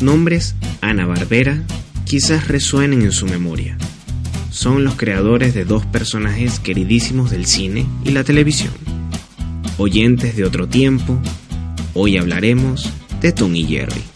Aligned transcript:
Nombres 0.00 0.54
Ana 0.80 1.06
Barbera 1.06 1.62
quizás 2.04 2.48
resuenen 2.48 3.02
en 3.02 3.12
su 3.12 3.26
memoria. 3.26 3.78
Son 4.50 4.84
los 4.84 4.94
creadores 4.94 5.54
de 5.54 5.64
dos 5.64 5.84
personajes 5.86 6.60
queridísimos 6.60 7.30
del 7.30 7.46
cine 7.46 7.86
y 8.04 8.10
la 8.10 8.24
televisión. 8.24 8.72
Oyentes 9.78 10.36
de 10.36 10.44
otro 10.44 10.68
tiempo, 10.68 11.18
hoy 11.94 12.16
hablaremos 12.16 12.90
de 13.20 13.32
Tom 13.32 13.54
y 13.54 13.64
Jerry. 13.64 14.15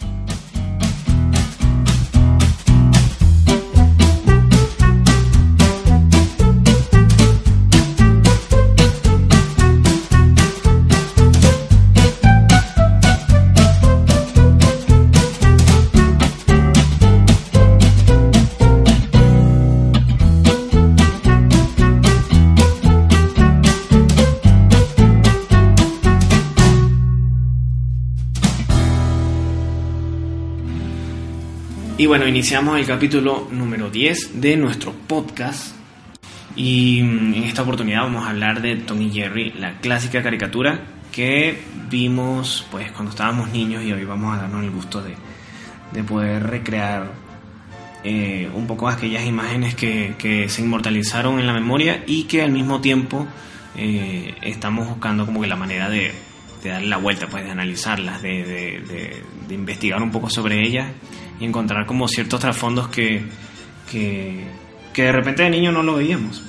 Y 32.01 32.07
bueno, 32.07 32.27
iniciamos 32.27 32.79
el 32.79 32.87
capítulo 32.87 33.47
número 33.51 33.91
10 33.91 34.41
de 34.41 34.57
nuestro 34.57 34.91
podcast. 34.91 35.75
Y 36.55 36.99
mm, 37.03 37.35
en 37.35 37.43
esta 37.43 37.61
oportunidad 37.61 38.01
vamos 38.01 38.25
a 38.25 38.31
hablar 38.31 38.59
de 38.59 38.77
Tom 38.77 38.99
y 39.03 39.11
Jerry, 39.11 39.51
la 39.51 39.77
clásica 39.81 40.23
caricatura 40.23 40.81
que 41.11 41.61
vimos 41.91 42.65
pues 42.71 42.91
cuando 42.91 43.11
estábamos 43.11 43.51
niños 43.51 43.83
y 43.83 43.93
hoy 43.93 44.03
vamos 44.03 44.35
a 44.35 44.41
darnos 44.41 44.63
el 44.63 44.71
gusto 44.71 45.03
de, 45.03 45.13
de 45.93 46.03
poder 46.03 46.41
recrear 46.41 47.11
eh, 48.03 48.49
un 48.51 48.65
poco 48.65 48.89
aquellas 48.89 49.23
imágenes 49.23 49.75
que, 49.75 50.47
se 50.49 50.61
inmortalizaron 50.63 51.39
en 51.39 51.45
la 51.45 51.53
memoria 51.53 52.03
y 52.07 52.23
que 52.23 52.41
al 52.41 52.51
mismo 52.51 52.81
tiempo 52.81 53.27
eh, 53.77 54.33
estamos 54.41 54.87
buscando 54.89 55.27
como 55.27 55.41
que 55.41 55.47
la 55.47 55.55
manera 55.55 55.87
de, 55.87 56.11
de 56.63 56.69
darle 56.71 56.87
la 56.87 56.97
vuelta, 56.97 57.27
pues 57.27 57.43
de 57.43 57.51
analizarlas, 57.51 58.23
de, 58.23 59.23
de 59.47 59.53
investigar 59.53 60.01
un 60.01 60.09
poco 60.09 60.31
sobre 60.31 60.65
ellas 60.65 60.87
y 61.41 61.45
encontrar 61.45 61.87
como 61.87 62.07
ciertos 62.07 62.39
trasfondos 62.39 62.87
que, 62.89 63.25
que, 63.91 64.45
que, 64.93 65.03
de 65.03 65.11
repente 65.11 65.41
de 65.41 65.49
niño 65.49 65.71
no 65.71 65.81
lo 65.81 65.95
veíamos. 65.95 66.43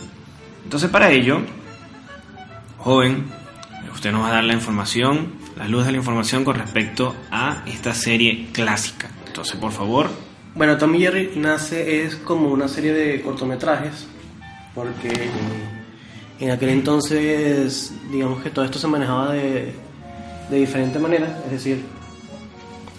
Entonces 0.64 0.90
para 0.90 1.10
ello, 1.10 1.40
joven, 2.76 3.24
usted 3.92 4.12
nos 4.12 4.22
va 4.22 4.28
a 4.28 4.32
dar 4.34 4.44
la 4.44 4.52
información, 4.52 5.32
las 5.56 5.70
luces 5.70 5.86
de 5.86 5.92
la 5.92 5.98
información 5.98 6.44
con 6.44 6.56
respecto 6.56 7.16
a 7.30 7.62
esta 7.66 7.94
serie 7.94 8.48
clásica. 8.52 9.08
Entonces, 9.26 9.56
por 9.56 9.72
favor. 9.72 10.10
Bueno, 10.54 10.76
Tommy 10.76 10.98
Jerry 10.98 11.32
nace 11.36 12.04
es 12.04 12.16
como 12.16 12.50
una 12.50 12.68
serie 12.68 12.92
de 12.92 13.22
cortometrajes, 13.22 14.06
porque 14.74 15.10
en 16.38 16.50
aquel 16.50 16.68
entonces, 16.68 17.94
digamos 18.10 18.42
que 18.42 18.50
todo 18.50 18.66
esto 18.66 18.78
se 18.78 18.88
manejaba 18.88 19.32
de, 19.32 19.72
de 20.50 20.56
diferente 20.56 20.98
manera, 20.98 21.40
es 21.46 21.52
decir, 21.52 21.82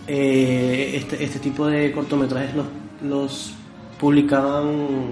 eh, 0.08 0.94
este, 0.96 1.24
este, 1.24 1.40
tipo 1.40 1.68
de 1.68 1.92
cortometrajes 1.92 2.56
los, 2.56 2.66
los, 3.04 3.54
publicaban 4.00 5.12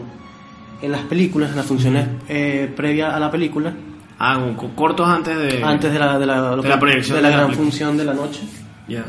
en 0.82 0.92
las 0.92 1.02
películas, 1.04 1.52
en 1.52 1.58
las 1.58 1.66
funciones 1.66 2.08
eh, 2.28 2.72
previas 2.76 3.14
a 3.14 3.20
la 3.20 3.32
película. 3.32 3.74
Ah, 4.20 4.40
cortos 4.76 5.08
antes 5.08 5.36
de, 5.36 5.64
antes 5.64 5.92
de 5.92 5.98
la, 5.98 6.20
de 6.20 6.26
la, 6.26 6.56
de 6.56 6.70
la 6.70 6.80
proyección 6.80 7.18
de 7.18 7.22
la, 7.24 7.30
gran 7.32 7.54
función 7.54 7.98
de 7.98 8.06
la 8.06 8.14
noche. 8.14 8.42
Ya. 8.88 9.06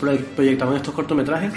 Yeah. 0.00 0.18
Proyectaban 0.34 0.76
estos 0.76 0.92
cortometrajes 0.92 1.52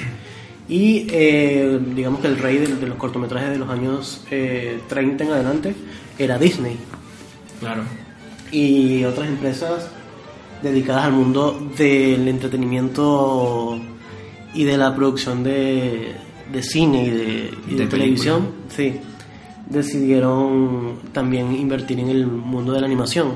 y 0.69 1.07
eh, 1.09 1.79
digamos 1.95 2.21
que 2.21 2.27
el 2.27 2.37
rey 2.37 2.59
de, 2.59 2.67
de, 2.67 2.87
los 2.87 2.97
cortometrajes 2.97 3.49
de 3.49 3.57
los 3.57 3.69
años 3.69 4.23
30 4.29 5.23
en 5.23 5.31
adelante 5.31 5.75
era 6.19 6.37
Disney. 6.37 6.77
Claro. 7.59 7.81
Y 8.51 9.03
otras 9.03 9.27
empresas 9.27 9.89
dedicadas 10.71 11.05
al 11.05 11.13
mundo 11.13 11.69
del 11.77 12.27
entretenimiento 12.27 13.79
y 14.53 14.63
de 14.63 14.77
la 14.77 14.95
producción 14.95 15.43
de, 15.43 16.15
de 16.51 16.63
cine 16.63 17.05
y 17.05 17.09
de, 17.09 17.51
y 17.67 17.75
de, 17.75 17.83
de 17.83 17.87
televisión, 17.87 18.47
sí, 18.69 18.99
decidieron 19.69 21.01
también 21.13 21.55
invertir 21.55 21.99
en 21.99 22.09
el 22.09 22.25
mundo 22.25 22.73
de 22.73 22.79
la 22.79 22.87
animación. 22.87 23.33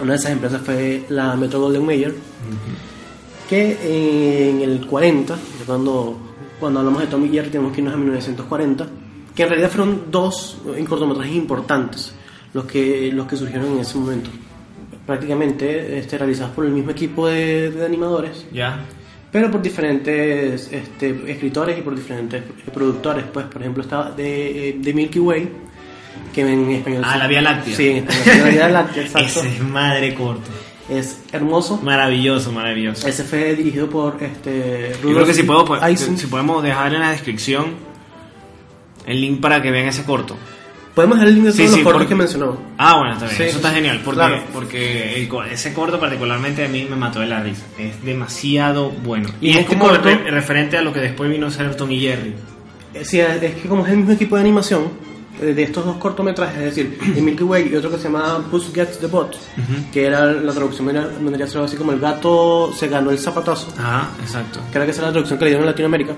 Una 0.00 0.12
de 0.12 0.18
esas 0.18 0.32
empresas 0.32 0.62
fue 0.62 1.04
la 1.10 1.36
Metro 1.36 1.60
Golden 1.60 1.84
Mayer, 1.84 2.10
uh 2.10 2.14
-huh. 2.14 3.48
que 3.48 4.48
en 4.48 4.62
el 4.62 4.86
40, 4.86 5.36
cuando, 5.66 6.16
cuando 6.58 6.80
hablamos 6.80 7.02
de 7.02 7.08
Tommy 7.08 7.28
Jerry 7.28 7.50
tenemos 7.50 7.72
que 7.72 7.80
irnos 7.80 7.94
a 7.94 7.98
1940, 7.98 8.86
que 9.34 9.42
en 9.42 9.48
realidad 9.48 9.70
fueron 9.70 10.10
dos 10.10 10.56
cortometrajes 10.88 11.36
importantes 11.36 12.14
los 12.54 12.64
que, 12.64 13.10
los 13.12 13.26
que 13.26 13.36
surgieron 13.36 13.72
en 13.72 13.80
ese 13.80 13.98
momento 13.98 14.30
prácticamente 15.06 15.98
este, 15.98 16.18
realizados 16.18 16.52
por 16.52 16.64
el 16.64 16.72
mismo 16.72 16.90
equipo 16.90 17.26
de, 17.26 17.70
de 17.70 17.84
animadores. 17.84 18.46
Ya. 18.52 18.84
Pero 19.32 19.50
por 19.50 19.62
diferentes 19.62 20.70
este, 20.70 21.32
escritores 21.32 21.78
y 21.78 21.80
por 21.80 21.94
diferentes 21.94 22.42
productores. 22.72 23.24
Pues, 23.32 23.46
por 23.46 23.62
ejemplo, 23.62 23.82
estaba 23.82 24.10
de, 24.10 24.76
de 24.78 24.92
Milky 24.92 25.18
Way, 25.18 25.48
que 26.34 26.42
en 26.42 26.70
español. 26.70 27.02
Ah, 27.04 27.16
la 27.16 27.26
Vía 27.26 27.40
Láctea. 27.40 27.74
Sí, 27.74 27.88
en 27.88 28.08
español. 28.08 28.44
la 28.44 28.50
Vía 28.50 28.68
Láctea, 28.70 29.02
exacto. 29.04 29.40
Ese 29.40 29.48
es 29.48 29.60
madre 29.62 30.14
corto. 30.14 30.50
Es 30.90 31.22
hermoso. 31.32 31.80
Maravilloso, 31.82 32.52
maravilloso. 32.52 33.08
Ese 33.08 33.24
fue 33.24 33.54
dirigido 33.54 33.88
por 33.88 34.22
este. 34.22 34.92
Yo 35.02 35.14
creo 35.14 35.24
que 35.24 35.32
si, 35.32 35.44
puedo, 35.44 35.64
pues, 35.64 36.00
si 36.00 36.26
podemos 36.26 36.62
dejar 36.62 36.92
en 36.92 37.00
la 37.00 37.10
descripción 37.12 37.76
el 39.06 39.20
link 39.20 39.40
para 39.40 39.62
que 39.62 39.70
vean 39.70 39.86
ese 39.86 40.04
corto. 40.04 40.36
Podemos 40.94 41.16
dejar 41.16 41.28
el 41.28 41.34
link 41.36 41.44
de 41.46 41.52
todos 41.52 41.56
sí, 41.56 41.62
los 41.64 41.74
sí, 41.74 41.82
cortos 41.82 42.02
porque... 42.02 42.08
que 42.08 42.14
mencionamos. 42.14 42.58
Ah, 42.76 42.96
bueno, 42.98 43.12
está 43.14 43.24
bien. 43.24 43.36
Sí, 43.36 43.42
Eso 43.44 43.56
está 43.56 43.70
genial. 43.70 44.00
Porque, 44.04 44.20
claro. 44.20 44.42
porque 44.52 45.14
el, 45.22 45.30
ese 45.50 45.72
corto, 45.72 45.98
particularmente, 45.98 46.66
a 46.66 46.68
mí 46.68 46.86
me 46.88 46.96
mató 46.96 47.20
de 47.20 47.26
la 47.28 47.42
risa. 47.42 47.64
Es 47.78 48.04
demasiado 48.04 48.90
bueno. 48.90 49.30
Y, 49.40 49.48
y 49.48 49.50
es 49.52 49.56
este 49.58 49.76
como 49.76 49.88
corto, 49.88 50.04
re 50.04 50.30
referente 50.30 50.76
a 50.76 50.82
lo 50.82 50.92
que 50.92 51.00
después 51.00 51.30
vino 51.30 51.46
a 51.46 51.50
ser 51.50 51.74
Tom 51.76 51.90
y 51.90 52.00
Jerry. 52.00 52.34
Sí, 53.02 53.20
es 53.20 53.54
que 53.54 53.68
como 53.68 53.86
es 53.86 53.92
el 53.92 53.98
mismo 53.98 54.12
equipo 54.12 54.36
de 54.36 54.42
animación 54.42 54.82
de 55.40 55.62
estos 55.62 55.84
dos 55.84 55.96
cortometrajes, 55.96 56.58
es 56.58 56.64
decir, 56.64 56.98
de 57.00 57.22
Milky 57.22 57.42
Way 57.42 57.70
y 57.72 57.76
otro 57.76 57.90
que 57.90 57.96
se 57.96 58.04
llama 58.04 58.44
Puss 58.50 58.70
Gets 58.72 58.98
the 58.98 59.06
Bot, 59.06 59.34
uh 59.34 59.60
-huh. 59.60 59.90
que 59.90 60.04
era 60.04 60.26
la 60.26 60.52
traducción, 60.52 60.86
vendría 60.86 61.46
a 61.46 61.48
ser 61.48 61.56
algo 61.56 61.66
así 61.66 61.76
como 61.76 61.92
el 61.92 61.98
gato 61.98 62.70
se 62.74 62.88
ganó 62.88 63.10
el 63.10 63.18
zapatazo. 63.18 63.72
Ajá, 63.78 64.10
exacto. 64.20 64.60
Que 64.70 64.78
era 64.78 64.84
que 64.84 64.92
esa 64.92 65.02
la 65.02 65.10
traducción 65.10 65.38
que 65.38 65.46
le 65.46 65.50
dieron 65.52 65.64
en 65.64 65.70
Latinoamérica. 65.70 66.14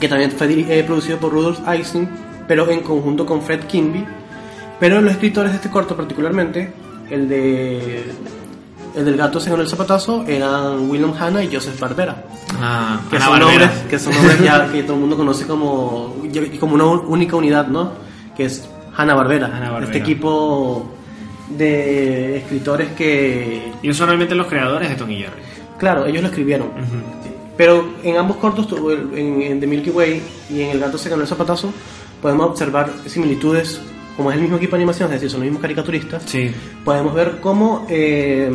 Que 0.00 0.08
también 0.08 0.30
fue 0.30 0.46
eh, 0.48 0.84
producido 0.84 1.18
por 1.18 1.32
Rudolf 1.32 1.58
Eisen 1.68 2.08
pero 2.50 2.68
en 2.68 2.80
conjunto 2.80 3.24
con 3.24 3.42
Fred 3.42 3.60
Kimby. 3.60 4.04
Pero 4.80 5.00
los 5.00 5.12
escritores 5.12 5.52
de 5.52 5.58
este 5.58 5.70
corto 5.70 5.94
particularmente, 5.94 6.72
el 7.08 7.28
de 7.28 8.02
el 8.96 9.04
del 9.04 9.16
gato 9.16 9.38
según 9.38 9.60
el 9.60 9.68
zapatazo, 9.68 10.24
eran 10.26 10.90
William 10.90 11.14
Hanna 11.16 11.44
y 11.44 11.54
Joseph 11.54 11.78
Barbera. 11.78 12.24
Ah, 12.60 13.02
que, 13.08 13.20
son 13.20 13.38
nombres, 13.38 13.70
que 13.88 13.98
son 14.00 14.14
nombres 14.14 14.42
ya 14.42 14.66
que 14.66 14.82
todo 14.82 14.94
el 14.94 15.00
mundo 15.00 15.16
conoce 15.16 15.46
como, 15.46 16.16
como 16.58 16.74
una 16.74 16.86
única 16.86 17.36
unidad, 17.36 17.68
¿no? 17.68 17.92
Que 18.36 18.46
es 18.46 18.68
Hanna 18.96 19.14
Barbera. 19.14 19.46
Hanna 19.46 19.70
-Barbera. 19.70 19.84
Este 19.84 19.98
equipo 19.98 20.90
de 21.56 22.38
escritores 22.38 22.88
que... 22.96 23.74
Ellos 23.80 23.96
son 23.96 24.08
realmente 24.08 24.34
los 24.34 24.48
creadores 24.48 24.88
de 24.88 24.96
Tom 24.96 25.08
y 25.08 25.18
Jerry. 25.18 25.40
Claro, 25.78 26.04
ellos 26.04 26.20
lo 26.20 26.26
escribieron. 26.26 26.66
Uh 26.66 26.80
-huh. 26.80 27.30
Pero 27.56 27.90
en 28.02 28.16
ambos 28.16 28.38
cortos, 28.38 28.66
en, 29.14 29.40
en 29.40 29.60
The 29.60 29.66
Milky 29.68 29.90
Way 29.90 30.22
y 30.50 30.62
en 30.62 30.70
El 30.70 30.80
gato 30.80 30.98
se 30.98 31.08
ganó 31.08 31.22
el 31.22 31.28
zapatazo, 31.28 31.72
podemos 32.20 32.50
observar 32.50 32.90
similitudes, 33.06 33.80
como 34.16 34.30
es 34.30 34.36
el 34.36 34.42
mismo 34.42 34.56
equipo 34.58 34.72
de 34.76 34.82
animación, 34.82 35.08
es 35.08 35.14
decir, 35.14 35.30
son 35.30 35.40
los 35.40 35.44
mismos 35.46 35.62
caricaturistas. 35.62 36.22
Sí. 36.26 36.50
Podemos 36.84 37.14
ver 37.14 37.38
cómo 37.40 37.86
eh, 37.88 38.50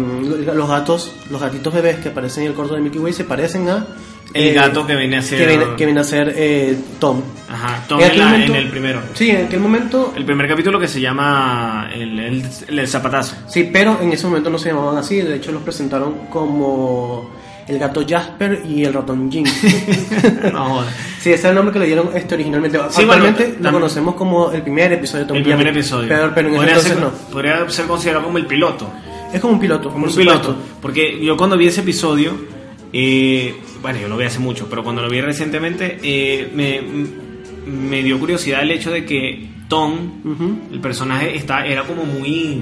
los 0.54 0.68
gatos, 0.70 1.14
los 1.32 1.42
gatitos 1.42 1.74
bebés 1.74 1.98
que 1.98 2.10
aparecen 2.10 2.44
en 2.44 2.50
el 2.50 2.56
corto 2.56 2.76
de 2.76 2.82
Milky 2.82 3.00
Way 3.00 3.14
se 3.14 3.24
parecen 3.24 3.68
a 3.70 3.88
El 4.34 4.48
eh, 4.50 4.54
gato 4.54 4.86
que 4.86 4.96
viene 4.96 5.18
a 5.18 5.22
ser- 5.22 5.40
que 5.40 5.48
viene, 5.48 5.66
que 5.78 5.86
viene 5.86 6.02
a 6.02 6.04
ser 6.04 6.34
eh, 6.36 6.78
Tom. 7.00 7.22
Ajá, 7.50 7.84
Tom 7.88 8.00
En 8.02 8.18
la- 8.18 8.26
momento- 8.26 8.52
en 8.54 8.60
el 8.60 8.70
primero. 8.70 9.02
Sí, 9.14 9.30
en 9.30 9.46
aquel 9.46 9.60
momento 9.60 10.14
El 10.16 10.26
primer 10.26 10.48
capítulo 10.48 10.80
que 10.80 10.88
se 10.88 11.00
llama 11.02 11.90
El, 11.94 12.20
el, 12.20 12.44
el 12.68 12.88
zapatazo. 12.88 13.36
Sí, 13.48 13.70
pero 13.72 14.00
en 14.02 14.12
ese 14.12 14.28
momento 14.28 14.50
no 14.50 14.58
se 14.60 14.70
llamaban 14.70 14.98
así, 14.98 15.22
de 15.22 15.36
hecho 15.38 15.52
los 15.52 15.64
presentaron 15.64 16.28
como 16.32 17.30
el 17.68 17.80
gato 17.80 18.06
Jasper 18.08 18.64
y 18.68 18.84
el 18.84 18.94
ratón 18.94 19.32
Jim. 19.32 19.46
no 20.54 20.84
sí, 21.20 21.32
ese 21.32 21.34
es 21.34 21.46
el 21.46 21.56
nombre 21.56 21.74
que 21.74 21.80
le 21.80 21.86
dieron 21.88 22.10
este 22.14 22.36
originalmente. 22.36 22.78
Sí, 22.90 23.02
Actualmente 23.02 23.46
bueno, 23.46 23.64
lo 23.64 23.72
conocemos 23.72 24.16
como 24.16 24.52
el 24.52 24.62
primer 24.62 24.94
episodio 24.94 25.24
de 25.24 25.28
Tom 25.28 25.38
El 25.38 25.44
primer 25.44 25.68
episodio. 25.68 26.08
Pero, 26.08 26.32
pero 26.36 26.48
en 26.50 26.54
ese 26.54 26.58
podría, 26.58 26.74
entonces 26.74 26.94
ser, 26.94 27.04
no. 27.04 27.32
podría 27.32 27.70
ser 27.70 27.86
considerado 27.86 28.26
como 28.26 28.38
el 28.38 28.46
piloto. 28.46 28.92
Es 29.34 29.42
como 29.42 29.54
un 29.54 29.60
piloto. 29.60 29.90
Como 29.90 30.06
un 30.06 30.16
piloto. 30.16 30.56
Porque 30.82 31.20
yo 31.24 31.36
cuando 31.36 31.58
vi 31.58 31.68
ese 31.68 31.82
episodio, 31.82 32.34
eh, 32.94 33.56
bueno, 33.82 34.00
yo 34.00 34.08
lo 34.08 34.18
vi 34.18 34.26
hace 34.26 34.40
mucho, 34.40 34.68
pero 34.70 34.84
cuando 34.84 35.02
lo 35.02 35.10
vi 35.10 35.20
recientemente, 35.22 36.00
eh, 36.04 36.52
me, 36.54 36.82
me 37.70 38.04
dio 38.04 38.20
curiosidad 38.20 38.62
el 38.62 38.72
hecho 38.72 38.92
de 38.92 39.06
que 39.06 39.50
Tom, 39.68 40.68
el 40.72 40.80
personaje, 40.80 41.36
está, 41.36 41.66
era 41.66 41.84
como 41.84 42.06
muy. 42.06 42.62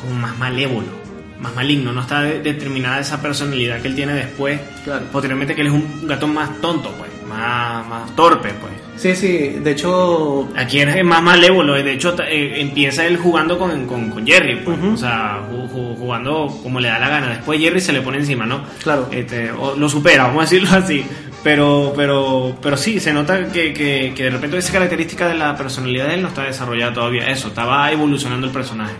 como 0.00 0.14
más 0.14 0.38
malévolo. 0.38 1.01
Más 1.42 1.54
maligno, 1.54 1.92
no 1.92 2.00
está 2.02 2.22
de- 2.22 2.40
determinada 2.40 3.00
esa 3.00 3.20
personalidad 3.20 3.80
que 3.82 3.88
él 3.88 3.94
tiene 3.94 4.14
después. 4.14 4.60
Claro. 4.84 5.04
Posteriormente, 5.10 5.54
que 5.54 5.60
él 5.62 5.66
es 5.66 5.72
un 5.72 6.06
gato 6.06 6.26
más 6.28 6.60
tonto, 6.60 6.90
pues, 6.98 7.10
más, 7.28 7.86
más 7.88 8.14
torpe, 8.16 8.50
pues. 8.60 8.72
Sí, 8.96 9.16
sí, 9.16 9.56
de 9.60 9.70
hecho, 9.72 10.48
Aquí 10.56 10.78
es 10.78 11.04
más 11.04 11.20
malévolo, 11.22 11.74
de 11.74 11.92
hecho 11.92 12.14
eh, 12.28 12.60
empieza 12.60 13.04
él 13.06 13.16
jugando 13.16 13.58
con, 13.58 13.86
con, 13.86 14.10
con 14.10 14.24
Jerry, 14.24 14.56
pues, 14.64 14.78
o 14.80 14.96
sea, 14.96 15.40
ju- 15.50 15.68
ju- 15.68 15.96
jugando 15.96 16.46
como 16.62 16.78
le 16.78 16.86
da 16.88 17.00
la 17.00 17.08
gana. 17.08 17.28
Después 17.30 17.58
Jerry 17.58 17.80
se 17.80 17.92
le 17.92 18.02
pone 18.02 18.18
encima, 18.18 18.46
¿no? 18.46 18.62
Claro. 18.82 19.08
Este, 19.10 19.50
o 19.50 19.74
lo 19.74 19.88
supera, 19.88 20.24
vamos 20.24 20.40
a 20.42 20.42
decirlo 20.44 20.68
así. 20.76 21.04
Pero, 21.42 21.92
pero, 21.96 22.56
pero 22.62 22.76
sí, 22.76 23.00
se 23.00 23.12
nota 23.12 23.50
que, 23.50 23.72
que, 23.72 24.12
que 24.14 24.24
de 24.24 24.30
repente 24.30 24.58
esa 24.58 24.72
característica 24.72 25.26
de 25.26 25.34
la 25.34 25.56
personalidad 25.56 26.06
de 26.06 26.14
él 26.14 26.22
no 26.22 26.28
está 26.28 26.44
desarrollada 26.44 26.92
todavía. 26.94 27.28
Eso, 27.28 27.48
estaba 27.48 27.90
evolucionando 27.90 28.46
el 28.46 28.52
personaje. 28.52 28.92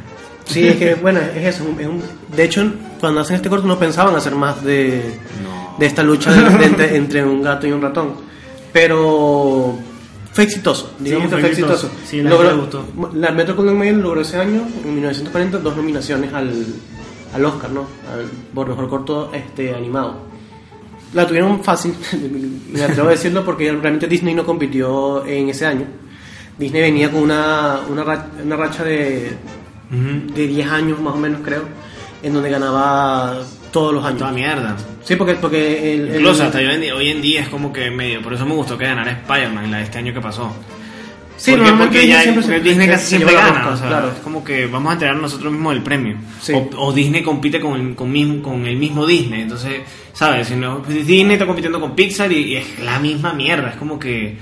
Sí, 0.44 0.66
es 0.68 0.76
que, 0.76 0.94
bueno, 0.94 1.20
es 1.34 1.54
eso. 1.54 1.64
es 1.78 1.86
un- 1.86 2.02
de 2.36 2.44
hecho, 2.44 2.70
cuando 3.00 3.20
hacen 3.20 3.36
este 3.36 3.48
corto 3.48 3.66
no 3.66 3.78
pensaban 3.78 4.14
hacer 4.16 4.34
más 4.34 4.62
de, 4.64 5.18
No. 5.42 5.76
de 5.78 5.86
esta 5.86 6.02
lucha 6.02 6.32
de- 6.32 6.58
de 6.58 6.64
entre, 6.66 6.96
entre 6.96 7.24
un 7.24 7.42
gato 7.42 7.66
y 7.66 7.72
un 7.72 7.82
ratón. 7.82 8.14
Pero 8.72 9.78
fue 10.32 10.44
exitoso, 10.44 10.94
digamos 10.98 11.28
Sí, 11.28 11.34
que 11.36 11.40
fue 11.40 11.50
exitoso. 11.50 11.86
exitoso. 11.86 12.06
Sí, 12.08 12.22
la 12.22 12.30
Logró- 12.30 12.56
gustó. 12.60 12.84
La 13.14 13.30
Metro 13.32 13.54
Golden 13.54 13.78
Mayer 13.78 13.96
logró 13.96 14.20
ese 14.22 14.38
año, 14.38 14.66
en 14.84 14.94
1940, 14.94 15.58
dos 15.58 15.76
nominaciones 15.76 16.32
al, 16.32 16.52
al 17.34 17.44
Oscar, 17.44 17.70
¿no? 17.70 17.80
Al, 18.12 18.24
por 18.54 18.68
mejor 18.68 18.88
corto 18.88 19.30
este, 19.34 19.74
animado. 19.74 20.16
La 21.14 21.26
tuvieron 21.26 21.62
fácil, 21.62 21.94
me 22.72 22.82
atrevo 22.82 23.08
a 23.08 23.12
decirlo, 23.12 23.44
porque 23.44 23.70
realmente 23.70 24.06
Disney 24.06 24.34
no 24.34 24.44
compitió 24.46 25.24
en 25.26 25.50
ese 25.50 25.66
año. 25.66 25.84
Disney 26.58 26.80
venía 26.82 27.10
con 27.10 27.22
una, 27.22 27.80
una, 27.90 28.26
una 28.44 28.56
racha 28.56 28.84
de, 28.84 29.32
De 29.92 30.46
10 30.46 30.70
años 30.70 31.00
más 31.00 31.14
o 31.14 31.18
menos, 31.18 31.40
creo, 31.44 31.64
en 32.22 32.32
donde 32.32 32.48
ganaba 32.50 33.42
todos 33.70 33.92
los 33.92 34.04
años. 34.04 34.18
Toda 34.20 34.32
mierda. 34.32 34.76
Sí, 35.04 35.16
porque, 35.16 35.34
porque 35.34 35.94
el, 35.94 36.08
el- 36.08 36.16
Incluso 36.16 36.44
hasta 36.44 36.58
hoy 36.58 37.08
en, 37.10 37.20
día, 37.20 37.42
es 37.42 37.48
como 37.48 37.72
que 37.72 37.90
medio. 37.90 38.22
Por 38.22 38.32
eso 38.32 38.46
me 38.46 38.54
gustó 38.54 38.78
que 38.78 38.84
ganara 38.86 39.10
Spider-Man 39.12 39.70
la 39.70 39.78
de 39.78 39.82
este 39.84 39.98
año 39.98 40.14
que 40.14 40.20
pasó. 40.20 40.50
Sí, 41.36 41.50
porque, 41.50 41.66
normalmente 41.66 41.98
porque 41.98 42.08
ya 42.08 42.22
siempre 42.22 42.60
Disney 42.60 42.86
casi 42.88 43.06
siempre 43.06 43.34
gana. 43.34 43.68
o 43.70 43.76
sea, 43.76 43.88
claro. 43.88 44.08
Es 44.08 44.18
como 44.20 44.44
que 44.44 44.66
vamos 44.66 44.90
a 44.90 44.92
enterar 44.94 45.16
nosotros 45.16 45.52
mismos 45.52 45.74
del 45.74 45.82
premio. 45.82 46.16
Sí. 46.40 46.52
O, 46.52 46.70
o 46.76 46.92
Disney 46.92 47.22
compite 47.22 47.58
con 47.58 47.80
el, 47.80 47.94
con, 47.96 48.12
mismo, 48.12 48.42
con 48.42 48.64
el 48.66 48.76
mismo 48.76 49.04
Disney. 49.06 49.42
Entonces, 49.42 49.80
¿sabes? 50.12 50.48
Si 50.48 50.54
no, 50.54 50.80
Disney 50.86 51.32
está 51.32 51.46
compitiendo 51.46 51.80
con 51.80 51.96
Pixar 51.96 52.30
y, 52.32 52.36
y 52.52 52.56
es 52.56 52.78
la 52.80 52.98
misma 53.00 53.32
mierda. 53.32 53.70
Es 53.70 53.76
como 53.76 53.98
que 53.98 54.36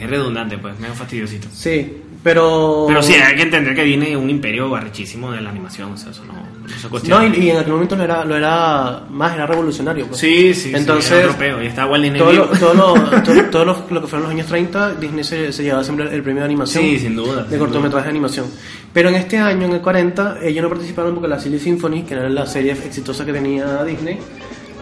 es 0.00 0.08
redundante, 0.08 0.56
pues, 0.58 0.78
medio 0.78 0.94
fastidiosito. 0.94 1.48
Sí, 1.52 1.92
pero... 2.22 2.84
Pero 2.88 3.02
sí, 3.02 3.14
hay 3.14 3.36
que 3.36 3.42
entender 3.42 3.74
que 3.74 3.94
es 3.94 4.16
un 4.16 4.28
imperio 4.28 4.68
barrichísimo 4.68 5.30
de 5.30 5.40
la 5.40 5.50
animación. 5.50 5.92
O 5.92 5.96
sea, 5.96 6.10
eso 6.10 6.24
no, 6.24 6.32
no 6.34 6.68
se 6.68 6.88
cuestiona. 6.88 7.28
No, 7.28 7.34
y, 7.34 7.38
y 7.38 7.50
en 7.50 7.58
aquel 7.58 7.72
momento 7.72 7.96
lo 7.96 8.04
era, 8.04 8.24
lo 8.24 8.36
era 8.36 9.04
más, 9.10 9.34
era 9.34 9.46
revolucionario. 9.46 10.06
pues. 10.06 10.18
Sí, 10.20 10.52
sí, 10.52 10.72
Entonces, 10.74 11.06
sí, 11.06 11.14
era 11.14 11.24
europeo. 11.24 11.62
Y 11.62 11.66
está 11.66 11.86
Walt 11.86 12.02
Disney 12.02 12.20
todo, 12.20 12.32
lo, 12.32 12.46
todo, 12.46 12.74
lo, 12.74 13.22
todo, 13.22 13.44
todo 13.44 13.64
lo, 13.64 14.00
que 14.00 14.06
fueron 14.06 14.22
los 14.22 14.30
años 14.30 14.46
30, 14.46 14.94
Disney 14.94 15.24
se, 15.24 15.52
se 15.52 15.62
llevaba 15.62 15.84
siempre 15.84 16.12
el 16.12 16.22
premio 16.22 16.40
de 16.40 16.46
animación. 16.46 16.82
Sí, 16.82 16.98
sin 16.98 17.14
duda, 17.14 17.44
De 17.44 17.50
sin 17.50 17.58
cortometraje 17.58 18.04
de 18.04 18.10
animación. 18.10 18.46
Pero 18.92 19.10
en 19.10 19.14
este 19.14 19.38
año, 19.38 19.66
en 19.66 19.72
el 19.72 19.80
40, 19.80 20.38
ellos 20.42 20.62
no 20.62 20.68
participaron 20.68 21.14
porque 21.14 21.28
la 21.28 21.38
Silly 21.38 21.58
Symphony, 21.58 22.02
que 22.02 22.14
era 22.14 22.28
la 22.28 22.46
serie 22.46 22.72
exitosa 22.72 23.24
que 23.24 23.32
tenía 23.32 23.84
Disney, 23.84 24.18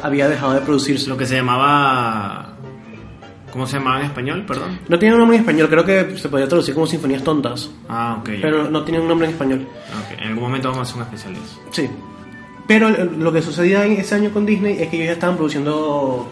había 0.02 0.28
dejado 0.28 0.54
de 0.54 0.60
producirse. 0.60 1.08
Lo 1.08 1.16
que 1.16 1.26
se 1.26 1.36
llamaba... 1.36 2.55
¿Cómo 3.56 3.66
se 3.66 3.78
llamaba 3.78 4.00
en 4.00 4.06
español? 4.06 4.44
Perdón. 4.46 4.78
No 4.86 4.98
tenía 4.98 5.14
un 5.14 5.20
nombre 5.20 5.38
en 5.38 5.42
español, 5.44 5.68
creo 5.70 5.84
que 5.86 6.18
se 6.18 6.28
podía 6.28 6.46
traducir 6.46 6.74
como 6.74 6.86
Sinfonías 6.86 7.22
Tontas, 7.24 7.70
Ah, 7.88 8.18
ok. 8.20 8.28
pero 8.42 8.70
no 8.70 8.82
tenía 8.84 9.00
un 9.00 9.08
nombre 9.08 9.26
en 9.28 9.32
español. 9.32 9.66
Ok, 10.04 10.18
En 10.20 10.28
algún 10.28 10.42
momento 10.44 10.68
vamos 10.70 10.86
a 10.86 10.90
hacer 10.90 10.96
un 10.96 11.02
especial 11.04 11.32
de 11.34 11.40
eso. 11.40 11.60
Sí. 11.70 11.90
Pero 12.68 12.90
lo 12.90 13.32
que 13.32 13.40
sucedía 13.40 13.86
en 13.86 13.92
ese 13.92 14.14
año 14.14 14.30
con 14.30 14.44
Disney 14.44 14.76
es 14.82 14.88
que 14.88 14.96
ellos 14.96 15.06
ya 15.06 15.12
estaban 15.14 15.36
produciendo 15.36 16.28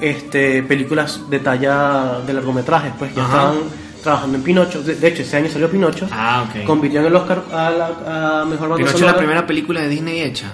este, 0.00 0.62
películas 0.62 1.20
de 1.28 1.38
talla 1.40 2.20
de 2.26 2.32
largometrajes, 2.32 2.92
pues 2.98 3.14
ya 3.14 3.24
Ajá. 3.24 3.36
estaban 3.36 3.56
trabajando 4.02 4.36
en 4.38 4.42
Pinocho. 4.44 4.82
De, 4.82 4.94
de 4.94 5.08
hecho, 5.08 5.20
ese 5.22 5.36
año 5.36 5.48
salió 5.50 5.68
Pinocho. 5.70 6.08
Ah, 6.10 6.46
ok. 6.48 6.64
Compitió 6.64 7.00
en 7.00 7.06
el 7.06 7.16
Oscar 7.16 7.42
a, 7.52 7.70
la, 7.70 8.40
a 8.40 8.44
mejor 8.46 8.68
banda 8.70 8.76
Pinocho 8.86 9.04
es 9.04 9.12
la 9.12 9.16
primera 9.18 9.46
película 9.46 9.80
de 9.82 9.88
Disney 9.88 10.20
hecha. 10.22 10.52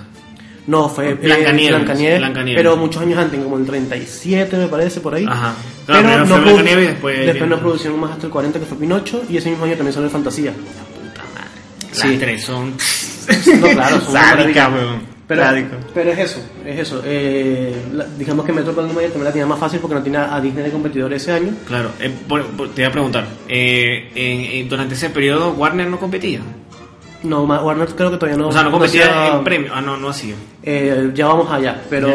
No, 0.70 0.88
fue 0.88 1.10
eh, 1.10 1.14
Blancanieves, 1.14 1.70
Blancanieves, 1.76 2.18
Blancanieves. 2.20 2.62
pero 2.62 2.76
muchos 2.76 3.02
años 3.02 3.18
antes, 3.18 3.42
como 3.42 3.58
el 3.58 3.66
37 3.66 4.56
me 4.56 4.68
parece, 4.68 5.00
por 5.00 5.14
ahí. 5.14 5.24
Ajá. 5.28 5.54
Claro, 5.84 6.08
pero 6.08 6.26
fue 6.26 6.36
no, 6.38 6.42
Blancanieves 6.44 6.84
y 6.84 6.86
produ- 6.86 6.90
después 6.92 7.16
después 7.18 7.34
vino- 7.42 7.56
no 7.56 7.58
producieron 7.62 8.00
más 8.00 8.10
hasta 8.12 8.26
el 8.26 8.32
40 8.32 8.58
que 8.60 8.66
fue 8.66 8.78
Pinocho 8.78 9.22
y 9.28 9.36
ese 9.36 9.50
mismo 9.50 9.64
año 9.64 9.74
también 9.74 9.92
salió 9.94 10.08
Fantasía. 10.10 10.52
Puta 10.52 11.22
madre. 11.34 11.88
Las 11.88 11.98
Sí. 11.98 12.16
tres 12.18 12.44
son. 12.44 12.74
No, 13.60 13.68
claro, 13.68 14.00
son 14.00 14.12
Sádica. 14.12 14.70
Pero, 15.26 15.42
Sádico. 15.44 15.76
pero 15.94 16.10
es 16.10 16.18
eso, 16.18 16.40
es 16.66 16.78
eso. 16.80 17.02
Eh, 17.04 17.74
la- 17.92 18.04
digamos 18.18 18.44
que 18.44 18.52
Metro 18.52 18.72
Goldwyn 18.74 18.94
Mayer 18.96 19.10
también 19.10 19.24
la 19.26 19.32
tenía 19.32 19.46
más 19.46 19.58
fácil 19.60 19.78
porque 19.80 19.94
no 19.94 20.02
tiene 20.02 20.18
a 20.18 20.40
Disney 20.40 20.64
de 20.64 20.70
competidor 20.70 21.12
ese 21.12 21.30
año. 21.32 21.52
Claro, 21.66 21.90
eh, 22.00 22.12
por- 22.28 22.46
por- 22.46 22.70
te 22.70 22.82
iba 22.82 22.88
a 22.88 22.92
preguntar. 22.92 23.26
eh, 23.48 24.10
en- 24.14 24.40
en- 24.60 24.68
durante 24.68 24.94
ese 24.94 25.10
periodo, 25.10 25.52
Warner 25.52 25.86
no 25.88 25.98
competía. 26.00 26.40
No, 27.22 27.42
Warner 27.44 27.88
creo 27.88 28.10
que 28.10 28.16
todavía 28.16 28.38
no. 28.38 28.48
o 28.48 28.52
sea, 28.52 28.62
no 28.62 28.70
competía 28.70 29.04
hacía- 29.04 29.36
en 29.36 29.44
premio. 29.44 29.72
Ah, 29.74 29.80
no, 29.80 29.96
no 29.96 30.08
hacía. 30.08 30.34
Eh, 30.62 31.10
ya 31.14 31.26
vamos 31.26 31.50
allá, 31.50 31.82
pero. 31.90 32.08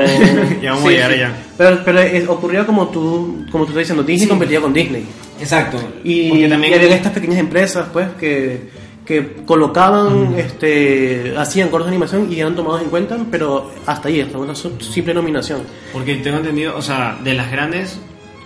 Ya 0.61 0.71
vamos 0.71 0.85
a 0.87 0.89
llegar 0.91 1.11
allá. 1.11 1.31
Pero, 1.57 1.79
pero 1.85 1.99
es- 1.99 2.27
ocurrió 2.27 2.65
como 2.65 2.87
tú, 2.89 3.45
como 3.51 3.65
tú 3.65 3.69
estás 3.71 3.81
diciendo, 3.83 4.03
Disney 4.03 4.27
competía 4.27 4.59
con 4.61 4.73
Disney. 4.73 5.05
Exacto. 5.39 5.77
Y, 6.03 6.29
Porque 6.29 6.47
también. 6.49 6.73
y 6.73 6.75
había 6.77 6.95
estas 6.95 7.11
pequeñas 7.13 7.37
empresas, 7.39 7.87
pues, 7.93 8.07
que, 8.19 8.69
que 9.05 9.33
colocaban, 9.45 10.33
este, 10.37 11.35
hacían 11.37 11.69
cortos 11.69 11.87
de 11.87 11.95
animación 11.95 12.31
y 12.33 12.39
eran 12.39 12.55
tomados 12.55 12.81
en 12.81 12.89
cuenta, 12.89 13.17
pero 13.29 13.71
hasta 13.85 14.07
ahí, 14.07 14.21
hasta 14.21 14.37
una 14.39 14.55
simple 14.55 15.13
nominación. 15.13 15.61
Porque 15.93 16.15
tengo 16.15 16.37
entendido, 16.37 16.75
o 16.75 16.81
sea, 16.81 17.17
de 17.23 17.33
las 17.35 17.51
grandes 17.51 17.99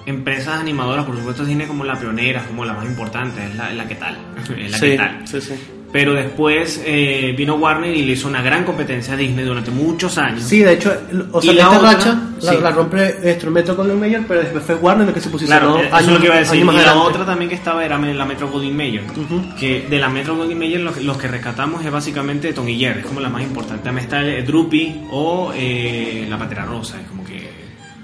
empresas 0.06 0.60
animadoras, 0.60 1.06
por 1.06 1.16
supuesto, 1.16 1.46
Disney 1.46 1.68
como 1.68 1.86
la 1.86 1.98
pionera, 1.98 2.44
como 2.46 2.66
la 2.66 2.74
más 2.74 2.86
importante, 2.86 3.46
es 3.46 3.56
la, 3.56 3.72
la 3.74 3.88
que 3.88 3.96
tal. 3.96 4.18
es 4.58 4.72
la 4.72 4.78
sí, 4.78 4.86
que 4.90 4.98
tal. 4.98 5.22
sí, 5.28 5.40
sí. 5.42 5.54
Pero 5.92 6.14
después 6.14 6.84
eh, 6.86 7.34
vino 7.36 7.56
Warner 7.56 7.96
y 7.96 8.04
le 8.04 8.14
hizo 8.14 8.28
una 8.28 8.44
gran 8.44 8.64
competencia 8.64 9.16
a 9.16 9.18
Disney 9.18 9.44
durante 9.44 9.72
muchos 9.72 10.20
años. 10.20 10.44
Sí, 10.44 10.60
de 10.60 10.74
hecho, 10.74 10.94
o 11.32 11.42
sea, 11.42 11.52
esta 11.52 11.70
otra, 11.72 11.92
racha 11.94 12.22
la, 12.42 12.52
sí. 12.52 12.58
la 12.62 12.70
rompe 12.72 13.38
Metro 13.50 13.76
Goldwyn 13.76 14.00
Mayer, 14.00 14.22
pero 14.28 14.42
después 14.42 14.64
fue 14.64 14.76
Warner 14.76 15.08
el 15.08 15.14
que 15.16 15.20
se 15.20 15.30
posicionó 15.32 15.60
Claro, 15.74 15.84
eso 15.88 15.96
años, 15.96 16.08
es 16.10 16.14
lo 16.14 16.20
que 16.20 16.26
iba 16.28 16.36
a 16.36 16.40
decir. 16.40 16.62
Y 16.62 16.64
la 16.64 16.96
otra 16.96 17.26
también 17.26 17.50
que 17.50 17.56
estaba 17.56 17.84
era 17.84 17.98
la 17.98 18.26
Metro 18.26 18.50
Goldwyn 18.50 18.78
Mayer. 18.78 19.04
Ujú. 19.18 19.56
Que 19.60 19.88
de 19.90 19.98
la 19.98 20.10
Metro 20.10 20.36
Goldwyn 20.36 20.60
Mayer 20.60 20.80
los, 20.82 21.02
los 21.04 21.18
que 21.18 21.28
rescatamos 21.28 21.84
es 21.84 21.92
básicamente 21.92 22.54
Tom 22.54 22.70
y 22.70 22.78
Jerry, 22.78 23.00
es 23.00 23.06
como 23.08 23.20
la 23.20 23.30
más 23.30 23.42
importante. 23.42 23.84
También 23.84 24.04
está 24.06 24.22
el 24.22 24.46
Droopy 24.46 25.06
o 25.12 25.52
eh, 25.56 26.28
la 26.30 26.38
Pantera 26.38 26.66
Rosa, 26.66 27.02
es 27.02 27.08
como 27.08 27.24
que... 27.26 27.50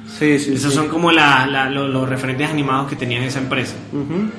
Sí, 0.07 0.39
sí, 0.39 0.53
Esos 0.55 0.71
sí. 0.71 0.77
son 0.77 0.87
como 0.87 1.11
la- 1.11 1.45
la- 1.45 1.69
lo- 1.69 1.87
los 1.87 2.07
referentes 2.09 2.49
animados 2.49 2.89
que 2.89 2.95
tenían 2.95 3.21
esa 3.23 3.37
empresa. 3.39 3.75
Ujú. 3.91 4.29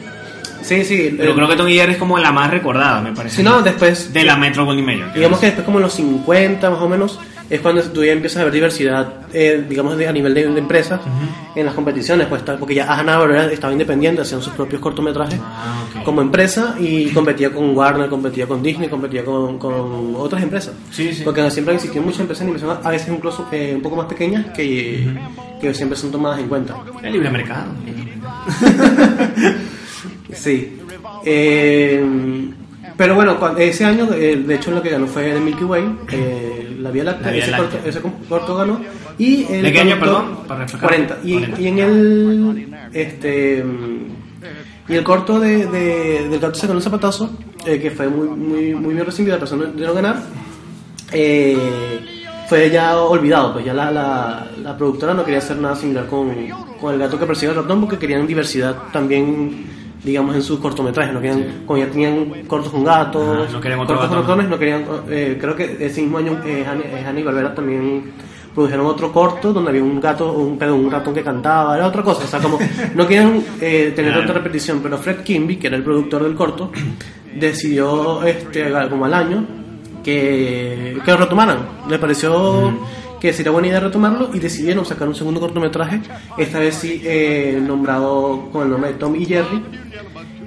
Sí, 0.62 0.84
sí. 0.84 1.14
Pero 1.16 1.32
eh, 1.32 1.34
creo 1.34 1.48
que 1.48 1.56
Tom 1.56 1.68
y 1.68 1.74
Jerry 1.74 1.92
es 1.92 1.98
como 1.98 2.18
la 2.18 2.32
más 2.32 2.50
recordada, 2.50 3.00
me 3.00 3.12
parece. 3.12 3.36
Sí, 3.36 3.42
no, 3.42 3.62
después- 3.62 4.12
De 4.12 4.24
la 4.24 4.36
Metro 4.36 4.64
Goldwyn 4.64 4.84
Mayer. 4.86 5.12
Digamos 5.14 5.38
que 5.38 5.46
después 5.46 5.64
como 5.64 5.78
en 5.78 5.84
los 5.84 5.92
50 5.94 6.70
más 6.70 6.80
o 6.80 6.88
menos 6.88 7.18
es 7.48 7.60
cuando 7.60 7.80
tú 7.82 8.02
ya 8.04 8.10
empiezas 8.10 8.40
a 8.40 8.44
ver 8.44 8.52
diversidad, 8.52 9.06
eh, 9.32 9.64
digamos, 9.68 9.96
de- 9.96 10.08
a 10.08 10.12
nivel 10.12 10.34
de, 10.34 10.48
de 10.48 10.58
empresas 10.58 11.00
en 11.54 11.64
las 11.64 11.74
competiciones, 11.74 12.26
pues, 12.26 12.42
porque 12.58 12.74
ya 12.74 12.92
Hanna 12.92 13.18
Barbera 13.18 13.46
estaba 13.52 13.72
independiente, 13.72 14.20
hacían 14.22 14.42
sus 14.42 14.52
propios 14.54 14.82
cortometrajes 14.82 15.38
Ah, 15.40 15.84
como 16.04 16.22
empresa 16.22 16.74
y 16.80 17.10
competía 17.10 17.52
con 17.52 17.76
Warner, 17.76 18.08
competía 18.08 18.48
con 18.48 18.64
Disney, 18.64 18.88
competía 18.88 19.24
con, 19.24 19.58
con 19.58 20.14
otras 20.16 20.42
empresas. 20.42 20.74
Sí, 20.90 21.14
sí. 21.14 21.22
Porque 21.24 21.48
siempre 21.52 21.72
han 21.72 21.76
existido 21.76 22.02
muchas 22.04 22.20
empresas 22.20 22.44
de 22.46 22.52
animación, 22.52 22.78
a 22.84 22.90
veces 22.90 23.08
incluso 23.14 23.46
eh, 23.52 23.74
un 23.76 23.82
poco 23.82 23.94
más 23.94 24.06
pequeñas, 24.06 24.46
que, 24.46 25.06
que 25.60 25.72
siempre 25.72 25.96
son 25.96 26.10
tomadas 26.10 26.40
en 26.40 26.48
cuenta. 26.48 26.74
El 27.00 27.12
libre 27.12 27.30
mercado. 27.30 27.66
Sí. 30.36 30.78
Eh, 31.24 32.04
pero 32.96 33.14
bueno, 33.14 33.36
ese 33.58 33.84
año, 33.84 34.08
eh, 34.14 34.36
de 34.36 34.54
hecho, 34.54 34.70
lo 34.70 34.80
que 34.82 34.90
ganó 34.90 35.06
fue 35.06 35.32
The 35.32 35.40
Milky 35.40 35.64
Way, 35.64 35.84
eh, 36.12 36.76
La 36.80 36.90
Vía 36.90 37.04
Láctea, 37.04 37.26
La 37.26 37.32
Vía 37.32 37.44
ese. 37.44 37.56
Corto, 37.56 37.78
ese 37.84 38.00
corto 38.28 38.56
ganó. 38.56 38.80
Y 39.18 39.44
el 39.52 39.62
¿De 39.62 39.72
qué 39.72 39.80
año, 39.80 39.98
perdón? 39.98 40.38
Para 40.48 40.60
refrescar. 40.60 40.88
40. 40.90 41.18
Y, 41.24 41.32
40. 41.34 41.60
y 41.60 41.66
en 41.68 41.78
el. 41.78 42.68
Este. 42.92 43.62
mm, 43.64 44.06
Y 44.88 44.94
el 44.94 45.02
corto 45.04 45.40
de, 45.40 45.66
de- 45.66 46.28
del 46.28 46.38
gato 46.40 46.54
se 46.54 46.66
ganó 46.66 46.78
un 46.78 46.82
zapatazo, 46.82 47.30
eh, 47.66 47.80
que 47.80 47.90
fue 47.90 48.08
muy, 48.08 48.28
muy, 48.28 48.74
muy 48.74 48.94
bien 48.94 49.04
recibido, 49.04 49.36
a 49.36 49.40
pesar 49.40 49.58
de 49.58 49.84
no 49.86 49.92
ganar. 49.94 50.22
eh, 51.12 52.00
fue 52.48 52.70
ya 52.70 52.96
olvidado, 53.00 53.54
pues 53.54 53.64
ya 53.64 53.74
la, 53.74 53.90
la, 53.90 54.46
la 54.62 54.76
productora 54.76 55.12
no 55.12 55.24
quería 55.24 55.38
hacer 55.38 55.56
nada 55.56 55.74
similar 55.74 56.06
con, 56.06 56.32
con 56.80 56.94
el 56.94 57.00
gato 57.00 57.18
que 57.18 57.26
persigue 57.26 57.50
al 57.50 57.56
ratón 57.56 57.80
porque 57.80 57.98
querían 57.98 58.24
diversidad 58.24 58.76
también, 58.92 59.66
digamos, 60.06 60.36
en 60.36 60.42
sus 60.42 60.60
cortometrajes. 60.60 61.12
No 61.12 61.20
querían, 61.20 61.64
como 61.66 61.78
ya 61.78 61.90
tenían 61.90 62.44
cortos 62.46 62.72
con 62.72 62.84
gatos, 62.84 63.52
no 63.52 63.60
querían 63.60 63.80
otro 63.80 63.96
cortos 63.96 64.14
con 64.14 64.22
ratones, 64.22 64.48
no 64.48 64.58
querían, 64.58 64.84
eh, 65.10 65.36
creo 65.38 65.56
que 65.56 65.76
ese 65.80 66.00
mismo 66.00 66.18
año 66.18 66.40
eh, 66.46 66.64
Hanny, 66.66 66.84
eh, 66.84 67.04
Hanny 67.04 67.22
Barbera 67.24 67.52
también 67.52 68.12
produjeron 68.54 68.86
otro 68.86 69.12
corto 69.12 69.52
donde 69.52 69.70
había 69.70 69.82
un 69.82 70.00
gato, 70.00 70.32
un, 70.32 70.56
perdón, 70.56 70.86
un 70.86 70.90
ratón 70.90 71.12
que 71.12 71.22
cantaba, 71.22 71.76
era 71.76 71.88
otra 71.88 72.02
cosa, 72.02 72.24
o 72.24 72.28
sea, 72.28 72.40
como 72.40 72.58
no 72.94 73.06
querían 73.06 73.42
eh, 73.60 73.92
tener 73.94 74.16
otra 74.16 74.34
repetición, 74.34 74.80
pero 74.80 74.96
Fred 74.96 75.22
Kimby, 75.24 75.56
que 75.56 75.66
era 75.66 75.76
el 75.76 75.82
productor 75.82 76.22
del 76.22 76.36
corto, 76.36 76.70
decidió 77.34 78.22
este, 78.22 78.72
como 78.88 79.04
al 79.04 79.12
año 79.12 79.44
que, 80.04 80.96
que 81.04 81.10
lo 81.10 81.16
retomaran. 81.16 81.58
Le 81.90 81.98
pareció 81.98 82.72
que 83.20 83.32
sería 83.32 83.52
buena 83.52 83.68
idea 83.68 83.80
retomarlo 83.80 84.30
y 84.34 84.38
decidieron 84.38 84.84
sacar 84.84 85.08
un 85.08 85.14
segundo 85.14 85.40
cortometraje, 85.40 86.00
esta 86.38 86.58
vez 86.58 86.74
sí 86.74 87.00
eh, 87.04 87.58
nombrado 87.66 88.48
con 88.52 88.62
el 88.64 88.70
nombre 88.70 88.92
de 88.92 88.98
Tom 88.98 89.14
y 89.16 89.24
Jerry. 89.24 89.62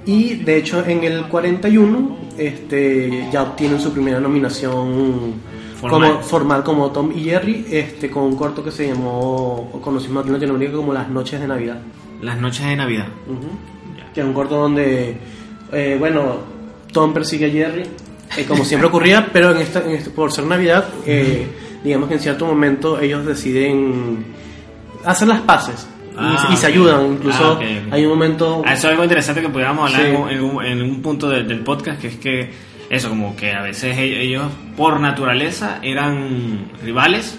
Y 0.06 0.34
de 0.36 0.56
hecho 0.56 0.84
en 0.86 1.04
el 1.04 1.24
41 1.26 2.16
este, 2.38 3.28
ya 3.32 3.42
obtienen 3.42 3.78
su 3.80 3.92
primera 3.92 4.18
nominación 4.20 5.34
Formal. 5.80 6.10
como 6.10 6.22
formal 6.22 6.62
como 6.64 6.90
Tom 6.90 7.12
y 7.14 7.24
Jerry, 7.24 7.66
este, 7.70 8.10
con 8.10 8.24
un 8.24 8.36
corto 8.36 8.62
que 8.64 8.70
se 8.70 8.86
llamó, 8.88 9.70
conocimos 9.82 10.26
en 10.26 10.32
Latinoamérica 10.32 10.76
como 10.76 10.92
Las 10.92 11.08
Noches 11.08 11.40
de 11.40 11.46
Navidad. 11.46 11.80
Las 12.22 12.38
noches 12.38 12.66
de 12.66 12.76
Navidad. 12.76 13.08
Ujú. 13.26 13.48
Que 14.14 14.20
es 14.20 14.26
un 14.26 14.32
corto 14.34 14.56
donde, 14.56 15.16
eh, 15.72 15.96
bueno, 15.98 16.36
Tom 16.92 17.12
persigue 17.14 17.46
a 17.46 17.50
Jerry, 17.50 17.82
eh, 18.36 18.44
como 18.46 18.64
siempre 18.64 18.88
ocurría, 18.88 19.28
pero 19.32 19.52
en 19.52 19.58
esta, 19.58 19.82
en 19.84 19.92
este- 19.92 20.10
por 20.10 20.32
ser 20.32 20.44
Navidad, 20.44 20.86
eh, 21.06 21.46
digamos 21.84 22.08
que 22.08 22.14
en 22.14 22.20
cierto 22.20 22.46
momento 22.46 23.00
ellos 23.00 23.24
deciden 23.26 24.24
hacer 25.04 25.28
las 25.28 25.40
paces 25.40 25.86
y, 26.12 26.16
Ah, 26.18 26.50
y 26.52 26.56
se 26.56 26.66
ayudan. 26.66 27.12
Incluso 27.12 27.58
Ah, 27.60 27.64
hay 27.92 28.04
un 28.04 28.10
momento. 28.10 28.62
Ah, 28.66 28.72
Eso 28.74 28.88
es 28.88 28.92
algo 28.92 29.04
interesante 29.04 29.40
que 29.40 29.48
pudiéramos 29.48 29.86
hablar 29.90 30.06
Sí. 30.10 30.34
en, 30.34 30.42
un, 30.42 30.64
en 30.64 30.82
un- 30.82 31.00
punto 31.02 31.28
de- 31.28 31.44
del 31.44 31.60
podcast, 31.60 32.00
que 32.00 32.08
es 32.08 32.16
que 32.16 32.50
eso, 32.90 33.08
como 33.08 33.36
que 33.36 33.52
a 33.52 33.62
veces 33.62 33.96
e- 33.96 34.20
ellos 34.22 34.44
por 34.76 34.98
naturaleza 35.00 35.78
eran 35.82 36.70
rivales, 36.84 37.38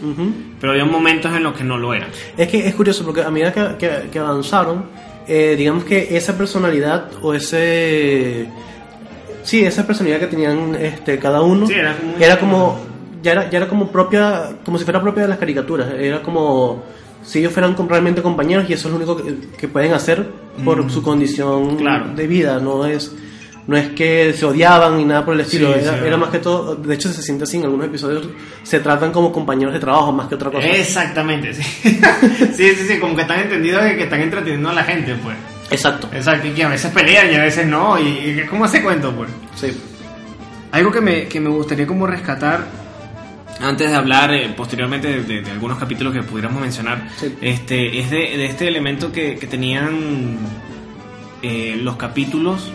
pero 0.59 0.71
había 0.71 0.85
momentos 0.85 1.35
en 1.35 1.43
los 1.43 1.53
que 1.55 1.63
no 1.65 1.77
lo 1.77 1.93
eran. 1.93 2.09
Es 2.37 2.47
que 2.47 2.65
es 2.67 2.73
curioso 2.73 3.03
porque 3.03 3.21
a 3.21 3.29
medida 3.29 3.51
que, 3.53 3.75
que- 3.77 4.09
que 4.09 4.19
avanzaron, 4.19 4.85
eh, 5.27 5.55
digamos 5.57 5.83
que 5.83 6.15
esa 6.17 6.35
personalidad 6.37 7.09
o 7.21 7.33
ese. 7.33 8.47
Sí, 9.43 9.63
esa 9.63 9.85
personalidad 9.85 10.19
que 10.21 10.27
tenían 10.27 10.75
este, 10.75 11.17
cada 11.19 11.41
uno 11.41 11.67
Sí, 11.67 11.73
era 11.73 11.95
como- 11.97 12.13
era 12.19 12.39
como. 12.39 12.90
Ya 13.21 13.31
era, 13.33 13.49
ya 13.49 13.57
era 13.57 13.67
como 13.67 13.91
propia. 13.91 14.49
Como 14.65 14.77
si 14.77 14.83
fuera 14.83 15.01
propia 15.01 15.23
de 15.23 15.29
las 15.29 15.37
caricaturas. 15.37 15.89
Era 15.97 16.21
como. 16.21 16.83
Si 17.23 17.37
ellos 17.39 17.53
fueran 17.53 17.75
realmente 17.87 18.21
compañeros 18.23 18.65
y 18.67 18.73
eso 18.73 18.87
es 18.87 18.91
lo 18.93 18.97
único 18.97 19.17
que, 19.17 19.35
que 19.57 19.67
pueden 19.67 19.93
hacer 19.93 20.27
por 20.65 20.89
su 20.91 21.03
condición 21.03 21.75
Mm. 21.75 21.77
Claro. 21.77 22.05
de 22.15 22.27
vida. 22.27 22.59
No 22.59 22.85
es. 22.85 23.11
No 23.67 23.77
es 23.77 23.89
que 23.89 24.33
se 24.33 24.43
odiaban 24.43 24.97
ni 24.97 25.05
nada 25.05 25.23
por 25.23 25.35
el 25.35 25.41
estilo. 25.41 25.71
Sí, 25.73 25.81
era, 25.83 25.99
sí, 25.99 26.05
era 26.05 26.17
más 26.17 26.29
que 26.29 26.39
todo. 26.39 26.75
De 26.75 26.95
hecho, 26.95 27.13
se 27.13 27.21
siente 27.21 27.43
así 27.43 27.57
en 27.57 27.63
algunos 27.65 27.85
episodios. 27.85 28.27
Se 28.63 28.79
tratan 28.79 29.11
como 29.11 29.31
compañeros 29.31 29.71
de 29.73 29.79
trabajo 29.79 30.11
más 30.11 30.27
que 30.27 30.33
otra 30.35 30.49
cosa. 30.49 30.65
Exactamente, 30.67 31.53
sí. 31.53 31.61
sí, 32.53 32.73
sí, 32.75 32.85
sí, 32.87 32.99
como 32.99 33.15
que 33.15 33.21
están 33.21 33.39
entendidos 33.41 33.83
que 33.83 34.03
están 34.03 34.19
entreteniendo 34.21 34.69
a 34.69 34.73
la 34.73 34.83
gente, 34.83 35.15
pues. 35.23 35.37
Exacto. 35.69 36.09
Exacto, 36.11 36.47
y 36.47 36.51
que 36.51 36.63
a 36.63 36.69
veces 36.69 36.91
pelean 36.91 37.31
y 37.31 37.35
a 37.35 37.43
veces 37.43 37.65
no, 37.67 37.97
y, 37.99 38.07
y 38.41 38.45
¿cómo 38.49 38.65
hace 38.65 38.81
cuento, 38.81 39.11
pues? 39.15 39.29
Sí. 39.55 39.67
Algo 40.71 40.91
que 40.91 40.99
me, 40.99 41.27
que 41.27 41.39
me 41.39 41.49
gustaría 41.49 41.85
como 41.85 42.07
rescatar, 42.07 42.65
antes 43.61 43.89
de 43.89 43.95
hablar 43.95 44.33
eh, 44.33 44.53
posteriormente 44.55 45.07
de, 45.07 45.23
de- 45.23 45.41
de 45.41 45.51
algunos 45.51 45.77
capítulos 45.77 46.13
que 46.13 46.23
pudiéramos 46.23 46.61
mencionar, 46.61 47.07
Sí. 47.17 47.35
este, 47.41 47.99
es 47.99 48.09
de, 48.09 48.17
de 48.37 48.45
este 48.45 48.67
elemento 48.67 49.11
que, 49.11 49.37
que 49.37 49.47
tenían 49.47 50.37
eh, 51.41 51.77
los 51.81 51.95
capítulos. 51.97 52.71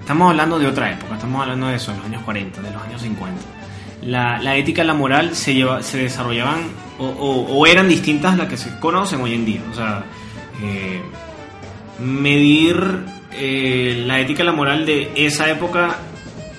Estamos 0.00 0.30
hablando 0.30 0.58
de 0.58 0.66
otra 0.66 0.92
época, 0.92 1.14
estamos 1.14 1.40
hablando 1.42 1.66
de 1.68 1.76
eso, 1.76 1.90
de 1.92 1.96
los 1.98 2.06
años 2.06 2.22
40, 2.24 2.60
de 2.60 2.70
los 2.70 2.82
años 2.82 3.00
50. 3.02 3.40
La, 4.02 4.38
la 4.42 4.56
ética 4.56 4.82
y 4.84 4.86
la 4.86 4.92
moral 4.94 5.34
se, 5.34 5.54
lleva, 5.54 5.82
se 5.82 5.96
desarrollaban 5.98 6.60
o, 6.98 7.06
o- 7.06 7.56
o 7.58 7.66
eran 7.66 7.88
distintas 7.88 8.34
a 8.34 8.36
las 8.36 8.48
que 8.48 8.56
se 8.58 8.78
conocen 8.78 9.20
hoy 9.22 9.32
en 9.34 9.44
día. 9.46 9.60
O 9.70 9.74
sea, 9.74 10.04
eh, 10.62 11.00
medir 11.98 13.04
la 14.06 14.20
ética 14.20 14.42
y 14.42 14.46
la 14.46 14.52
moral 14.52 14.86
de 14.86 15.10
esa 15.16 15.50
época 15.50 15.96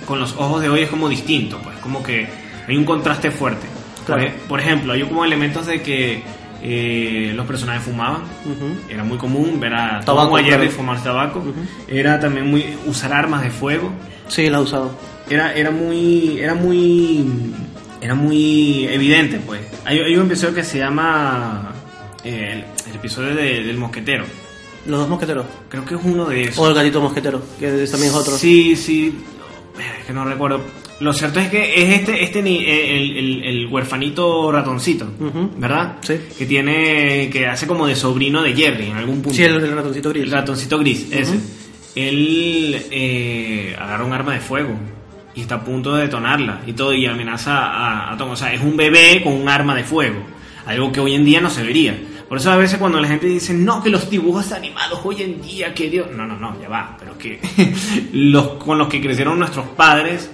con 0.05 0.19
los 0.19 0.33
ojos 0.33 0.61
de 0.61 0.69
hoy 0.69 0.81
es 0.81 0.89
como 0.89 1.07
distinto, 1.07 1.59
pues 1.63 1.77
como 1.79 2.03
que 2.03 2.27
hay 2.67 2.77
un 2.77 2.85
contraste 2.85 3.31
fuerte. 3.31 3.67
Claro. 4.05 4.21
Por, 4.21 4.29
e- 4.31 4.35
por 4.47 4.59
ejemplo, 4.59 4.93
hay 4.93 5.01
como 5.03 5.25
elementos 5.25 5.65
de 5.65 5.81
que 5.81 6.23
eh, 6.61 7.33
los 7.35 7.45
personajes 7.45 7.83
fumaban, 7.83 8.21
era 8.89 9.03
muy 9.03 9.17
común 9.17 9.59
ver 9.59 9.73
a 9.73 9.99
Tabaco, 10.01 10.35
Jerry 10.37 10.49
claro. 10.49 10.71
fumar 10.71 11.03
tabaco, 11.03 11.43
era 11.87 12.19
también 12.19 12.49
muy 12.49 12.65
usar 12.87 13.13
armas 13.13 13.41
de 13.43 13.51
fuego, 13.51 13.91
Sí, 14.27 14.49
la 14.49 14.59
usado. 14.59 14.97
era, 15.29 15.53
era 15.53 15.69
muy 15.71 16.39
era 16.39 16.55
muy 16.55 17.53
era 18.01 18.13
muy 18.15 18.85
evidente 18.87 19.39
pues 19.45 19.61
hay, 19.85 19.99
hay 19.99 20.15
un 20.17 20.25
episodio 20.27 20.53
que 20.55 20.63
se 20.63 20.77
llama 20.79 21.71
eh, 22.23 22.63
el, 22.83 22.89
el 22.89 22.95
episodio 22.95 23.35
de- 23.35 23.63
del 23.63 23.77
mosquetero 23.77 24.25
Los 24.87 24.99
dos 25.01 25.09
mosqueteros. 25.09 25.45
creo 25.69 25.85
que 25.85 25.95
es 25.95 26.01
uno 26.03 26.25
de 26.25 26.43
esos 26.43 26.57
O 26.59 26.67
el 26.67 26.73
gatito 26.75 26.99
mosquetero, 27.01 27.41
que 27.59 27.67
también 27.87 28.11
es 28.11 28.15
otro. 28.15 28.35
Sí, 28.37 28.75
sí. 28.75 29.15
Es 29.99 30.05
que 30.05 30.13
no 30.13 30.25
recuerdo. 30.25 30.61
Lo 31.01 31.11
cierto 31.13 31.39
es 31.41 31.49
que 31.49 31.73
es 31.83 31.99
este, 31.99 32.23
este 32.23 32.41
ni- 32.41 32.63
el, 32.65 33.17
el, 33.17 33.43
el 33.43 33.67
huerfanito 33.67 34.49
ratoncito, 34.51 35.05
Ujú. 35.19 35.51
¿verdad? 35.57 35.97
Sí. 36.01 36.15
Que 36.37 36.45
tiene, 36.45 37.29
que 37.29 37.47
hace 37.47 37.67
como 37.67 37.85
de 37.85 37.95
sobrino 37.97 38.41
de 38.41 38.53
Jerry 38.55 38.85
en 38.87 38.95
algún 38.97 39.21
punto. 39.21 39.35
Sí, 39.35 39.43
el, 39.43 39.55
el 39.55 39.75
ratoncito 39.75 40.09
gris. 40.09 40.23
El 40.23 40.31
ratoncito 40.31 40.79
gris, 40.79 41.07
ese. 41.11 41.37
Él 41.95 42.85
eh, 42.91 43.75
agarra 43.79 44.05
un 44.05 44.13
arma 44.13 44.33
de 44.33 44.39
fuego 44.39 44.75
y 45.35 45.41
está 45.41 45.55
a 45.55 45.63
punto 45.63 45.95
de 45.95 46.03
detonarla 46.03 46.61
y 46.65 46.73
todo 46.73 46.93
y 46.93 47.05
amenaza 47.05 47.57
a, 47.57 48.13
a 48.13 48.17
Tom. 48.17 48.31
O 48.31 48.35
sea, 48.35 48.53
es 48.53 48.61
un 48.61 48.75
bebé 48.77 49.21
con 49.23 49.33
un 49.33 49.49
arma 49.49 49.75
de 49.75 49.83
fuego. 49.83 50.19
Algo 50.65 50.91
que 50.91 50.99
hoy 50.99 51.13
en 51.13 51.25
día 51.25 51.41
no 51.41 51.49
se 51.49 51.63
vería. 51.63 51.97
Por 52.27 52.39
eso 52.39 52.51
a 52.51 52.57
veces 52.57 52.79
cuando 52.79 52.99
la 52.99 53.07
gente 53.07 53.27
dice, 53.27 53.53
no, 53.53 53.83
que 53.83 53.89
los 53.89 54.09
dibujos 54.09 54.51
animados 54.51 54.99
hoy 55.03 55.21
en 55.21 55.41
día, 55.41 55.73
que 55.75 55.89
Dios... 55.91 56.07
No, 56.15 56.25
no, 56.25 56.39
no, 56.39 56.59
ya 56.59 56.67
va. 56.67 56.97
Pero 56.99 57.17
que 57.17 57.39
los 58.13 58.47
con 58.55 58.77
los 58.77 58.87
que 58.87 58.99
crecieron 59.01 59.37
nuestros 59.37 59.67
padres 59.67 60.31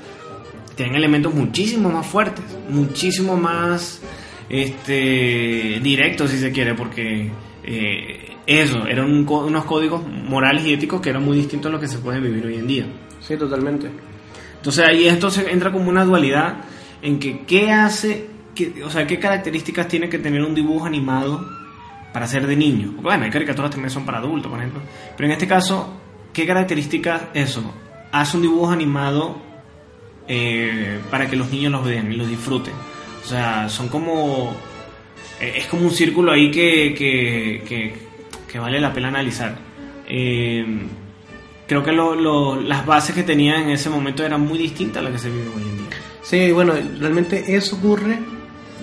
tienen 0.76 0.96
elementos 0.96 1.34
muchísimo 1.34 1.90
más 1.90 2.06
fuertes, 2.08 2.44
muchísimo 2.70 3.36
más 3.38 4.02
este 4.50 5.80
directos 5.82 6.30
si 6.32 6.38
se 6.38 6.52
quiere, 6.52 6.74
porque 6.76 7.32
eh, 7.64 8.36
eso, 8.46 8.86
eran 8.88 9.06
un 9.06 9.26
unos 9.28 9.66
códigos 9.66 10.06
morales 10.08 10.66
y 10.66 10.74
éticos 10.74 11.02
que 11.02 11.10
eran 11.10 11.24
muy 11.24 11.38
distintos 11.38 11.70
a 11.70 11.72
los 11.74 11.82
que 11.82 11.88
se 11.88 12.00
pueden 12.00 12.24
vivir 12.24 12.46
hoy 12.46 12.56
en 12.56 12.68
día. 12.68 12.86
Sí, 13.20 13.38
totalmente. 13.38 13.90
Entonces 14.58 14.86
ahí 14.88 15.08
esto 15.08 15.30
se 15.32 15.50
entra 15.52 15.72
como 15.72 15.90
una 15.90 16.04
dualidad 16.06 16.58
en 17.02 17.20
que 17.20 17.42
qué 17.46 17.72
hace, 17.72 18.28
qué- 18.54 18.84
o 18.84 18.90
sea, 18.90 19.08
qué 19.08 19.20
características 19.20 19.88
tiene 19.88 20.10
que 20.10 20.20
tener 20.20 20.42
un 20.44 20.54
dibujo 20.54 20.86
animado 20.86 21.48
para 22.14 22.28
ser 22.28 22.46
de 22.46 22.56
niño. 22.56 22.88
Porque 22.96 23.04
bueno, 23.04 23.24
hay 23.26 23.32
caricaturas 23.32 23.72
también 23.72 23.90
son 23.90 24.06
para 24.06 24.18
adultos, 24.20 24.52
por 24.52 24.60
ejemplo. 24.60 24.82
Pero 25.16 25.28
en 25.28 25.32
este 25.34 25.48
caso, 25.48 25.94
¿qué 26.34 26.46
características 26.46 27.24
eso 27.34 27.64
hace 28.12 28.36
un 28.38 28.44
dibujo 28.44 28.70
animado 28.72 29.42
eh, 30.28 31.00
para 31.10 31.30
que 31.30 31.36
los 31.36 31.50
niños 31.52 31.72
los 31.72 31.84
vean 31.86 32.12
y 32.12 32.16
los 32.16 32.28
disfruten? 32.30 32.74
O 33.24 33.28
sea, 33.28 33.70
son 33.70 33.88
como... 33.90 34.56
eh, 35.40 35.54
Es 35.58 35.68
como 35.68 35.84
un 35.84 35.92
círculo 35.92 36.32
ahí 36.32 36.50
que, 36.52 36.94
que, 36.98 37.64
que, 37.68 37.94
que 38.52 38.60
vale 38.60 38.80
la 38.80 38.94
pena 38.94 39.10
analizar. 39.10 39.56
Eh, 40.08 40.66
creo 41.68 41.84
que 41.84 41.92
lo- 41.92 42.16
lo- 42.16 42.60
las 42.60 42.86
bases 42.86 43.16
que 43.16 43.24
tenía 43.24 43.62
en 43.62 43.70
ese 43.70 43.90
momento 43.90 44.24
eran 44.26 44.42
muy 44.42 44.58
distintas 44.58 44.98
a 44.98 45.04
las 45.04 45.14
que 45.14 45.20
se 45.20 45.30
viven 45.30 45.48
hoy 45.56 45.62
en 45.64 45.78
día. 45.78 45.88
Sí, 46.24 46.52
bueno, 46.52 46.74
realmente 47.00 47.56
eso 47.56 47.76
ocurre 47.78 48.20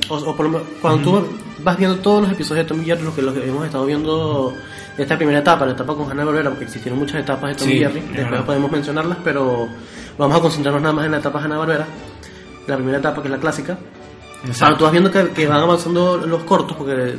o, 0.09 0.17
o 0.17 0.37
por 0.37 0.47
lo 0.47 0.53
menos, 0.53 0.67
cuando 0.81 1.03
tú 1.03 1.27
vas 1.62 1.77
viendo 1.77 1.97
todos 1.99 2.23
los 2.23 2.33
episodios 2.33 2.67
de 2.67 2.69
Tom 2.75 2.85
Jerry, 2.85 3.03
lo 3.03 3.15
que, 3.15 3.23
lo 3.23 3.35
que 3.35 3.49
hemos 3.49 3.65
estado 3.67 3.85
viendo 3.87 4.53
de 4.97 5.03
esta 5.03 5.17
primera 5.17 5.38
etapa, 5.41 5.67
la 5.67 5.73
etapa 5.73 5.95
con 5.95 6.11
Hanna 6.11 6.25
Barbera, 6.25 6.50
porque 6.50 6.65
existieron 6.65 6.99
muchas 6.99 7.21
etapas 7.21 7.50
de 7.50 7.57
Tom 7.57 7.69
Sí, 7.69 7.79
Jerry, 7.79 8.00
después 8.00 8.25
verdad. 8.31 8.45
podemos 8.45 8.71
mencionarlas, 8.71 9.19
pero 9.23 9.69
vamos 10.17 10.37
a 10.38 10.41
concentrarnos 10.41 10.83
nada 10.83 10.95
más 10.95 11.05
en 11.07 11.12
la 11.12 11.19
etapa 11.19 11.41
Hanna 11.43 11.59
Barbera, 11.59 11.87
la 12.67 12.77
primera 12.77 12.99
etapa 12.99 13.23
que 13.23 13.29
es 13.29 13.33
la 13.33 13.38
clásica. 13.38 13.79
Ahora 14.61 14.77
tú 14.77 14.85
vas 14.85 14.93
viendo 14.93 15.11
que, 15.11 15.29
que 15.31 15.47
van 15.49 15.61
avanzando 15.61 16.17
los 16.19 16.43
cortos, 16.45 16.77
porque 16.77 17.19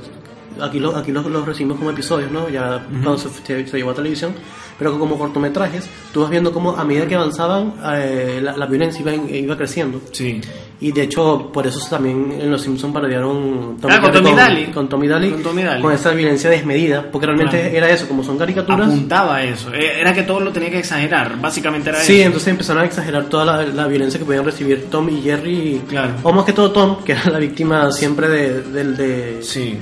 aquí, 0.61 0.79
lo- 0.79 0.95
aquí 0.95 1.11
los, 1.11 1.25
los 1.25 1.45
recibimos 1.45 1.77
como 1.77 1.89
episodios, 1.91 2.31
¿no? 2.31 2.49
Ya 2.49 2.85
cuando 2.89 3.17
se, 3.17 3.29
se- 3.65 3.77
llevó 3.77 3.91
a 3.91 3.95
televisión, 3.95 4.33
pero 4.77 4.97
como 4.97 5.17
cortometrajes, 5.17 5.89
tú 6.13 6.21
vas 6.21 6.29
viendo 6.29 6.51
cómo 6.53 6.71
a 6.77 6.83
medida 6.83 7.05
que 7.07 7.15
avanzaban, 7.15 7.73
eh, 7.95 8.39
la, 8.41 8.55
la 8.55 8.65
violencia 8.65 9.01
iba, 9.01 9.13
iba 9.13 9.57
creciendo. 9.57 10.01
Sí. 10.11 10.39
Y 10.81 10.93
de 10.93 11.01
hecho, 11.03 11.49
por 11.51 11.67
eso 11.67 11.85
también 11.89 12.37
en 12.39 12.49
Los 12.49 12.61
Simpsons 12.61 12.93
parodiaron 12.93 13.75
Ah, 13.83 13.99
con 13.99 14.13
Tommy 14.13 14.33
Daly. 14.33 14.65
con 14.67 14.87
Tommy 14.87 15.07
Daly, 15.09 15.31
Con 15.31 15.43
Tommy 15.43 15.63
Daly. 15.63 15.81
con 15.81 15.91
esa 15.91 16.11
violencia 16.11 16.49
desmedida, 16.49 17.11
porque 17.11 17.27
realmente 17.27 17.59
Claro. 17.59 17.75
era 17.75 17.89
eso, 17.89 18.07
como 18.07 18.23
son 18.23 18.37
caricaturas. 18.37 18.87
Apuntaba 18.87 19.43
eso. 19.43 19.73
Eh, 19.73 19.99
Era 19.99 20.13
que 20.13 20.23
todo 20.23 20.39
lo 20.39 20.53
tenía 20.53 20.69
que 20.71 20.79
exagerar. 20.79 21.37
Básicamente 21.41 21.89
era 21.89 21.99
Sí, 21.99 22.19
eso. 22.19 22.27
entonces 22.27 22.47
empezaron 22.47 22.83
a 22.83 22.85
exagerar 22.85 23.25
toda 23.25 23.43
la, 23.43 23.63
la 23.65 23.87
violencia 23.87 24.17
que 24.17 24.25
podían 24.25 24.45
recibir 24.45 24.85
Tom 24.89 25.09
y 25.09 25.21
Jerry. 25.21 25.81
Claro. 25.89 26.13
O 26.23 26.31
más 26.31 26.45
que 26.45 26.53
todo 26.53 26.71
Tom, 26.71 27.03
que 27.03 27.11
era 27.11 27.29
la 27.29 27.39
víctima 27.39 27.91
siempre 27.91 28.29
de, 28.29 28.61
del 28.61 28.95
de, 28.95 29.39
Sí. 29.43 29.77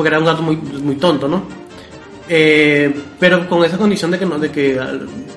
Porque 0.00 0.08
era 0.08 0.18
un 0.18 0.24
gato 0.24 0.40
muy, 0.42 0.56
muy 0.56 0.94
tonto, 0.96 1.28
¿no? 1.28 1.42
Eh, 2.28 2.94
pero 3.18 3.48
con 3.48 3.64
esa 3.64 3.76
condición 3.76 4.10
de 4.10 4.18
que, 4.18 4.24
no, 4.26 4.38
de 4.38 4.50
que 4.50 4.80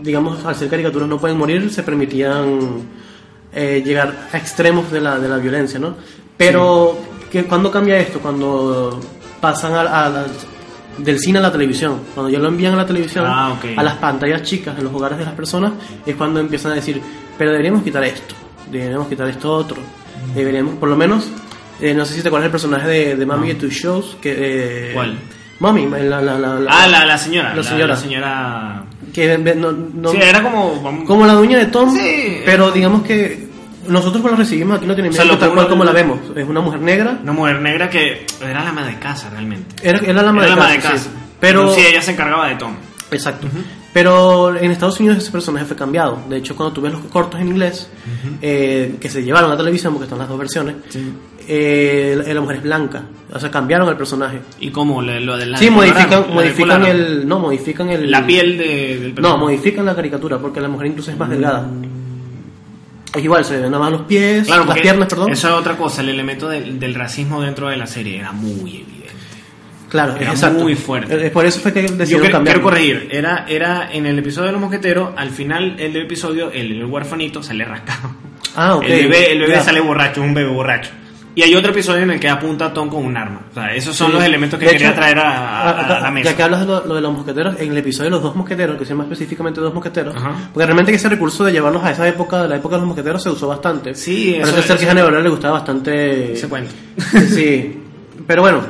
digamos, 0.01 0.45
al 0.45 0.55
ser 0.55 0.69
caricaturas 0.69 1.09
no 1.09 1.19
pueden 1.19 1.37
morir, 1.37 1.69
se 1.71 1.83
permitían 1.83 2.59
eh, 3.53 3.81
llegar 3.85 4.27
a 4.31 4.37
extremos 4.37 4.89
de 4.91 5.01
la, 5.01 5.19
de 5.19 5.27
la 5.27 5.37
violencia, 5.37 5.79
¿no? 5.79 5.95
Pero, 6.37 6.97
¿qué- 7.31 7.43
¿cuándo 7.45 7.69
cambia 7.71 7.97
esto? 7.99 8.19
Cuando 8.19 8.99
pasan 9.41 9.73
a, 9.73 10.05
a 10.05 10.09
las- 10.09 10.45
del 10.97 11.19
cine 11.19 11.39
a 11.39 11.41
la 11.41 11.51
televisión. 11.51 11.99
Cuando 12.13 12.31
ya 12.31 12.37
lo 12.39 12.47
envían 12.47 12.73
a 12.73 12.77
la 12.77 12.85
televisión, 12.85 13.25
Ah, 13.27 13.53
ok. 13.57 13.75
a 13.77 13.81
las 13.83 13.95
pantallas 13.95 14.43
chicas, 14.43 14.77
en 14.77 14.83
los 14.85 14.93
hogares 14.93 15.17
de 15.17 15.25
las 15.25 15.33
personas, 15.33 15.73
es 16.05 16.15
cuando 16.15 16.39
empiezan 16.39 16.71
a 16.73 16.75
decir, 16.75 17.01
pero 17.37 17.49
deberíamos 17.51 17.81
quitar 17.83 18.03
esto, 18.03 18.35
deberíamos 18.71 19.07
quitar 19.07 19.27
esto 19.27 19.51
otro, 19.51 19.77
deberíamos, 20.35 20.75
por 20.75 20.89
lo 20.89 20.95
menos, 20.95 21.27
eh, 21.89 21.93
no 21.93 22.05
sé 22.05 22.15
si 22.15 22.21
te 22.21 22.27
acuerdas 22.29 22.45
del 22.45 22.51
personaje 22.51 22.87
de, 22.87 23.15
de 23.15 23.25
Mami 23.25 23.49
de 23.49 23.55
Two 23.55 23.69
Shows, 23.69 24.17
que... 24.21 24.33
eh, 24.37 24.91
¿Cuál? 24.93 25.17
Mami, 25.59 25.85
la, 25.87 25.99
la, 26.21 26.21
la, 26.21 26.37
la- 26.59 26.71
Ah, 26.71 26.87
la, 26.87 27.05
la 27.05 27.17
señora. 27.17 27.53
La 27.55 27.63
señora. 27.63 27.87
La 27.87 27.95
señora. 27.95 28.83
que 29.13 29.37
ve- 29.37 29.55
no, 29.55 29.71
no- 29.71 30.09
Sí, 30.11 30.17
era 30.21 30.41
como. 30.41 31.05
como 31.05 31.25
la 31.25 31.33
dueña 31.33 31.57
de 31.57 31.67
Tom, 31.67 31.93
Sí. 31.95 32.41
pero 32.45 32.71
digamos 32.71 33.03
que 33.03 33.47
nosotros 33.87 34.21
cuando 34.21 34.31
la 34.39 34.43
recibimos 34.43 34.77
aquí 34.77 34.85
no 34.87 34.95
tenemos 34.95 35.15
O 35.17 35.21
sea, 35.21 35.31
lo 35.31 35.37
tal 35.37 35.53
cual 35.53 35.67
como 35.69 35.83
la 35.85 35.91
vemos. 35.91 36.19
Es 36.35 36.47
una 36.47 36.59
mujer 36.61 36.81
negra, 36.81 37.19
Una 37.21 37.31
mujer 37.33 37.61
negra 37.61 37.89
que 37.89 38.25
era 38.41 38.63
la 38.63 38.69
ama 38.69 38.85
de 38.85 38.97
casa 38.99 39.29
realmente. 39.29 39.75
era, 39.87 39.99
era 39.99 40.21
la 40.23 40.29
ama 40.29 40.41
Era 40.43 40.49
de 40.51 40.55
la 40.57 40.63
ama 40.65 40.71
de 40.71 40.77
casa, 40.79 40.91
casa. 40.93 41.03
sí. 41.05 41.09
Pero, 41.39 41.73
sí, 41.73 41.81
ella 41.85 42.01
se 42.01 42.11
encargaba 42.11 42.47
de 42.49 42.55
Tom. 42.55 42.75
exacto. 43.11 43.47
Pero 43.93 44.55
en 44.57 44.71
Estados 44.71 44.99
Unidos 44.99 45.19
ese 45.19 45.31
personaje 45.31 45.65
fue 45.65 45.75
cambiado. 45.77 46.19
De 46.27 46.37
hecho, 46.37 46.55
cuando 46.55 46.73
tú 46.73 46.81
ves 46.81 46.91
los 46.93 47.03
cortos 47.05 47.39
en 47.39 47.47
inglés, 47.49 47.87
eh, 48.41 48.95
que 48.99 49.07
se 49.09 49.23
llevaron 49.23 49.51
a 49.51 49.57
televisión, 49.57 49.93
porque 49.93 50.05
están 50.05 50.17
las 50.17 50.27
dos 50.27 50.39
versiones, 50.39 50.77
eh, 51.47 52.19
la, 52.25 52.33
la 52.33 52.41
mujer 52.41 52.57
es 52.57 52.63
blanca. 52.63 53.03
O 53.31 53.39
sea, 53.39 53.51
cambiaron 53.51 53.87
el 53.89 53.95
personaje. 53.95 54.39
Y 54.59 54.71
como 54.71 55.01
lo, 55.01 55.19
lo 55.19 55.37
de 55.37 55.45
la. 55.45 55.57
sí, 55.59 55.69
modifican, 55.69 56.09
la 56.27 56.33
modifican 56.33 56.85
el... 56.85 57.27
No, 57.27 57.37
modifican 57.39 57.89
el... 57.89 58.09
La 58.09 58.25
piel 58.25 58.57
de, 58.57 58.65
del 58.65 59.09
No, 59.09 59.15
personaje. 59.15 59.39
modifican 59.39 59.85
la 59.85 59.95
caricatura, 59.95 60.39
porque 60.39 60.59
la 60.59 60.69
mujer 60.69 60.87
incluso 60.87 61.11
es 61.11 61.17
más 61.17 61.29
delgada. 61.29 61.67
Es 63.15 63.23
igual, 63.23 63.45
se 63.45 63.59
ven 63.59 63.69
nada 63.69 63.77
más 63.83 63.91
los 63.91 64.01
pies, 64.03 64.47
Claro, 64.47 64.65
las 64.65 64.79
piernas, 64.79 65.07
perdón. 65.07 65.31
Eso 65.31 65.47
es 65.49 65.53
otra 65.53 65.77
cosa. 65.77 66.01
El 66.01 66.09
elemento 66.09 66.49
del, 66.49 66.79
del 66.79 66.95
racismo 66.95 67.41
dentro 67.43 67.67
de 67.67 67.77
la 67.77 67.85
serie 67.85 68.17
era 68.17 68.31
muy 68.31 68.51
evidente. 68.77 69.02
Claro, 69.93 70.15
Era 70.17 70.31
exacto. 70.31 70.59
muy 70.59 70.73
fuerte. 70.75 71.27
Eh, 71.27 71.29
Por 71.29 71.45
eso 71.45 71.59
fue 71.59 71.71
que 71.71 71.87
Yo 71.87 71.95
decidieron 71.95 72.31
cambiar. 72.31 72.55
quiero 72.55 72.61
corregir. 72.69 73.07
Era, 73.11 73.45
era 73.47 73.89
en 73.93 74.05
el 74.07 74.17
episodio 74.19 74.47
de 74.47 74.51
los 74.53 74.61
mosqueteros, 74.61 75.11
al 75.15 75.29
final 75.29 75.75
el 75.79 75.93
del 75.93 76.03
episodio, 76.03 76.51
el, 76.51 76.71
el 76.71 76.85
huérfanito 76.85 77.41
sale 77.43 77.63
rascado. 77.63 78.09
Ah, 78.55 78.75
ok. 78.75 78.83
El 78.85 79.07
bebé, 79.07 79.31
el 79.33 79.39
bebé 79.39 79.61
sale 79.61 79.79
borracho, 79.79 80.21
un 80.21 80.33
bebé 80.33 80.49
borracho. 80.51 80.89
Y 81.35 81.41
hay 81.41 81.55
otro 81.55 81.71
episodio 81.71 82.03
en 82.03 82.11
el 82.11 82.19
que 82.19 82.29
apunta 82.29 82.65
a 82.65 82.73
Tom 82.73 82.89
con 82.89 83.03
un 83.05 83.15
arma. 83.17 83.41
O 83.49 83.53
sea, 83.55 83.73
esos 83.73 83.95
son 83.95 84.07
Sí. 84.07 84.13
los 84.13 84.23
elementos 84.23 84.59
que 84.59 84.65
De 84.65 84.71
quería 84.73 84.87
hecho, 84.89 84.95
traer 84.99 85.17
a, 85.19 85.61
a- 85.69 85.97
a 85.97 85.99
la 86.01 86.11
mesa. 86.11 86.29
Ya 86.31 86.35
que 86.37 86.43
hablas 86.43 86.59
de 86.61 86.65
lo, 86.67 86.85
lo 86.85 86.93
de 86.95 87.01
los 87.01 87.13
mosqueteros, 87.13 87.59
en 87.59 87.71
el 87.71 87.77
episodio 87.77 88.05
de 88.05 88.15
los 88.15 88.21
dos 88.23 88.35
mosqueteros, 88.35 88.77
que 88.77 88.85
se 88.85 88.89
llama 88.91 89.03
específicamente 89.05 89.59
dos 89.61 89.73
mosqueteros, 89.73 90.15
Ajá. 90.15 90.49
porque 90.53 90.65
realmente 90.65 90.91
que 90.91 90.97
ese 90.97 91.09
recurso 91.09 91.43
de 91.43 91.51
llevarlos 91.51 91.83
a 91.83 91.91
esa 91.91 92.07
época, 92.07 92.41
de 92.43 92.49
la 92.49 92.55
época 92.57 92.75
de 92.75 92.81
los 92.81 92.87
mosqueteros, 92.87 93.21
se 93.23 93.29
usó 93.29 93.47
bastante. 93.47 93.95
Sí, 93.95 94.37
Parece 94.41 94.59
eso- 94.59 94.67
ser 94.67 94.77
que 94.77 94.83
eso- 94.85 94.91
a 94.91 94.95
Hannibal 95.03 95.23
le 95.23 95.29
gustaba 95.29 95.53
bastante. 95.53 96.33
Ese 96.33 96.47
cuento. 96.47 96.71
Sí. 97.29 97.79
Pero 98.27 98.41
bueno, 98.43 98.61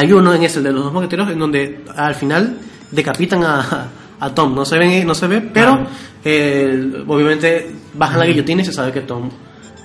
hay 0.00 0.12
uno 0.12 0.34
en 0.34 0.42
ese, 0.42 0.58
el 0.58 0.64
de 0.64 0.72
los 0.72 0.84
dos 0.84 0.92
mosqueteros, 0.92 1.30
en 1.30 1.38
donde 1.38 1.84
al 1.96 2.14
final 2.14 2.58
decapitan 2.90 3.44
a, 3.44 3.88
a 4.18 4.34
Tom. 4.34 4.54
No 4.54 4.64
se 4.64 4.78
ve, 4.78 5.04
no 5.04 5.14
se 5.14 5.26
ve 5.26 5.40
pero 5.40 5.72
Claro. 5.72 5.86
eh, 6.24 7.04
obviamente 7.06 7.70
bajan 7.94 8.18
la 8.20 8.26
guillotina 8.26 8.62
y 8.62 8.64
se 8.64 8.72
sabe 8.72 8.92
que 8.92 9.00
Tom 9.02 9.30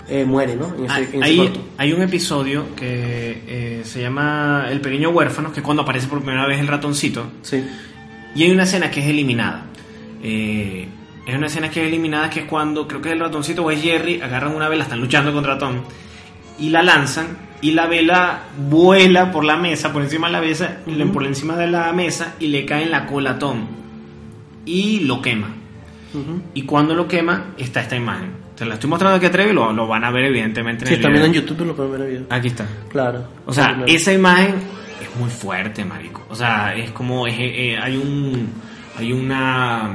eh, 0.07 0.23
muere, 0.23 0.55
¿no? 0.55 0.73
En 0.77 0.85
ese, 0.85 1.15
en 1.17 1.23
ese 1.23 1.51
Hay, 1.77 1.93
un 1.93 2.01
episodio 2.01 2.75
que 2.75 3.43
eh, 3.47 3.81
se 3.83 4.01
llama 4.01 4.65
El 4.69 4.79
pequeño 4.81 5.09
huérfano, 5.09 5.51
que 5.51 5.59
es 5.61 5.65
cuando 5.65 5.83
aparece 5.83 6.07
por 6.07 6.19
primera 6.21 6.45
vez 6.47 6.59
el 6.59 6.67
ratoncito. 6.67 7.25
Sí. 7.41 7.63
Y 8.35 8.43
hay 8.43 8.51
una 8.51 8.63
escena 8.63 8.91
que 8.91 8.99
es 9.01 9.07
eliminada. 9.07 9.65
Eh, 10.21 10.87
es 11.25 11.35
una 11.35 11.47
escena 11.47 11.69
que 11.69 11.81
es 11.81 11.87
eliminada, 11.87 12.29
que 12.29 12.41
es 12.41 12.45
cuando 12.45 12.87
creo 12.87 13.01
que 13.01 13.11
el 13.11 13.19
ratoncito 13.19 13.63
o 13.63 13.71
es 13.71 13.81
Jerry, 13.81 14.21
agarran 14.21 14.55
una 14.55 14.69
vela, 14.69 14.83
están 14.83 14.99
luchando 15.01 15.33
contra 15.33 15.57
Tom, 15.57 15.77
y 16.59 16.69
la 16.69 16.83
lanzan, 16.83 17.25
y 17.61 17.71
la 17.71 17.87
vela 17.87 18.43
vuela 18.69 19.31
por 19.31 19.43
la 19.45 19.57
mesa, 19.57 19.91
por 19.93 20.01
encima 20.03 20.27
de 20.27 20.33
la 20.33 20.41
mesa, 20.41 20.77
y 20.85 20.91
le- 20.91 21.05
por 21.07 21.25
encima 21.25 21.55
de 21.55 21.67
la 21.67 21.91
mesa, 21.93 22.35
y 22.39 22.47
le 22.47 22.65
cae 22.65 22.83
en 22.83 22.91
la 22.91 23.05
cola 23.05 23.31
a 23.31 23.39
Tom. 23.39 23.65
Y 24.65 25.01
lo 25.01 25.21
quema. 25.21 25.49
Ujú. 26.13 26.41
Y 26.53 26.63
cuando 26.63 26.95
lo 26.95 27.07
quema, 27.07 27.53
está 27.57 27.81
esta 27.81 27.95
imagen. 27.95 28.31
Te 28.55 28.65
la 28.65 28.75
estoy 28.75 28.89
mostrando 28.89 29.17
aquí 29.17 29.25
atrás 29.25 29.47
y 29.49 29.53
lo, 29.53 29.73
lo 29.73 29.85
van 29.87 30.03
a 30.05 30.11
ver 30.11 30.25
evidentemente 30.25 30.85
en 30.85 30.87
Sí, 30.87 30.93
el 30.95 31.01
también 31.01 31.25
en 31.25 31.31
video. 31.31 31.45
YouTube 31.45 31.67
lo 31.67 31.75
pueden 31.75 31.91
ver 31.91 32.01
en 32.01 32.07
video. 32.07 32.25
Aquí 32.29 32.47
está. 32.47 32.65
Claro. 32.89 33.27
O 33.45 33.51
sea, 33.53 33.67
Claro. 33.75 33.83
esa 33.87 34.13
imagen 34.13 34.55
es 35.01 35.19
muy 35.19 35.29
fuerte, 35.29 35.83
marico. 35.83 36.25
O 36.29 36.35
sea, 36.35 36.73
es 36.73 36.91
como 36.91 37.27
es, 37.27 37.35
eh, 37.37 37.77
hay 37.81 37.97
un 37.97 38.47
hay 38.97 39.11
una 39.11 39.93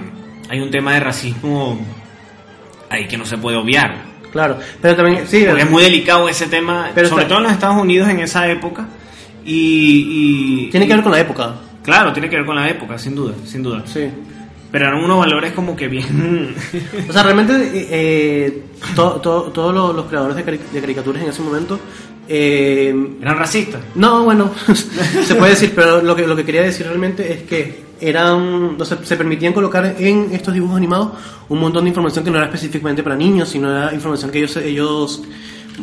hay 0.50 0.60
un 0.60 0.70
tema 0.70 0.92
de 0.92 1.00
racismo 1.00 1.80
ahí 2.90 3.06
que 3.08 3.16
no 3.16 3.24
se 3.24 3.38
puede 3.38 3.56
obviar. 3.56 4.09
Claro, 4.32 4.58
pero 4.80 4.96
también, 4.96 5.26
sí, 5.26 5.44
Porque 5.46 5.62
es 5.62 5.70
muy 5.70 5.82
delicado 5.82 6.28
ese 6.28 6.46
tema, 6.46 6.90
Pero 6.94 7.08
sobre 7.08 7.24
todo 7.24 7.38
en 7.38 7.44
los 7.44 7.52
Estados 7.52 7.80
Unidos 7.82 8.08
en 8.08 8.20
esa 8.20 8.48
época. 8.48 8.86
Y, 9.44 10.66
y- 10.66 10.70
tiene 10.70 10.86
que 10.86 10.94
ver 10.94 11.02
con 11.02 11.12
la 11.12 11.20
época. 11.20 11.54
Claro, 11.82 12.12
tiene 12.12 12.28
que 12.28 12.36
ver 12.36 12.44
con 12.46 12.56
la 12.56 12.68
época, 12.68 12.98
sin 12.98 13.14
duda, 13.14 13.34
sin 13.44 13.62
duda. 13.62 13.82
Sí. 13.86 14.08
Pero 14.70 14.86
eran 14.86 15.02
unos 15.02 15.18
valores 15.18 15.52
como 15.52 15.74
que 15.74 15.88
bien. 15.88 16.54
O 17.08 17.12
sea, 17.12 17.22
realmente 17.24 17.54
eh, 17.54 17.88
eh, 17.90 18.62
to- 18.94 19.20
to- 19.20 19.50
todos 19.52 19.74
los, 19.74 19.94
los 19.96 20.06
creadores 20.06 20.36
de, 20.36 20.44
cari- 20.46 20.70
de 20.72 20.80
caricaturas 20.80 21.22
en 21.22 21.28
ese 21.30 21.42
momento... 21.42 21.80
eh, 22.28 22.94
eran 23.20 23.36
racistas. 23.36 23.80
no, 23.96 24.22
bueno, 24.24 24.52
se 25.24 25.34
puede 25.34 25.50
decir, 25.52 25.72
pero 25.74 26.00
lo 26.02 26.14
que, 26.14 26.24
lo 26.26 26.36
que 26.36 26.44
quería 26.44 26.62
decir 26.62 26.86
realmente 26.86 27.32
es 27.32 27.42
que 27.42 27.80
eran, 28.00 28.76
o 28.80 28.84
sea, 28.84 28.98
se 29.02 29.16
permitían 29.16 29.52
colocar 29.52 29.96
en 29.98 30.28
estos 30.32 30.54
dibujos 30.54 30.76
animados 30.76 31.10
un 31.48 31.60
montón 31.60 31.84
de 31.84 31.88
información 31.90 32.24
que 32.24 32.30
no 32.30 32.36
era 32.38 32.46
específicamente 32.46 33.02
para 33.02 33.16
niños, 33.16 33.48
sino 33.48 33.70
era 33.70 33.92
información 33.94 34.30
que 34.30 34.38
ellos, 34.38 34.56
ellos 34.56 35.22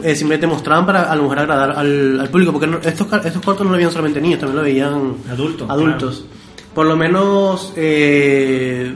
eh, 0.03 0.15
simplemente 0.15 0.47
mostraban 0.47 0.85
para 0.85 1.11
a 1.11 1.15
lo 1.15 1.23
mejor 1.23 1.39
agradar 1.39 1.71
al, 1.77 2.19
al 2.19 2.29
público, 2.29 2.51
porque 2.51 2.67
no- 2.67 2.77
estos, 2.79 3.07
estos 3.25 3.41
cortos 3.43 3.65
no 3.65 3.71
lo 3.71 3.77
veían 3.77 3.91
solamente 3.91 4.19
niños, 4.21 4.39
también 4.39 4.57
lo 4.57 4.63
veían 4.63 5.15
Adultos, 5.29 5.69
adultos. 5.69 6.25
Por 6.73 6.85
lo 6.85 6.95
menos 6.95 7.73
eh, 7.75 8.93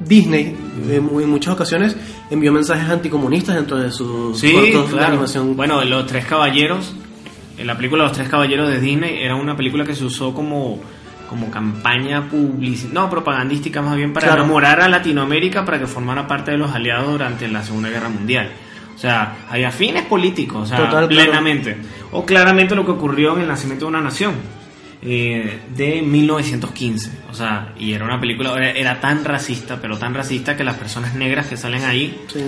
Disney 0.00 0.56
en 0.90 1.28
muchas 1.30 1.54
ocasiones 1.54 1.96
envió 2.30 2.52
mensajes 2.52 2.88
anticomunistas 2.88 3.54
dentro 3.56 3.76
de 3.78 3.90
sus 3.92 4.38
Sí, 4.38 4.52
cortos 4.52 4.92
de 4.92 5.04
animación. 5.04 5.56
Bueno, 5.56 5.84
Los 5.84 6.06
Tres 6.06 6.24
Caballeros, 6.24 6.92
en 7.58 7.66
la 7.66 7.76
película 7.76 8.04
Los 8.04 8.12
Tres 8.12 8.28
Caballeros 8.28 8.68
de 8.68 8.80
Disney, 8.80 9.22
era 9.22 9.36
una 9.36 9.56
película 9.56 9.84
que 9.84 9.94
se 9.94 10.04
usó 10.04 10.32
como, 10.34 10.80
como 11.32 11.50
campaña 11.50 12.28
publicitaria, 12.28 13.00
no, 13.00 13.10
propagandística 13.10 13.82
más 13.82 13.96
bien, 13.96 14.12
para 14.12 14.26
Claro. 14.28 14.42
enamorar 14.44 14.80
a 14.80 14.88
Latinoamérica 14.88 15.64
para 15.64 15.78
que 15.80 15.86
formara 15.86 16.26
parte 16.28 16.52
de 16.52 16.58
los 16.58 16.70
aliados 16.72 17.10
durante 17.10 17.48
la 17.48 17.62
Segunda 17.64 17.88
Guerra 17.88 18.08
Mundial. 18.08 18.50
O 18.94 18.98
sea, 18.98 19.34
había 19.50 19.72
fines 19.72 20.04
políticos, 20.04 20.62
o 20.62 20.66
sea, 20.66 20.76
Total, 20.76 20.90
claro. 20.92 21.08
plenamente. 21.08 21.76
O 22.12 22.24
claramente 22.24 22.74
lo 22.76 22.84
que 22.84 22.92
ocurrió 22.92 23.34
en 23.34 23.40
El 23.42 23.48
Nacimiento 23.48 23.86
de 23.86 23.88
una 23.88 24.00
Nación. 24.00 24.34
eh, 25.04 25.58
de 25.74 26.00
1915, 26.00 27.10
o 27.28 27.34
sea, 27.34 27.72
y 27.76 27.92
era 27.92 28.04
una 28.04 28.20
película, 28.20 28.54
era, 28.56 28.70
era 28.70 29.00
tan 29.00 29.24
racista, 29.24 29.78
pero 29.82 29.98
tan 29.98 30.14
racista 30.14 30.56
que 30.56 30.62
las 30.62 30.76
personas 30.76 31.16
negras 31.16 31.48
que 31.48 31.56
salen 31.56 31.82
ahí 31.82 32.16
Sí. 32.28 32.38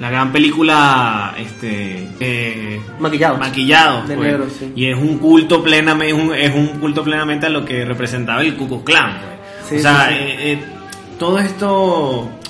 La 0.00 0.10
gran 0.10 0.32
película, 0.32 1.34
este, 1.38 2.08
eh, 2.20 2.80
Maquillados. 2.98 3.38
maquillados, 3.38 4.08
De 4.08 4.16
pues. 4.16 4.28
negro, 4.32 4.46
sí. 4.58 4.72
y 4.74 4.86
es 4.86 4.96
un 4.96 5.18
culto 5.18 5.62
plenamente, 5.62 6.14
es 6.16 6.24
un, 6.24 6.34
es 6.34 6.54
un 6.54 6.80
culto 6.80 7.04
plenamente 7.04 7.46
a 7.46 7.50
lo 7.50 7.64
que 7.66 7.84
representaba 7.84 8.40
el 8.42 8.56
Ku 8.56 8.66
Klux 8.66 8.82
Klan, 8.84 9.18
pues. 9.20 9.68
Sí, 9.68 9.76
o 9.76 9.80
sea, 9.80 10.08
sí, 10.08 10.14
eh, 10.14 10.52
eh, 10.52 10.58
todo 11.18 11.38
esto, 11.38 11.70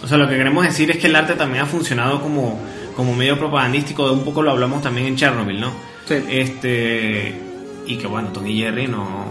o 0.03 0.07
sea, 0.07 0.17
lo 0.17 0.29
que 0.29 0.37
queremos 0.37 0.65
decir 0.65 0.91
es 0.93 0.99
que 0.99 1.09
el 1.09 1.17
arte 1.17 1.35
también 1.35 1.65
ha 1.65 1.67
funcionado 1.67 2.21
como, 2.23 2.61
como 2.95 3.15
medio 3.17 3.37
propagandístico, 3.37 4.13
un 4.13 4.25
poco 4.25 4.43
lo 4.43 4.53
hablamos 4.53 4.81
también 4.83 5.09
en 5.09 5.17
Chernobyl, 5.17 5.61
¿no? 5.61 5.73
Sí. 6.07 6.15
Este, 6.31 7.35
y 7.87 7.97
que 7.97 8.07
bueno, 8.07 8.29
Tom 8.29 8.47
y 8.47 8.61
Jerry 8.61 8.87
no, 8.87 9.25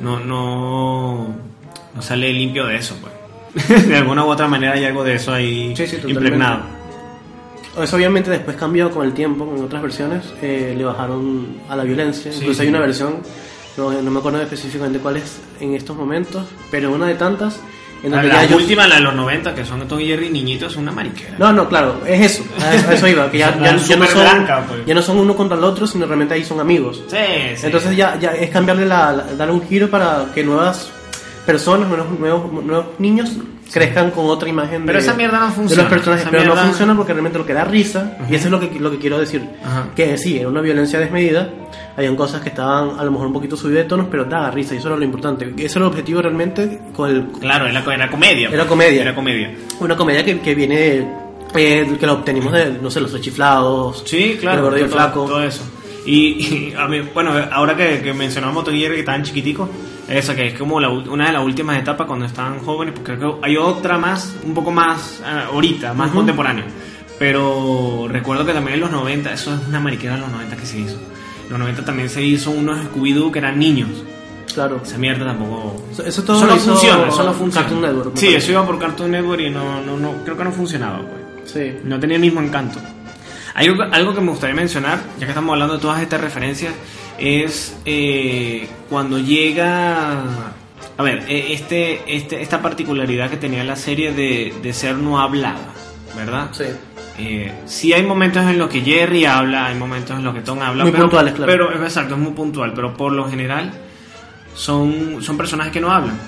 no, 0.00 0.20
no, 0.20 1.34
no 1.94 2.02
sale 2.02 2.32
limpio 2.32 2.66
de 2.66 2.76
eso, 2.76 2.96
pues. 3.00 3.12
de 3.88 3.96
alguna 3.96 4.24
u 4.24 4.28
otra 4.28 4.46
manera 4.46 4.74
hay 4.74 4.84
algo 4.84 5.02
de 5.02 5.14
eso 5.16 5.32
ahí 5.32 5.74
Sí, 5.76 5.86
sí, 5.86 5.96
totalmente. 5.96 6.10
impregnado. 6.12 6.77
Eso 7.82 7.96
obviamente 7.96 8.30
después 8.30 8.56
cambió 8.56 8.90
con 8.90 9.06
el 9.06 9.12
tiempo, 9.12 9.50
en 9.56 9.64
otras 9.64 9.82
versiones 9.82 10.24
eh, 10.42 10.74
le 10.76 10.84
bajaron 10.84 11.58
a 11.68 11.76
la 11.76 11.84
violencia. 11.84 12.30
Sí, 12.32 12.38
Incluso 12.40 12.60
sí. 12.60 12.62
hay 12.62 12.68
una 12.68 12.80
versión, 12.80 13.16
no, 13.76 13.90
no 13.90 14.10
me 14.10 14.18
acuerdo 14.18 14.40
específicamente 14.42 14.98
cuál 14.98 15.16
es 15.18 15.38
en 15.60 15.74
estos 15.74 15.96
momentos, 15.96 16.44
pero 16.70 16.92
una 16.92 17.06
de 17.06 17.14
tantas 17.14 17.60
en 18.02 18.12
La, 18.12 18.18
donde 18.18 18.32
la 18.32 18.44
ellos- 18.44 18.60
última, 18.60 18.86
la 18.86 18.94
de 18.96 19.00
los 19.00 19.14
90, 19.14 19.54
que 19.56 19.64
son 19.64 19.86
Tom 19.88 19.98
y 20.00 20.06
Jerry 20.06 20.30
niñitos, 20.30 20.70
es 20.72 20.78
una 20.78 20.92
mariquera. 20.92 21.34
No, 21.38 21.52
no, 21.52 21.68
claro, 21.68 22.00
es 22.06 22.20
eso, 22.38 22.44
eso, 22.72 22.92
eso 22.92 23.08
iba, 23.08 23.28
que 23.30 23.38
ya, 23.38 23.58
ya- 23.60 23.76
ya 23.76 23.96
no 23.96 24.06
son, 24.06 24.20
blanca, 24.22 24.64
pues. 24.68 24.86
ya 24.86 24.94
no 24.94 25.02
son 25.02 25.18
uno 25.18 25.34
contra 25.36 25.58
el 25.58 25.64
otro, 25.64 25.84
sino 25.86 26.06
realmente 26.06 26.34
ahí 26.34 26.44
son 26.44 26.60
amigos. 26.60 27.02
Sí. 27.08 27.16
Entonces 27.64 27.96
ya, 27.96 28.16
ya 28.18 28.30
es 28.30 28.50
cambiarle 28.50 28.86
la, 28.86 29.12
la- 29.12 29.24
darle 29.34 29.52
un 29.54 29.66
giro 29.66 29.88
para 29.90 30.26
que 30.32 30.44
nuevas 30.44 30.92
personas, 31.48 31.88
nuevos, 31.88 32.18
nuevos, 32.20 32.52
nuevos 32.62 32.86
niños 32.98 33.32
crezcan 33.72 34.10
con 34.10 34.26
otra 34.26 34.48
imagen 34.50 34.84
Pero 34.84 34.98
de, 34.98 35.04
esa 35.04 35.14
mierda 35.14 35.40
no 35.40 35.46
de 35.46 35.52
funciona, 35.52 35.82
los 35.84 35.92
personajes, 35.92 36.22
esa 36.22 36.30
pero 36.30 36.42
mierda- 36.42 36.60
no 36.62 36.68
funciona 36.68 36.94
porque 36.96 37.12
realmente 37.14 37.38
lo 37.38 37.46
que 37.46 37.54
da 37.54 37.64
risa, 37.64 38.18
y 38.30 38.34
eso 38.34 38.44
es 38.46 38.50
lo 38.50 38.60
que, 38.60 38.78
lo 38.78 38.90
que 38.90 38.98
quiero 38.98 39.18
decir, 39.18 39.48
Ajá. 39.64 39.86
que 39.96 40.16
sí, 40.18 40.38
era 40.38 40.48
una 40.48 40.60
violencia 40.60 40.98
desmedida, 40.98 41.48
habían 41.96 42.16
cosas 42.16 42.42
que 42.42 42.50
estaban 42.50 42.98
a 42.98 43.04
lo 43.04 43.10
mejor 43.12 43.26
un 43.28 43.32
poquito 43.32 43.56
subidas 43.56 43.84
de 43.84 43.88
tonos, 43.88 44.06
pero 44.10 44.24
daba 44.26 44.50
risa, 44.50 44.74
y 44.74 44.78
eso 44.78 44.88
era 44.88 44.96
lo 44.98 45.04
importante, 45.04 45.52
ese 45.56 45.78
era 45.78 45.86
el 45.86 45.92
objetivo 45.92 46.20
realmente 46.22 46.80
con 46.94 47.08
el, 47.10 47.26
Claro, 47.40 47.66
era, 47.66 47.80
era 47.94 48.10
comedia. 48.10 48.48
Era 48.50 48.66
comedia. 48.66 49.02
Era 49.02 49.14
comedia. 49.14 49.54
una 49.80 49.96
comedia 49.96 50.24
que, 50.24 50.40
que 50.40 50.54
viene, 50.54 51.06
eh, 51.54 51.96
que 51.98 52.06
lo 52.06 52.12
obtenimos 52.14 52.52
de, 52.52 52.72
no 52.82 52.90
sé, 52.90 53.00
los 53.00 53.18
chiflados, 53.20 54.02
Sí, 54.06 54.36
claro. 54.40 54.58
el 54.58 54.64
gordo 54.64 54.78
y 54.78 54.82
el 54.82 54.88
flaco. 54.90 55.24
Todo 55.24 55.42
eso. 55.42 55.62
Y, 56.06 56.70
y 56.70 56.74
a 56.78 56.86
mí, 56.88 57.00
bueno, 57.12 57.32
ahora 57.52 57.74
que, 57.76 58.00
que 58.02 58.14
mencionamos 58.14 58.64
Tom 58.64 58.74
y 58.74 58.80
que 58.80 59.00
estaban 59.00 59.22
chiquiticos, 59.24 59.68
esa 60.08 60.34
que 60.34 60.48
es 60.48 60.58
como 60.58 60.80
la 60.80 60.88
una 60.88 61.26
de 61.26 61.32
las 61.32 61.44
últimas 61.44 61.78
etapas 61.78 62.06
cuando 62.06 62.24
estaban 62.26 62.58
jóvenes, 62.60 62.94
porque 62.94 63.16
creo 63.16 63.40
que 63.40 63.46
hay 63.46 63.56
otra 63.56 63.98
más, 63.98 64.34
un 64.44 64.54
poco 64.54 64.70
más 64.70 65.20
ah, 65.24 65.46
ahorita, 65.52 65.92
más 65.94 66.08
Ujú. 66.08 66.16
contemporánea. 66.18 66.64
Pero 67.18 68.06
recuerdo 68.08 68.46
que 68.46 68.52
también 68.52 68.74
en 68.74 68.80
los 68.80 68.90
90, 68.90 69.32
eso 69.32 69.52
es 69.54 69.60
una 69.68 69.80
mariquera 69.80 70.14
de 70.14 70.20
los 70.20 70.30
90 70.30 70.56
que 70.56 70.66
se 70.66 70.78
hizo. 70.78 70.94
En 71.44 71.50
los 71.50 71.58
90 71.58 71.84
también 71.84 72.08
se 72.08 72.22
hizo 72.22 72.50
unos 72.50 72.78
Scooby-Doo 72.86 73.32
que 73.32 73.38
eran 73.40 73.58
niños. 73.58 73.88
Claro. 74.54 74.80
Esa 74.84 74.98
mierda 74.98 75.26
tampoco. 75.26 75.84
Eso- 75.92 76.04
eso 76.04 76.22
todo 76.24 76.36
Eso 76.38 76.46
no 76.46 76.56
hizo 76.56 76.70
funciona, 76.72 77.08
eso 77.08 77.22
no 77.24 77.32
funciona. 77.34 77.66
Cartoon 77.66 77.82
Network, 77.82 78.10
sí, 78.16 78.26
parece. 78.26 78.36
eso 78.38 78.52
iba 78.52 78.66
por 78.66 78.78
Cartoon 78.78 79.10
Network 79.10 79.40
y 79.40 79.50
no, 79.50 79.80
no, 79.82 79.96
no, 79.96 80.12
creo 80.24 80.36
que 80.36 80.44
no 80.44 80.52
funcionaba, 80.52 81.00
pues. 81.00 81.52
Sí. 81.52 81.78
No 81.84 81.98
tenía 81.98 82.16
el 82.16 82.20
mismo 82.22 82.40
encanto. 82.40 82.78
Hay 83.54 83.66
algo, 83.66 83.82
algo 83.82 84.14
que 84.14 84.20
me 84.20 84.30
gustaría 84.30 84.54
mencionar, 84.54 85.00
ya 85.18 85.26
que 85.26 85.32
estamos 85.32 85.52
hablando 85.52 85.74
de 85.74 85.80
todas 85.80 86.00
estas 86.00 86.20
referencias, 86.20 86.72
es 87.18 87.76
eh, 87.84 88.68
cuando 88.88 89.18
llega... 89.18 90.22
A 90.96 91.02
ver, 91.02 91.24
eh, 91.28 91.52
este, 91.52 92.16
este, 92.16 92.42
esta 92.42 92.60
particularidad 92.60 93.30
que 93.30 93.36
tenía 93.36 93.62
la 93.62 93.76
serie 93.76 94.12
de, 94.12 94.52
de 94.62 94.72
ser 94.72 94.96
no 94.96 95.20
hablada, 95.20 95.72
¿verdad? 96.16 96.50
Sí. 96.52 96.64
Eh, 97.18 97.52
sí 97.66 97.92
hay 97.92 98.04
momentos 98.04 98.42
en 98.44 98.58
los 98.58 98.68
que 98.68 98.80
Jerry 98.80 99.24
habla, 99.24 99.66
hay 99.66 99.76
momentos 99.76 100.16
en 100.16 100.24
los 100.24 100.34
que 100.34 100.40
Tom 100.40 100.60
habla, 100.60 100.84
Muy 100.84 100.92
pero, 100.92 101.04
puntuales, 101.04 101.34
claro. 101.34 101.50
pero 101.50 101.72
es 101.72 101.80
exacto, 101.82 102.14
es 102.14 102.20
muy 102.20 102.32
puntual, 102.32 102.72
pero 102.74 102.96
por 102.96 103.12
lo 103.12 103.28
general 103.28 103.72
son, 104.54 105.18
son 105.20 105.36
personajes 105.36 105.72
que 105.72 105.80
no 105.80 105.90
hablan. 105.90 106.18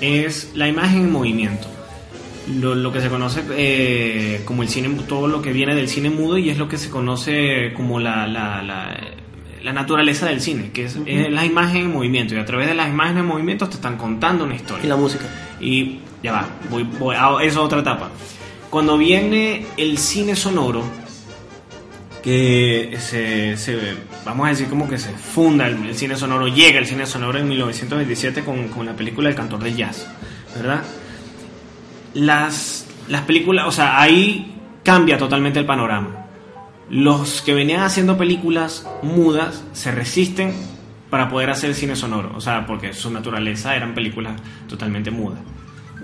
Es 0.00 0.52
la 0.54 0.68
imagen 0.68 1.02
en 1.02 1.12
movimiento. 1.12 1.68
Lo, 2.60 2.74
lo 2.74 2.92
que 2.92 3.00
se 3.00 3.08
conoce 3.08 3.42
eh, 3.52 4.42
como 4.44 4.62
el 4.62 4.68
cine, 4.68 4.88
todo 5.06 5.28
lo 5.28 5.42
que 5.42 5.52
viene 5.52 5.74
del 5.74 5.88
cine 5.88 6.10
mudo 6.10 6.38
y 6.38 6.50
es 6.50 6.58
lo 6.58 6.68
que 6.68 6.78
se 6.78 6.88
conoce 6.90 7.72
como 7.74 8.00
la, 8.00 8.26
la, 8.26 8.62
la, 8.62 8.98
la 9.62 9.72
naturaleza 9.72 10.26
del 10.26 10.40
cine, 10.40 10.70
que 10.72 10.84
es, 10.84 10.98
es 11.06 11.30
la 11.30 11.44
imagen 11.44 11.82
en 11.82 11.92
movimiento 11.92 12.34
y 12.34 12.38
a 12.38 12.44
través 12.44 12.66
de 12.68 12.74
las 12.74 12.88
imágenes 12.88 13.20
en 13.22 13.26
movimiento 13.28 13.68
te 13.68 13.74
están 13.76 13.96
contando 13.96 14.44
una 14.44 14.54
historia. 14.54 14.84
Y 14.84 14.88
la 14.88 14.96
música. 14.96 15.24
Y 15.60 16.00
ya 16.22 16.32
va, 16.32 16.48
voy, 16.70 16.82
voy 16.98 17.14
a 17.16 17.28
esa 17.42 17.44
es 17.46 17.56
otra 17.56 17.80
etapa. 17.80 18.10
Cuando 18.70 18.96
viene 18.98 19.66
el 19.76 19.98
cine 19.98 20.36
sonoro, 20.36 20.82
que 22.22 22.96
se, 23.00 23.56
se- 23.56 23.94
vamos 24.24 24.46
a 24.46 24.50
decir 24.50 24.68
como 24.68 24.88
que 24.88 24.98
se 24.98 25.10
funda 25.12 25.66
el, 25.66 25.86
el 25.86 25.94
cine 25.94 26.16
sonoro, 26.16 26.46
llega 26.48 26.78
el 26.78 26.86
cine 26.86 27.06
sonoro 27.06 27.38
en 27.38 27.48
1927 27.48 28.44
con, 28.44 28.68
con 28.68 28.84
la 28.86 28.92
película 28.92 29.28
El 29.30 29.34
cantor 29.34 29.62
del 29.62 29.74
jazz, 29.76 30.06
¿verdad? 30.54 30.82
Las, 32.14 32.86
las 33.08 33.22
películas, 33.22 33.66
o 33.66 33.72
sea, 33.72 34.00
ahí 34.00 34.54
cambia 34.84 35.16
totalmente 35.16 35.58
el 35.58 35.66
panorama. 35.66 36.19
Los 36.90 37.40
que 37.42 37.54
venían 37.54 37.82
haciendo 37.82 38.18
películas 38.18 38.86
mudas 39.02 39.64
se 39.72 39.92
resisten 39.92 40.52
para 41.08 41.28
poder 41.28 41.50
hacer 41.50 41.74
cine 41.74 41.94
sonoro, 41.96 42.32
o 42.36 42.40
sea, 42.40 42.66
porque 42.66 42.92
su 42.92 43.10
naturaleza 43.10 43.74
eran 43.76 43.94
películas 43.94 44.40
totalmente 44.68 45.10
mudas. 45.10 45.38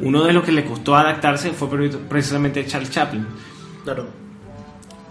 Uno 0.00 0.24
de 0.24 0.32
los 0.32 0.44
que 0.44 0.52
le 0.52 0.64
costó 0.64 0.94
adaptarse 0.96 1.50
fue 1.52 1.68
pre- 1.70 1.88
precisamente 1.88 2.64
Charles 2.66 2.90
Chaplin, 2.90 3.26
Claro. 3.84 4.06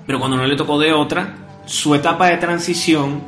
pero 0.05 0.19
cuando 0.19 0.37
no 0.37 0.45
le 0.45 0.55
tocó 0.55 0.79
de 0.79 0.93
otra, 0.93 1.61
su 1.65 1.95
etapa 1.95 2.27
de 2.27 2.37
transición 2.37 3.21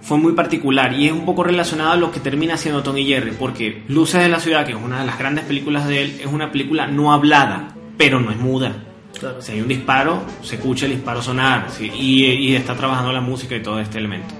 fue 0.00 0.16
muy 0.18 0.32
particular 0.32 0.92
y 0.94 1.06
es 1.06 1.12
un 1.12 1.24
poco 1.26 1.44
relacionada 1.44 1.92
a 1.92 1.96
lo 1.96 2.10
que 2.10 2.20
termina 2.20 2.56
siendo 2.56 2.82
Tom 2.82 2.96
y 2.96 3.04
Jerry, 3.06 3.32
porque 3.38 3.82
Luces 3.88 4.20
de 4.22 4.28
la 4.28 4.40
Ciudad, 4.40 4.64
que 4.64 4.72
es 4.72 4.78
una 4.82 5.00
de 5.00 5.06
las 5.06 5.18
grandes 5.18 5.44
películas 5.44 5.86
de 5.86 6.02
él, 6.02 6.16
es 6.20 6.26
una 6.26 6.50
película 6.50 6.86
no 6.86 7.12
hablada, 7.12 7.74
pero 7.96 8.18
no 8.20 8.30
es 8.30 8.38
muda. 8.38 8.76
Claro. 9.20 9.42
Si 9.42 9.52
hay 9.52 9.60
un 9.60 9.68
disparo, 9.68 10.22
se 10.42 10.56
escucha 10.56 10.86
el 10.86 10.92
disparo 10.92 11.22
sonar 11.22 11.68
¿sí? 11.70 11.90
y, 11.92 12.24
y 12.24 12.56
está 12.56 12.74
trabajando 12.74 13.12
la 13.12 13.20
música 13.20 13.56
y 13.56 13.62
todo 13.62 13.80
este 13.80 13.98
elemento. 13.98 14.34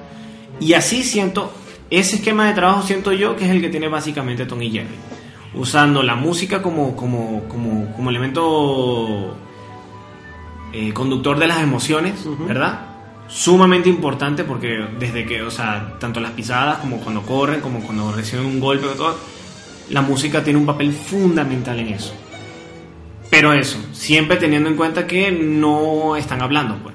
Y 0.61 0.73
así 0.75 1.03
siento, 1.03 1.53
ese 1.91 2.17
esquema 2.17 2.47
de 2.47 2.55
trabajo 2.55 2.83
siento 2.83 3.13
yo 3.13 3.37
que 3.37 3.45
es 3.45 3.51
el 3.51 3.61
que 3.61 3.69
tiene 3.69 3.89
básicamente 3.89 4.47
Tom 4.47 4.61
y 4.63 4.71
Jerry. 4.71 4.95
Usando 5.55 6.03
la 6.03 6.15
música 6.15 6.63
como, 6.63 6.95
como, 6.95 7.45
como, 7.49 7.93
como 7.95 8.11
elemento 8.11 9.37
eh, 10.73 10.93
conductor 10.93 11.39
de 11.39 11.47
las 11.47 11.61
emociones, 11.63 12.25
Ujú. 12.27 12.47
¿verdad? 12.47 12.81
Sumamente 13.29 13.89
importante 13.89 14.45
porque 14.45 14.85
desde 14.99 15.25
que, 15.25 15.43
o 15.43 15.51
sea, 15.51 15.97
tanto 15.99 16.21
las 16.21 16.33
pisadas 16.33 16.79
como 16.79 16.99
cuando 16.99 17.23
corren, 17.23 17.61
como 17.61 17.81
cuando 17.81 18.13
reciben 18.13 18.47
un 18.47 18.61
golpe, 18.61 18.87
todo, 18.97 19.17
la 19.91 20.03
música 20.03 20.45
tiene 20.45 20.59
un 20.59 20.67
papel 20.67 20.93
fundamental 20.93 21.79
en 21.81 21.89
eso. 21.89 22.13
Pero 23.31 23.53
eso, 23.53 23.79
siempre 23.93 24.37
teniendo 24.37 24.71
en 24.71 24.77
cuenta 24.77 25.07
que 25.07 25.31
no 25.31 26.17
están 26.17 26.41
hablando, 26.41 26.79
pues. 26.83 26.95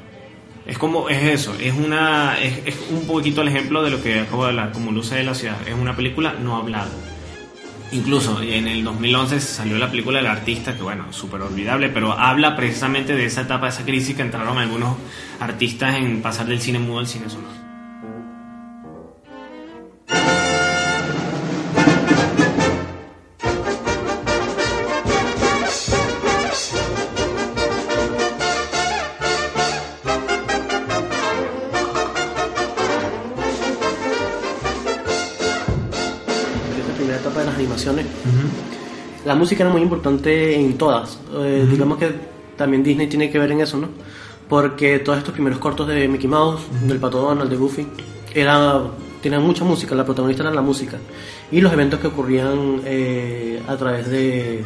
Es 0.66 0.78
como, 0.78 1.10
es 1.10 1.22
eso, 1.24 1.54
es 1.60 1.74
una, 1.74 2.40
es, 2.40 2.78
un 2.90 3.06
poquito 3.06 3.42
el 3.42 3.50
ejemplo 3.50 3.84
de 3.84 3.92
lo 3.92 4.02
que 4.02 4.22
acabo 4.22 4.44
de 4.44 4.52
hablar, 4.52 4.72
como 4.72 4.92
Luces 4.92 5.18
de 5.18 5.24
la 5.26 5.36
Ciudad, 5.36 5.58
es 5.68 5.74
una 5.74 5.96
película 5.96 6.36
no 6.42 6.56
hablada. 6.56 6.90
Incluso 7.92 8.42
en 8.42 8.68
el 8.68 8.84
2011 8.84 9.42
salió 9.42 9.78
la 9.78 9.92
película 9.92 10.20
El 10.20 10.26
Artista, 10.26 10.76
que 10.76 10.82
bueno, 10.82 11.12
súper 11.12 11.42
olvidable, 11.42 11.90
pero 11.90 12.14
habla 12.14 12.56
precisamente 12.56 13.14
de 13.14 13.26
esa 13.26 13.42
etapa, 13.42 13.66
de 13.66 13.74
esa 13.74 13.84
crisis 13.84 14.16
que 14.16 14.22
entraron 14.22 14.58
algunos 14.58 14.96
artistas 15.40 15.96
en 15.96 16.22
pasar 16.22 16.48
del 16.48 16.62
cine 16.62 16.80
mudo 16.80 17.00
al 17.00 17.08
cine 17.08 17.30
sonoro. 17.30 17.63
La 39.26 39.36
música 39.36 39.64
era 39.64 39.72
muy 39.72 39.82
importante 39.82 40.56
en 40.56 40.78
todas. 40.78 41.20
Eh, 41.36 41.66
Digamos 41.70 41.98
que 41.98 42.12
también 42.58 42.84
Disney 42.84 43.08
tiene 43.08 43.30
que 43.32 43.40
ver 43.40 43.52
en 43.52 43.62
eso, 43.62 43.78
¿no? 43.78 43.88
Porque 44.50 45.00
todos 45.00 45.18
estos 45.18 45.34
primeros 45.34 45.60
cortos 45.60 45.88
de 45.88 46.08
Mickey 46.08 46.28
Mouse, 46.28 46.62
del 46.88 47.00
Pato 47.00 47.22
Donald, 47.22 47.50
de 47.50 47.56
Goofy, 47.56 47.88
era, 48.36 48.82
tenían 49.22 49.42
mucha 49.42 49.64
música, 49.64 49.96
la 49.96 50.06
protagonista 50.06 50.44
era 50.44 50.54
la 50.54 50.62
música. 50.62 50.98
Y 51.52 51.62
los 51.62 51.72
eventos 51.72 52.00
que 52.00 52.08
ocurrían 52.08 52.82
eh, 52.86 53.62
a 53.68 53.76
través 53.78 54.10
de, 54.10 54.64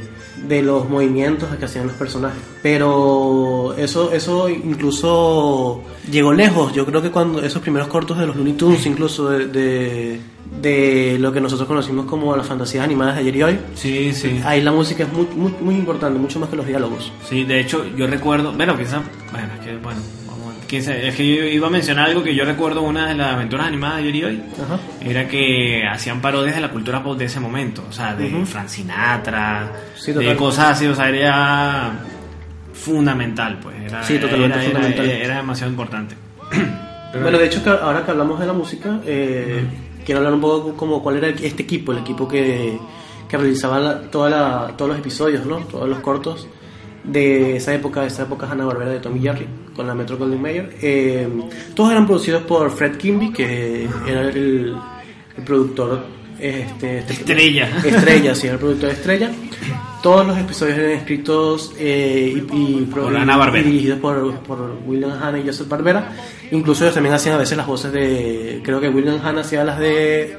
de 0.47 0.61
los 0.61 0.89
movimientos 0.89 1.49
que 1.55 1.65
hacían 1.65 1.87
los 1.87 1.95
personajes. 1.95 2.41
Pero 2.63 3.75
eso, 3.77 4.11
eso 4.11 4.49
incluso 4.49 5.81
llegó 6.11 6.33
lejos. 6.33 6.73
Yo 6.73 6.85
creo 6.85 7.01
que 7.01 7.11
cuando 7.11 7.41
esos 7.41 7.61
primeros 7.61 7.87
cortos 7.87 8.17
de 8.17 8.25
los 8.25 8.35
Looney 8.35 8.53
Tunes, 8.53 8.85
incluso 8.85 9.29
de, 9.29 9.47
de, 9.47 10.19
de 10.61 11.17
lo 11.19 11.31
que 11.31 11.39
nosotros 11.41 11.67
conocimos 11.67 12.05
como 12.05 12.35
las 12.35 12.45
fantasías 12.47 12.83
animadas 12.83 13.15
de 13.15 13.21
ayer 13.21 13.35
y 13.35 13.43
hoy, 13.43 13.59
Sí, 13.75 14.11
sí. 14.13 14.41
ahí 14.45 14.61
la 14.61 14.71
música 14.71 15.03
es 15.03 15.11
muy, 15.13 15.27
muy, 15.35 15.53
muy 15.61 15.75
importante, 15.75 16.17
mucho 16.19 16.39
más 16.39 16.49
que 16.49 16.55
los 16.55 16.65
diálogos. 16.65 17.11
Sí, 17.27 17.43
de 17.43 17.59
hecho, 17.59 17.85
yo 17.95 18.07
recuerdo, 18.07 18.51
bueno, 18.53 18.77
quizá, 18.77 19.01
bueno, 19.31 19.47
es 19.59 19.65
que, 19.65 19.77
bueno, 19.77 19.99
vamos 20.27 20.55
sabe, 20.83 21.07
es 21.07 21.15
que 21.15 21.27
yo 21.35 21.43
iba 21.45 21.67
a 21.67 21.69
mencionar 21.69 22.09
algo 22.09 22.23
que 22.23 22.33
yo 22.35 22.43
recuerdo, 22.43 22.81
una 22.81 23.07
de 23.07 23.15
las 23.15 23.33
aventuras 23.33 23.67
animadas 23.67 23.97
de 23.97 24.01
ayer 24.03 24.15
y 24.15 24.23
hoy, 24.23 24.43
Ajá. 24.63 24.79
era 25.01 25.27
que 25.27 25.83
hacían 25.89 26.21
parodias 26.21 26.55
de 26.55 26.61
la 26.61 26.69
cultura 26.71 27.03
pop 27.03 27.17
de 27.17 27.25
ese 27.25 27.39
momento, 27.39 27.83
o 27.87 27.91
sea, 27.93 28.15
de. 28.15 28.43
Frank 28.45 28.67
Sinatra, 28.67 29.71
Sí, 29.95 30.11
de 30.13 30.35
cosas 30.35 30.71
así, 30.71 30.87
o 30.87 30.95
sea, 30.95 31.09
era 31.09 31.91
fundamental, 32.73 33.59
pues, 33.61 33.75
era, 33.85 34.03
Sí, 34.03 34.17
totalmente 34.19 34.55
era- 34.57 34.63
era- 34.63 34.71
fundamental. 34.71 35.09
Era, 35.09 35.35
demasiado 35.37 35.71
importante. 35.71 36.15
Pero- 37.11 37.23
Bueno, 37.23 37.37
de 37.37 37.45
hecho, 37.45 37.63
que 37.63 37.69
ahora 37.69 38.03
que 38.05 38.11
hablamos 38.11 38.39
de 38.39 38.45
la 38.45 38.53
música, 38.53 38.99
eh, 39.05 39.63
quiero 40.07 40.19
hablar 40.19 40.33
un 40.33 40.39
poco 40.41 40.73
como 40.77 41.03
cuál 41.03 41.17
era 41.17 41.27
este 41.27 41.63
equipo, 41.63 41.91
el 41.91 41.97
equipo 41.99 42.27
que, 42.29 42.79
que 43.27 43.37
realizaba 43.37 43.77
la- 43.77 44.01
toda 44.09 44.29
la- 44.29 44.73
todos 44.77 44.89
los 44.91 44.99
episodios, 44.99 45.45
¿no? 45.45 45.57
Todos 45.57 45.87
los 45.89 45.99
cortos 45.99 46.47
de 47.03 47.57
esa 47.57 47.73
época, 47.75 48.01
de 48.01 48.07
esa 48.07 48.23
época 48.23 48.47
Hanna-Barbera 48.49 48.91
de 48.91 48.99
Tommy 49.01 49.19
Jerry, 49.19 49.45
con 49.75 49.85
la 49.85 49.93
Metro 49.93 50.17
Goldwyn 50.17 50.41
Mayer. 50.41 50.75
Eh, 50.81 51.27
todos 51.75 51.91
eran 51.91 52.05
producidos 52.07 52.43
por 52.43 52.71
Fred 52.71 52.95
Kimby, 52.97 53.33
que 53.33 53.87
era 54.07 54.21
el, 54.29 54.75
el 55.37 55.43
productor... 55.45 56.15
Este, 56.39 56.99
este- 56.99 57.13
Estrella. 57.13 57.69
Estrella, 57.83 58.35
sí, 58.35 58.47
el 58.47 58.57
productor 58.57 58.89
estrella. 58.91 59.31
Todos 60.03 60.27
los 60.27 60.37
episodios 60.37 60.77
eran 60.77 60.91
escritos 60.91 61.73
eh, 61.79 62.31
y, 62.53 62.55
y 62.55 62.85
Por 62.85 63.15
Hanna-Barbera. 63.17 63.67
y 63.67 63.71
dirigidos 63.71 63.99
por, 63.99 64.39
por 64.41 64.77
William 64.85 65.11
Hanna 65.21 65.39
y 65.39 65.45
Joseph 65.45 65.67
Barbera. 65.67 66.11
Incluso 66.51 66.83
ellos 66.83 66.93
también 66.93 67.15
hacían 67.15 67.35
a 67.35 67.39
veces 67.39 67.57
las 67.57 67.65
voces 67.67 67.91
de. 67.91 68.61
Creo 68.63 68.79
que 68.79 68.89
William 68.89 69.19
Hanna 69.23 69.41
hacía 69.41 69.63
las 69.63 69.79
de. 69.79 70.37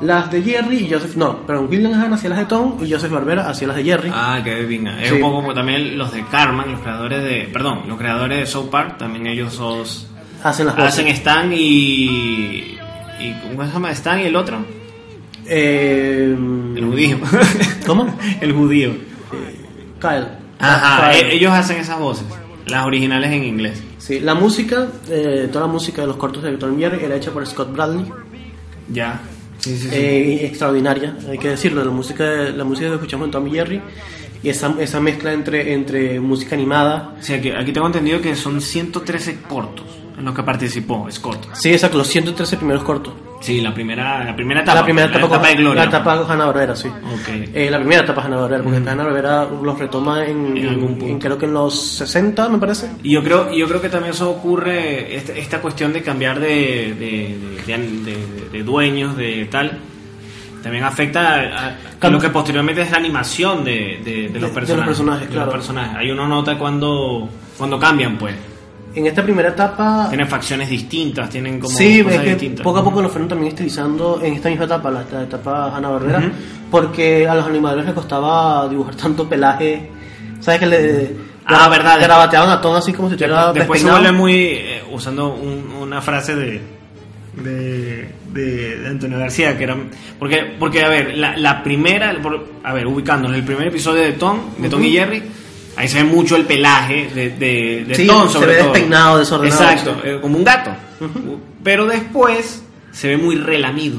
Las 0.00 0.30
de 0.32 0.42
Jerry 0.42 0.78
y 0.86 0.90
Joseph. 0.92 1.14
No, 1.16 1.46
perdón, 1.46 1.68
William 1.70 1.92
Hanna 1.94 2.16
hacía 2.16 2.30
las 2.30 2.38
de 2.40 2.44
Tom 2.46 2.76
y 2.82 2.90
Joseph 2.90 3.12
Barbera 3.12 3.48
hacía 3.48 3.68
las 3.68 3.76
de 3.76 3.84
Jerry. 3.84 4.10
Ah, 4.12 4.40
qué 4.42 4.62
bien. 4.64 4.88
Es 4.88 5.08
Sí. 5.10 5.14
un 5.16 5.20
poco 5.20 5.36
como 5.36 5.54
también 5.54 5.96
los 5.96 6.10
de 6.12 6.24
Carmen, 6.26 6.72
los 6.72 6.80
creadores 6.80 7.22
de. 7.22 7.48
Perdón, 7.52 7.82
los 7.86 7.98
creadores 7.98 8.38
de 8.38 8.46
South 8.46 8.70
Park, 8.70 8.98
también 8.98 9.26
ellos 9.26 9.52
sos, 9.54 10.06
hacen 10.42 10.66
las 10.66 10.74
voces. 10.74 10.94
hacen 10.94 11.08
Stan 11.08 11.52
y. 11.52 12.76
y 13.20 13.34
¿Cómo 13.50 13.64
se 13.66 13.72
llama? 13.72 13.90
Stan 13.92 14.20
y 14.20 14.24
el 14.24 14.34
otro. 14.34 14.58
Eh, 15.46 16.34
El 16.76 16.84
judío. 16.84 17.18
¿Cómo? 17.86 18.16
el 18.40 18.52
judío. 18.52 18.90
Kyle. 20.00 20.26
Ajá, 20.58 21.10
Kyle. 21.10 21.26
e- 21.28 21.34
ellos 21.36 21.52
hacen 21.52 21.78
esas 21.78 21.98
voces. 21.98 22.26
Las 22.66 22.86
originales 22.86 23.30
en 23.30 23.44
inglés. 23.44 23.82
Sí, 23.98 24.20
la 24.20 24.34
música, 24.34 24.88
eh, 25.08 25.48
toda 25.52 25.66
la 25.66 25.72
música 25.72 26.02
de 26.02 26.08
los 26.08 26.16
cortos 26.16 26.42
de 26.42 26.50
y 26.52 26.78
Jerry 26.80 27.04
era 27.04 27.16
hecha 27.16 27.30
por 27.30 27.46
Scott 27.46 27.72
Bradley. 27.72 28.10
Ya. 28.88 29.20
Sí, 29.58 29.76
sí, 29.78 29.88
sí. 29.88 29.94
eh, 29.94 30.46
extraordinaria, 30.46 31.16
hay 31.28 31.38
que 31.38 31.48
decirlo, 31.48 31.82
la 31.84 31.90
música, 31.90 32.24
la 32.24 32.64
música 32.64 32.88
que 32.88 32.94
escuchamos 32.96 33.26
en 33.26 33.30
Tom 33.30 33.46
y 33.46 33.52
Jerry 33.52 33.80
y 34.42 34.48
esa, 34.50 34.74
esa 34.78 35.00
mezcla 35.00 35.32
entre, 35.32 35.72
entre 35.72 36.20
música 36.20 36.54
animada. 36.54 37.16
Sí, 37.20 37.32
aquí, 37.32 37.50
aquí 37.50 37.72
tengo 37.72 37.86
entendido 37.86 38.20
que 38.20 38.34
son 38.36 38.60
113 38.60 39.38
cortos 39.48 39.86
en 40.18 40.24
los 40.24 40.34
que 40.34 40.42
participó 40.42 41.06
Scott. 41.10 41.48
Sí, 41.54 41.72
exacto, 41.72 41.96
los 41.96 42.08
113 42.08 42.58
primeros 42.58 42.82
cortos. 42.84 43.14
Sí, 43.44 43.60
la 43.60 43.74
primera, 43.74 44.24
la 44.24 44.34
primera 44.34 44.62
etapa. 44.62 44.78
la 44.80 44.84
primera 44.84 45.06
etapa, 45.08 45.28
con- 45.28 45.42
de 45.42 45.54
Gloria. 45.54 45.82
La 45.82 45.88
etapa 45.88 46.24
Hanna 46.26 46.46
Barbera, 46.46 46.74
sí. 46.74 46.88
Ok. 46.88 47.50
Eh, 47.52 47.68
la 47.70 47.78
primera 47.78 48.02
etapa 48.02 48.22
Hanna 48.22 48.36
Barbera, 48.38 48.62
porque 48.62 48.78
Hanna 48.78 49.04
Barbera 49.04 49.44
los 49.62 49.78
retoma 49.78 50.24
en, 50.24 50.56
En 50.56 50.68
algún 50.68 50.92
en- 50.92 50.98
punto. 50.98 51.18
creo 51.18 51.36
que 51.38 51.44
en 51.44 51.52
los 51.52 51.78
60, 51.78 52.48
me 52.48 52.56
parece. 52.58 52.90
Y 53.02 53.10
yo 53.12 53.22
creo, 53.22 53.52
yo 53.52 53.68
creo 53.68 53.82
que 53.82 53.90
también 53.90 54.14
eso 54.14 54.30
ocurre, 54.30 55.14
este- 55.14 55.38
esta 55.38 55.60
cuestión 55.60 55.92
de 55.92 56.02
cambiar 56.02 56.40
de, 56.40 56.94
de, 56.98 57.38
de- 57.66 58.48
de- 58.50 58.62
dueños, 58.62 59.14
de 59.16 59.44
tal, 59.50 59.78
también 60.62 60.84
afecta 60.84 61.34
a, 61.34 61.76
a 62.00 62.08
lo 62.08 62.18
que 62.18 62.30
posteriormente 62.30 62.80
es 62.80 62.90
la 62.90 62.96
animación 62.96 63.62
de, 63.62 64.00
de- 64.02 64.04
de 64.04 64.22
los 64.22 64.32
De- 64.32 64.32
de 64.32 64.40
los 64.40 64.50
personajes. 64.52 64.86
personajes, 64.86 65.28
claro. 65.28 65.46
los 65.46 65.54
personajes. 65.54 65.96
Ahí 65.98 66.10
uno 66.10 66.26
nota 66.26 66.56
cuando, 66.56 67.28
cuando 67.58 67.78
cambian, 67.78 68.16
pues. 68.16 68.34
En 68.94 69.06
esta 69.06 69.22
primera 69.24 69.48
etapa, 69.48 70.06
Tienen 70.08 70.28
facciones 70.28 70.68
distintas, 70.70 71.28
tienen 71.28 71.58
como 71.58 71.76
sí, 71.76 71.98
es 71.98 72.04
cosas 72.04 72.20
que 72.22 72.30
distintas. 72.30 72.62
poco 72.62 72.78
a 72.78 72.84
poco 72.84 73.02
lo 73.02 73.08
fueron 73.08 73.28
también 73.28 73.48
estilizando 73.48 74.20
en 74.22 74.34
esta 74.34 74.48
misma 74.48 74.66
etapa, 74.66 74.90
la, 74.90 75.22
etapa 75.22 75.74
Hanna 75.76 75.88
Barbera, 75.88 76.18
Ujú. 76.20 76.28
porque 76.70 77.26
a 77.28 77.34
los 77.34 77.46
animadores 77.46 77.84
les 77.86 77.94
costaba 77.94 78.68
dibujar 78.68 78.94
tanto 78.94 79.28
pelaje. 79.28 79.90
¿Sabes 80.40 80.60
que 80.60 80.66
le 80.66 81.16
Ah, 81.46 81.68
verdad. 81.68 82.00
Garabateaban 82.00 82.48
a 82.50 82.60
todo 82.60 82.76
así 82.76 82.92
como 82.92 83.08
si 83.08 83.14
estuviera 83.16 83.52
Después 83.52 83.80
se 83.80 83.86
despeinado? 83.86 84.00
vuelve 84.00 84.16
muy. 84.18 84.34
eh, 84.34 84.82
usando 84.92 85.34
un- 85.34 85.72
una 85.82 86.00
frase 86.00 86.34
de. 86.34 86.62
De, 87.34 88.08
de, 88.32 88.86
Antonio 88.88 89.18
García, 89.18 89.58
que 89.58 89.64
era. 89.64 89.76
Porque, 90.18 90.54
porque 90.58 90.84
a 90.84 90.88
ver, 90.88 91.16
la, 91.16 91.36
la 91.36 91.62
primera. 91.62 92.14
por- 92.22 92.46
A 92.62 92.72
ver, 92.72 92.86
ubicándonos, 92.86 93.36
el 93.36 93.42
primer 93.44 93.66
episodio 93.68 94.02
de 94.02 94.12
Tom, 94.12 94.38
de 94.58 94.68
Tom 94.68 94.82
y 94.84 94.92
Jerry, 94.92 95.22
ahí 95.76 95.88
se 95.88 95.98
ve 95.98 96.04
mucho 96.04 96.36
el 96.36 96.44
pelaje 96.44 97.10
de, 97.14 97.30
de, 97.30 97.84
de 97.88 97.94
Sí, 97.94 98.06
Tom, 98.06 98.26
se 98.28 98.34
sobre 98.34 98.46
ve 98.48 98.54
todo. 98.58 98.72
despeinado, 98.72 99.18
desordenado, 99.18 99.62
Exacto, 99.62 99.96
eh, 100.04 100.18
como 100.20 100.36
un 100.38 100.44
gato. 100.44 100.70
Pero 101.62 101.86
después 101.86 102.62
se 102.92 103.08
ve 103.08 103.16
muy 103.16 103.36
relamido. 103.36 103.98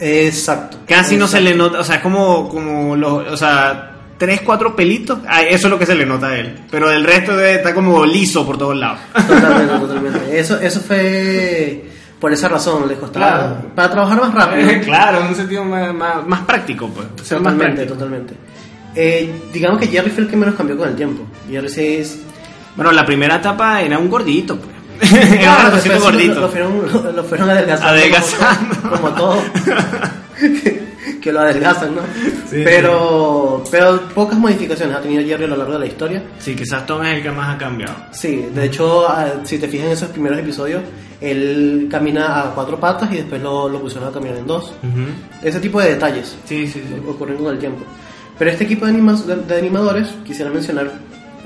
Exacto. 0.00 0.78
Casi 0.86 1.16
no 1.16 1.28
se 1.28 1.40
le 1.40 1.54
nota, 1.54 1.80
o 1.80 1.84
sea, 1.84 1.96
es 1.96 2.02
como, 2.02 2.48
como 2.48 2.96
los, 2.96 3.26
o 3.32 3.36
sea, 3.36 3.90
tres, 4.18 4.40
cuatro 4.40 4.74
pelitos, 4.74 5.18
ah, 5.28 5.42
eso 5.42 5.66
es 5.68 5.70
lo 5.70 5.78
que 5.78 5.86
se 5.86 5.94
le 5.94 6.04
nota 6.06 6.28
a 6.28 6.38
él. 6.38 6.58
Pero 6.70 6.90
el 6.90 7.04
resto 7.04 7.36
de- 7.36 7.54
está 7.56 7.72
como 7.74 8.04
liso 8.04 8.44
por 8.46 8.58
todos 8.58 8.76
lados. 8.76 8.98
Totalmente, 9.14 9.74
totalmente. 9.78 10.38
Eso, 10.38 10.58
eso 10.60 10.80
fue 10.80 11.84
por 12.18 12.32
esa 12.32 12.48
razón, 12.48 12.88
les 12.88 12.98
costaba. 12.98 13.26
Claro. 13.38 13.56
Para 13.74 13.90
trabajar 13.90 14.20
más 14.20 14.34
rápido. 14.34 14.68
claro, 14.84 15.20
en 15.20 15.26
un 15.28 15.34
sentido 15.34 15.64
más, 15.64 15.92
más, 15.94 16.26
más 16.26 16.40
práctico, 16.40 16.88
pues. 16.88 17.06
Más 17.08 17.28
Totalmente, 17.28 17.64
práctico. 17.64 17.94
totalmente. 17.94 18.34
Eh, 18.94 19.32
digamos 19.52 19.80
que 19.80 19.86
Jerry 19.86 20.10
fue 20.10 20.24
el 20.24 20.28
que 20.30 20.36
menos 20.36 20.54
cambió 20.54 20.76
con 20.76 20.88
el 20.88 20.96
tiempo. 20.96 21.22
Jerry 21.50 21.68
sí 21.68 21.86
es. 21.98 22.18
Bueno, 22.76 22.92
la 22.92 23.04
primera 23.04 23.36
etapa 23.36 23.82
era 23.82 23.98
un 23.98 24.08
gordito, 24.08 24.56
pues. 24.58 24.72
Claro, 25.40 25.64
ratoncito 25.64 25.94
después 25.94 26.02
gordito. 26.02 26.34
Lo, 26.34 26.40
lo 26.42 26.48
fueron, 26.48 27.16
lo, 27.16 27.24
fueron 27.24 27.50
adelgazando. 27.50 27.88
Adelgazando. 27.92 28.74
Como, 28.82 28.96
como 28.96 29.08
todo. 29.10 29.42
que, 30.38 30.82
que 31.20 31.32
lo 31.32 31.40
adelgazan, 31.40 31.94
¿no? 31.94 32.02
Sí, 32.50 32.60
pero, 32.64 33.64
pero 33.70 34.00
pocas 34.14 34.38
modificaciones 34.38 34.96
ha 34.96 35.00
tenido 35.00 35.22
Jerry 35.24 35.44
a 35.44 35.48
lo 35.48 35.56
largo 35.56 35.72
de 35.74 35.78
la 35.80 35.86
historia. 35.86 36.22
Sí, 36.38 36.54
quizás 36.54 36.86
Tom 36.86 37.02
es 37.04 37.16
el 37.16 37.22
que 37.22 37.30
más 37.30 37.54
ha 37.54 37.58
cambiado. 37.58 37.94
Sí, 38.12 38.46
de 38.54 38.66
hecho, 38.66 39.08
ah, 39.08 39.26
si 39.44 39.58
te 39.58 39.68
fijas 39.68 39.86
en 39.86 39.92
esos 39.92 40.08
primeros 40.10 40.38
episodios, 40.38 40.82
él 41.20 41.88
camina 41.90 42.40
a 42.42 42.54
cuatro 42.54 42.78
patas 42.78 43.10
y 43.12 43.16
después 43.16 43.40
lo, 43.40 43.68
lo 43.68 43.80
pusieron 43.80 44.08
a 44.08 44.12
caminar 44.12 44.36
en 44.38 44.46
dos. 44.46 44.72
Ese 45.42 45.60
tipo 45.60 45.80
de 45.80 45.90
detalles 45.90 46.36
Sí, 46.44 46.66
sí, 46.66 46.82
sí. 46.86 46.94
ocurren 47.08 47.36
con 47.36 47.52
el 47.52 47.58
tiempo. 47.58 47.84
Pero 48.38 48.50
este 48.50 48.64
equipo 48.64 48.86
de, 48.86 48.92
anima- 48.92 49.14
de- 49.14 49.56
animadores, 49.58 50.08
quisiera 50.24 50.50
mencionar, 50.50 50.90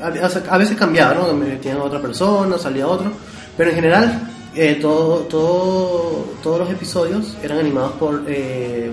a, 0.03 0.07
a- 0.55 0.59
veces 0.59 0.77
cambiaba, 0.77 1.15
¿no? 1.15 1.33
Metían 1.35 1.79
a 1.79 1.83
otra 1.85 2.01
persona, 2.01 2.57
salía 2.59 2.87
otro, 2.87 3.11
pero 3.57 3.71
en 3.71 3.77
general 3.77 4.31
eh, 4.55 4.79
todo, 4.81 5.19
todo, 5.21 6.27
todos 6.43 6.59
los 6.61 6.71
episodios 6.71 7.37
eran 7.43 7.59
animados 7.59 7.93
por 7.93 8.23
eh, 8.27 8.91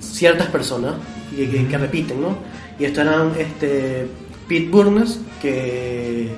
ciertas 0.00 0.46
personas 0.48 0.94
que, 1.34 1.48
que- 1.50 1.66
que 1.66 1.78
repiten, 1.78 2.20
¿no? 2.22 2.36
Y 2.78 2.84
estos 2.84 3.04
eran 3.06 3.32
este, 3.38 4.06
Pete 4.48 4.68
Burnes, 4.68 5.18
que, 5.42 6.30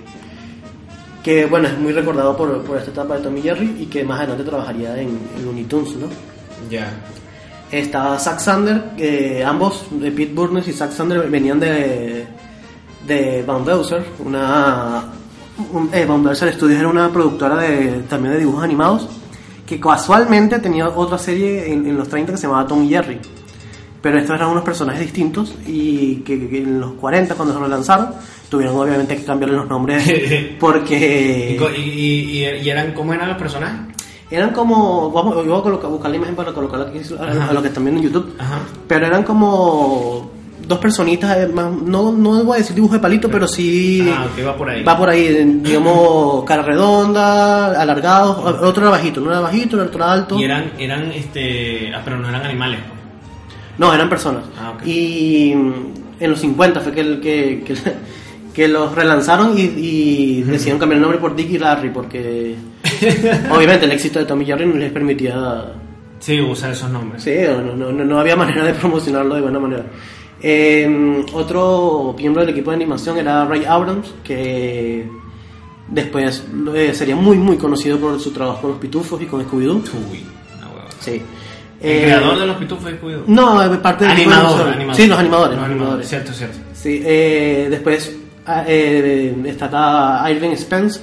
que 1.22 1.46
bueno, 1.46 1.68
es 1.68 1.78
muy 1.78 1.92
recordado 1.92 2.36
por, 2.36 2.62
por 2.62 2.78
esta 2.78 2.90
etapa 2.92 3.16
de 3.16 3.22
Tommy 3.22 3.42
Jerry 3.42 3.76
y 3.80 3.86
que 3.86 4.04
más 4.04 4.18
adelante 4.20 4.44
trabajaría 4.44 5.00
en, 5.00 5.18
en 5.36 5.44
Looney 5.44 5.64
Tunes, 5.64 5.94
¿no? 5.96 6.06
Ya. 6.70 6.88
Estaba 7.70 8.18
Zack 8.18 8.38
Sander, 8.40 8.90
que 8.96 9.44
ambos, 9.44 9.86
de 9.90 10.10
Pete 10.10 10.32
Burns 10.32 10.66
y 10.68 10.72
Zack 10.72 10.90
Sander, 10.92 11.28
venían 11.28 11.60
de, 11.60 12.26
de 13.06 13.42
Van 13.46 13.64
Beuser, 13.64 14.04
una. 14.20 15.04
Un, 15.72 15.90
eh, 15.92 16.06
Van 16.06 16.22
Beuser 16.22 16.52
Studios 16.54 16.78
era 16.78 16.88
una 16.88 17.08
productora 17.10 17.56
de, 17.56 18.02
también 18.08 18.34
de 18.34 18.40
dibujos 18.40 18.62
animados, 18.64 19.08
que 19.66 19.78
casualmente 19.80 20.58
tenía 20.60 20.88
otra 20.88 21.18
serie 21.18 21.72
en, 21.72 21.86
en 21.86 21.96
los 21.96 22.08
30 22.08 22.32
que 22.32 22.38
se 22.38 22.46
llamaba 22.46 22.66
Tom 22.66 22.84
y 22.84 22.88
Jerry. 22.90 23.18
Pero 24.00 24.18
estos 24.18 24.36
eran 24.36 24.50
unos 24.50 24.62
personajes 24.62 25.00
distintos 25.02 25.54
y 25.66 26.16
que, 26.18 26.48
que 26.48 26.58
en 26.58 26.80
los 26.80 26.92
40, 26.92 27.34
cuando 27.34 27.52
se 27.52 27.60
relanzaron, 27.60 28.10
tuvieron 28.48 28.76
obviamente 28.76 29.16
que 29.16 29.24
cambiarle 29.24 29.56
los 29.56 29.68
nombres 29.68 30.06
¿Y, 30.08 30.56
porque. 30.58 31.56
y- 31.76 32.44
y 32.64 32.70
eran 32.70 32.92
cómo 32.94 33.12
eran 33.12 33.28
los 33.28 33.36
personajes? 33.36 33.80
Eran 34.30 34.50
como, 34.52 35.10
vamos, 35.10 35.34
yo 35.36 35.50
voy 35.52 35.60
a 35.60 35.62
colocar, 35.62 35.90
buscar 35.90 36.10
la 36.10 36.16
imagen 36.18 36.36
para 36.36 36.52
colocarla 36.52 36.86
aquí 36.88 36.98
a, 37.18 37.52
los 37.52 37.62
que 37.62 37.68
están 37.68 37.84
viendo 37.84 38.00
en 38.02 38.08
YouTube, 38.08 38.34
Ajá. 38.38 38.58
pero 38.86 39.06
eran 39.06 39.22
como 39.22 40.30
dos 40.66 40.78
personitas, 40.80 41.34
eh, 41.38 41.48
más- 41.48 41.72
no, 41.82 42.12
no 42.12 42.44
voy 42.44 42.56
a 42.56 42.58
decir 42.58 42.74
dibujo 42.74 42.92
de 42.92 43.00
palito, 43.00 43.30
pero 43.30 43.48
sí 43.48 44.06
Ah, 44.14 44.26
ok, 44.30 44.46
va 44.46 44.54
por 44.54 44.68
ahí. 44.68 44.82
va 44.84 44.98
por 44.98 45.08
ahí, 45.08 45.60
digamos, 45.62 46.44
cara 46.44 46.60
redonda, 46.62 47.80
alargados, 47.80 48.36
otro 48.62 48.82
era 48.82 48.90
bajito, 48.90 49.22
uno 49.22 49.30
era 49.30 49.40
bajito, 49.40 49.76
el 49.80 49.86
otro 49.88 49.96
era 50.04 50.12
alto, 50.12 50.38
Y 50.38 50.44
eran, 50.44 50.72
eran, 50.78 51.10
este, 51.12 51.90
ah, 51.94 52.02
pero 52.04 52.18
no 52.18 52.28
eran 52.28 52.42
animales. 52.44 52.80
no, 53.78 53.94
eran 53.94 54.10
personas, 54.10 54.42
Ah, 54.60 54.72
ok. 54.76 54.86
y 54.86 55.54
mm, 55.54 55.72
en 56.20 56.30
los 56.30 56.38
50 56.40 56.80
fue 56.80 56.92
que, 56.92 57.00
el- 57.00 57.20
que, 57.20 57.62
que, 57.64 57.74
que 58.52 58.68
los 58.68 58.94
relanzaron 58.94 59.56
y, 59.56 59.62
y 59.62 60.42
decidieron 60.42 60.78
cambiar 60.80 60.96
el 60.96 61.02
nombre 61.02 61.18
por 61.18 61.34
Dick 61.34 61.50
y 61.52 61.58
Larry, 61.58 61.88
porque 61.90 62.56
obviamente 63.50 63.86
el 63.86 63.92
éxito 63.92 64.18
de 64.18 64.24
Tommy 64.24 64.44
Jerry 64.44 64.66
no 64.66 64.74
les 64.76 64.92
permitía 64.92 65.72
Sí, 66.20 66.40
usar 66.40 66.72
esos 66.72 66.90
nombres. 66.90 67.22
Sí, 67.22 67.32
no, 67.46 67.74
no, 67.76 67.92
no, 67.92 68.18
había 68.18 68.36
manera 68.44 68.64
de 68.64 68.74
promocionarlo 68.74 69.34
de 69.36 69.40
buena 69.40 69.58
manera. 69.60 69.84
Eh, 70.40 71.24
otro 71.32 72.14
miembro 72.16 72.42
del 72.42 72.50
equipo 72.50 72.70
de 72.70 72.76
animación 72.76 73.18
era 73.18 73.44
Ray 73.44 73.64
Abrams, 73.64 74.14
que 74.24 75.08
después 75.88 76.44
eh, 76.74 76.92
sería 76.94 77.16
muy 77.16 77.36
muy 77.38 77.56
conocido 77.56 77.98
por 77.98 78.18
su 78.20 78.30
trabajo 78.32 78.60
con 78.62 78.70
los 78.72 78.78
pitufos 78.80 79.20
y 79.22 79.26
con 79.26 79.44
Scooby-Doo. 79.44 79.82
Uy. 80.10 80.24
Sí. 81.00 81.22
El 81.80 81.90
Eh, 81.90 82.02
creador 82.06 82.38
de 82.40 82.46
los 82.46 82.56
pitufos 82.56 82.92
es 82.92 82.98
cuidado. 82.98 83.22
No, 83.28 83.62
eh, 83.64 83.78
parte 83.78 84.04
del 84.04 84.14
equipo 84.14 84.30
de 84.30 84.36
Animador, 84.36 84.68
animador. 84.68 84.96
Sí, 84.96 85.06
los 85.06 85.18
animadores. 85.18 85.56
Los 85.56 85.60
los 85.60 85.70
animadores. 85.76 86.08
Cierto, 86.08 86.32
cierto. 86.32 86.58
Sí, 86.74 87.00
eh, 87.04 87.68
después 87.70 88.16
ah, 88.46 88.64
eh, 88.66 89.36
estará 89.46 90.28
Irving 90.30 90.56
Spence, 90.56 91.00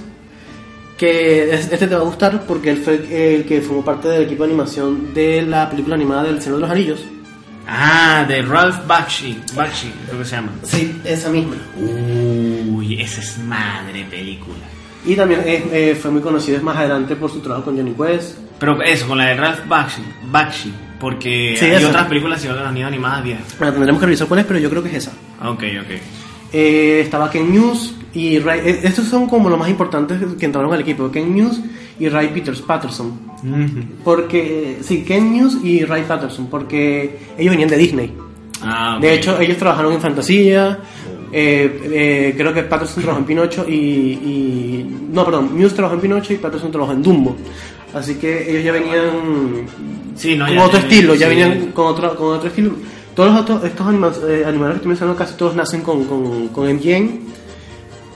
que 0.97 1.53
es- 1.53 1.71
este 1.71 1.87
te 1.87 1.95
va 1.95 2.01
a 2.01 2.05
gustar 2.05 2.43
porque 2.47 2.71
él 2.71 2.77
fue 2.77 3.35
el 3.35 3.45
que 3.45 3.61
formó 3.61 3.83
parte 3.83 4.07
del 4.07 4.23
equipo 4.23 4.43
de 4.43 4.49
animación 4.49 5.13
de 5.13 5.41
la 5.41 5.69
película 5.69 5.95
animada 5.95 6.23
del 6.23 6.41
Señor 6.41 6.57
de 6.57 6.61
los 6.61 6.71
Anillos. 6.71 7.03
Ah, 7.67 8.23
de 8.27 8.41
Ralph 8.43 8.85
Bakshi, 8.87 9.39
Bakshi, 9.55 9.91
creo 10.07 10.19
que 10.19 10.25
se 10.25 10.35
llama. 10.35 10.51
Sí, 10.63 11.01
esa 11.03 11.29
misma. 11.29 11.55
Uy, 11.77 13.01
esa 13.01 13.21
es 13.21 13.37
madre 13.39 14.05
película. 14.09 14.57
Y 15.05 15.15
también 15.15 15.41
eh, 15.45 15.63
eh, 15.71 15.97
fue 15.99 16.11
muy 16.11 16.21
conocido 16.21 16.61
más 16.61 16.77
adelante 16.77 17.15
por 17.15 17.31
su 17.31 17.39
trabajo 17.39 17.65
con 17.65 17.77
Johnny 17.77 17.93
Quest. 17.93 18.37
Pero 18.59 18.81
eso, 18.81 19.07
con 19.07 19.17
la 19.17 19.25
de 19.27 19.35
Ralph 19.35 19.67
Bakshi, 19.67 20.01
Bakshi 20.31 20.73
porque 20.99 21.55
Sí, 21.59 21.65
hay 21.65 21.71
esa. 21.73 21.89
otras 21.89 22.07
películas 22.07 22.43
y 22.45 22.47
otras 22.47 22.71
niñas 22.73 22.87
animadas 22.87 23.23
viejas. 23.23 23.55
Bueno, 23.57 23.73
tendremos 23.73 23.99
que 23.99 24.05
revisar 24.05 24.27
cuál 24.27 24.39
es, 24.39 24.45
pero 24.45 24.59
yo 24.59 24.69
creo 24.69 24.81
que 24.83 24.89
es 24.89 24.95
esa. 24.95 25.11
Ok, 25.43 25.63
ok. 25.81 25.99
Eh, 26.53 27.01
estaba 27.03 27.29
Ken 27.29 27.51
News 27.51 27.95
y 28.15 28.39
Ray, 28.39 28.61
eh, 28.65 28.79
estos 28.83 29.05
son 29.05 29.27
como 29.27 29.49
los 29.49 29.59
más 29.59 29.69
importantes 29.69 30.17
que 30.39 30.45
entraron 30.45 30.73
al 30.73 30.81
equipo, 30.81 31.11
Ken 31.11 31.33
News 31.35 31.59
y 31.99 32.09
Ray 32.09 32.29
Peters 32.29 32.61
Patterson. 32.61 33.11
Porque, 34.03 34.77
sí, 34.81 35.03
Ken 35.03 35.31
News 35.33 35.57
y 35.63 35.83
Ray 35.83 36.03
Patterson, 36.07 36.47
porque 36.47 37.19
ellos 37.37 37.51
venían 37.51 37.69
de 37.69 37.77
Disney. 37.77 38.13
Ah, 38.61 38.95
ok. 38.97 39.01
De 39.01 39.13
hecho, 39.13 39.39
ellos 39.39 39.57
trabajaron 39.57 39.93
en 39.93 40.01
Fantasía, 40.01 40.79
eh, 41.31 41.81
eh, 41.91 42.33
creo 42.37 42.53
que 42.53 42.63
Patterson 42.63 43.01
trabajó 43.03 43.19
en 43.19 43.25
Pinocho 43.27 43.65
y, 43.67 43.73
y- 43.73 44.97
No, 45.11 45.25
perdón, 45.25 45.49
Muse 45.57 45.75
trabajó 45.75 45.95
en 45.95 46.01
Pinocho 46.01 46.33
y 46.33 46.37
Patterson 46.37 46.71
trabajó 46.71 46.93
en 46.93 47.01
Dumbo. 47.03 47.35
Así 47.93 48.15
que 48.15 48.49
ellos 48.49 48.63
ya 48.63 48.71
venían 48.71 49.67
Sí, 50.15 50.35
no, 50.35 50.45
con 50.47 50.55
ya- 50.55 50.63
otro 50.65 50.79
ya- 50.79 50.83
estilo, 50.87 51.15
ya 51.15 51.29
sí. 51.29 51.35
venían 51.35 51.71
con 51.71 51.87
otro, 51.87 52.15
con 52.15 52.35
otro 52.37 52.47
estilo. 52.49 52.71
Todos 53.15 53.31
los 53.31 53.41
otros, 53.41 53.63
estos 53.63 53.87
anima- 53.87 54.11
eh, 54.27 54.43
animadores 54.45 54.73
que 54.73 54.77
estoy 54.77 54.87
mencionando 54.89 55.17
casi 55.17 55.35
todos 55.37 55.55
nacen 55.55 55.81
con, 55.81 56.03
con, 56.05 56.49
con 56.49 56.67
MGM, 56.69 57.09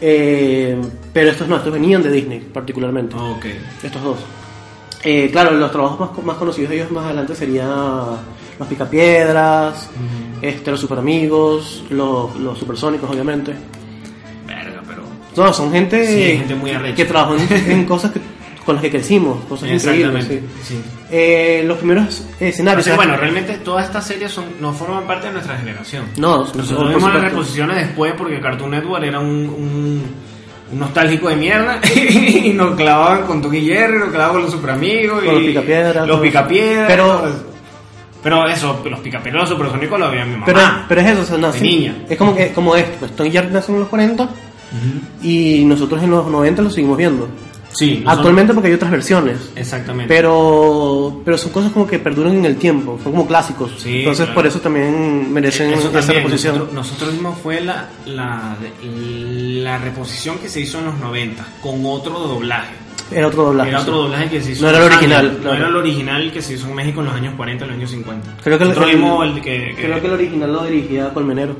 eh, 0.01 0.77
pero 1.13 1.29
estos 1.29 1.47
no, 1.47 1.57
estos 1.57 1.73
venían 1.73 2.01
de 2.03 2.11
Disney 2.11 2.39
particularmente, 2.39 3.15
Ok. 3.15 3.45
estos 3.83 4.01
dos. 4.03 4.17
Eh, 5.03 5.29
claro, 5.31 5.51
los 5.51 5.71
trabajos 5.71 5.99
más, 5.99 6.23
más 6.25 6.37
conocidos 6.37 6.69
de 6.69 6.75
ellos 6.77 6.91
más 6.91 7.05
adelante 7.05 7.33
serían 7.33 7.69
Los 8.59 8.67
Picapiedras, 8.67 9.89
este, 10.41 10.71
Los 10.71 10.79
Super 10.81 10.99
Amigos, 10.99 11.83
los, 11.89 12.35
los 12.35 12.57
Supersónicos 12.59 13.09
obviamente. 13.09 13.53
Verga, 14.45 14.81
pero. 14.85 15.03
No, 15.37 15.53
son 15.53 15.71
gente, 15.71 16.05
Sí, 16.05 16.37
gente 16.39 16.55
muy 16.55 16.71
que 16.95 17.05
trabajó 17.05 17.35
en, 17.35 17.71
en 17.71 17.85
cosas 17.87 18.11
que, 18.11 18.19
con 18.69 18.75
las 18.75 18.83
que 18.83 18.91
crecimos, 18.91 19.43
cosas 19.45 19.69
increíbles. 19.71 20.25
Sí. 20.27 20.39
Sí. 20.63 20.81
Eh, 21.11 21.63
los 21.65 21.77
primeros 21.79 22.23
escenarios. 22.39 22.85
Entonces, 22.85 22.95
bueno, 22.95 23.13
¿sabes? 23.15 23.19
realmente 23.21 23.57
todas 23.63 23.85
estas 23.85 24.05
series 24.05 24.31
son, 24.31 24.45
no 24.61 24.71
forman 24.73 25.07
parte 25.07 25.25
de 25.27 25.33
nuestra 25.33 25.57
generación. 25.57 26.05
No, 26.17 26.39
Nosotros 26.39 26.93
vimos 26.93 27.11
las 27.13 27.23
reposiciones 27.23 27.77
después 27.77 28.13
porque 28.15 28.39
Cartoon 28.39 28.69
Network 28.71 29.03
era 29.03 29.19
un, 29.19 29.27
un, 29.27 30.03
un 30.71 30.79
nostálgico 30.79 31.29
de 31.29 31.35
mierda 31.35 31.81
y 31.95 32.51
nos 32.53 32.75
clavaban 32.75 33.23
con 33.25 33.41
Tom 33.41 33.53
y 33.55 33.61
Jerry, 33.61 33.97
nos 33.97 34.09
clavaban 34.09 34.33
con 34.33 34.41
los 34.43 34.51
super 34.51 34.69
amigos 34.69 35.23
Con 35.23 35.33
y 35.33 35.37
los 35.37 35.47
Picapiedras, 35.47 36.07
Los 36.07 36.19
picapiedras. 36.19 36.87
pero- 36.87 37.49
pero 38.21 38.47
eso, 38.49 38.81
los 38.87 38.99
picapiedras, 38.99 39.43
los 39.43 39.57
supersónicos 39.57 39.97
lo 39.97 40.05
había 40.05 40.25
mi 40.25 40.33
mamá. 40.33 40.45
Pero, 40.45 40.59
pero 40.89 41.01
es 41.01 41.07
eso, 41.07 41.21
o 41.21 41.25
sea, 41.25 41.37
nace- 41.37 41.59
de 41.59 41.63
niña. 41.67 41.95
Es 42.09 42.17
como, 42.17 42.35
que, 42.35 42.51
como 42.51 42.75
esto, 42.75 42.97
pues 42.99 43.15
Tony 43.15 43.31
Jerry 43.31 43.47
nació 43.49 43.73
en 43.73 43.79
los 43.79 43.89
40 43.89 44.29
y 45.23 45.63
nosotros 45.65 46.03
en 46.03 46.11
los 46.11 46.27
90 46.27 46.61
lo 46.61 46.69
seguimos 46.69 46.97
viendo. 46.97 47.27
Sí, 47.71 48.03
Actualmente 48.05 48.53
porque 48.53 48.69
hay 48.69 48.73
otras 48.73 48.91
versiones. 48.91 49.51
Exactamente. 49.55 50.13
Pero, 50.13 51.21
pero 51.23 51.37
son 51.37 51.51
cosas 51.51 51.71
como 51.71 51.85
que 51.85 51.99
perduran 51.99 52.35
en 52.35 52.45
el 52.45 52.55
tiempo, 52.57 52.99
son 53.03 53.11
como 53.11 53.27
clásicos. 53.27 53.71
Sí, 53.77 53.99
Entonces 53.99 54.25
claro. 54.25 54.35
por 54.35 54.47
eso 54.47 54.59
también 54.59 55.31
merecen 55.31 55.71
Eso 55.73 55.89
esa 55.97 56.11
reposición. 56.13 56.55
Nosotros, 56.55 56.73
nosotros 56.75 57.13
mismos 57.13 57.37
fue 57.41 57.61
la, 57.61 57.89
la, 58.07 58.55
la 59.23 59.77
reposición 59.77 60.37
que 60.39 60.49
se 60.49 60.61
hizo 60.61 60.79
en 60.79 60.85
los 60.85 60.99
90 60.99 61.45
con 61.61 61.85
otro 61.85 62.19
doblaje. 62.19 62.73
Era 63.11 63.27
otro 63.27 63.43
doblaje. 63.45 63.69
Era 63.71 63.81
otro 63.81 63.97
doblaje 64.03 64.29
que 64.29 64.41
se 64.41 64.51
hizo 64.51 64.63
No 64.63 64.69
era 64.69 64.77
el 64.79 64.83
original. 64.85 65.39
No 65.43 65.53
era 65.53 65.67
el 65.67 65.75
original 65.75 66.31
que 66.31 66.41
se 66.41 66.53
hizo 66.53 66.67
en 66.67 66.75
México 66.75 66.99
en 66.99 67.05
los 67.07 67.15
años 67.15 67.33
40, 67.35 67.63
en 67.65 67.69
los 67.71 67.77
años 67.79 67.91
50. 67.91 68.35
Creo 68.43 68.57
que 68.57 68.63
el- 68.65 68.71
el- 68.71 68.85
vimos 68.95 69.25
el 69.25 69.33
que. 69.41 69.73
que- 69.75 69.83
Creo 69.83 69.99
que 70.01 70.07
el 70.07 70.13
original 70.13 70.53
lo 70.53 70.63
dirigía 70.65 71.09
Colmenero. 71.13 71.55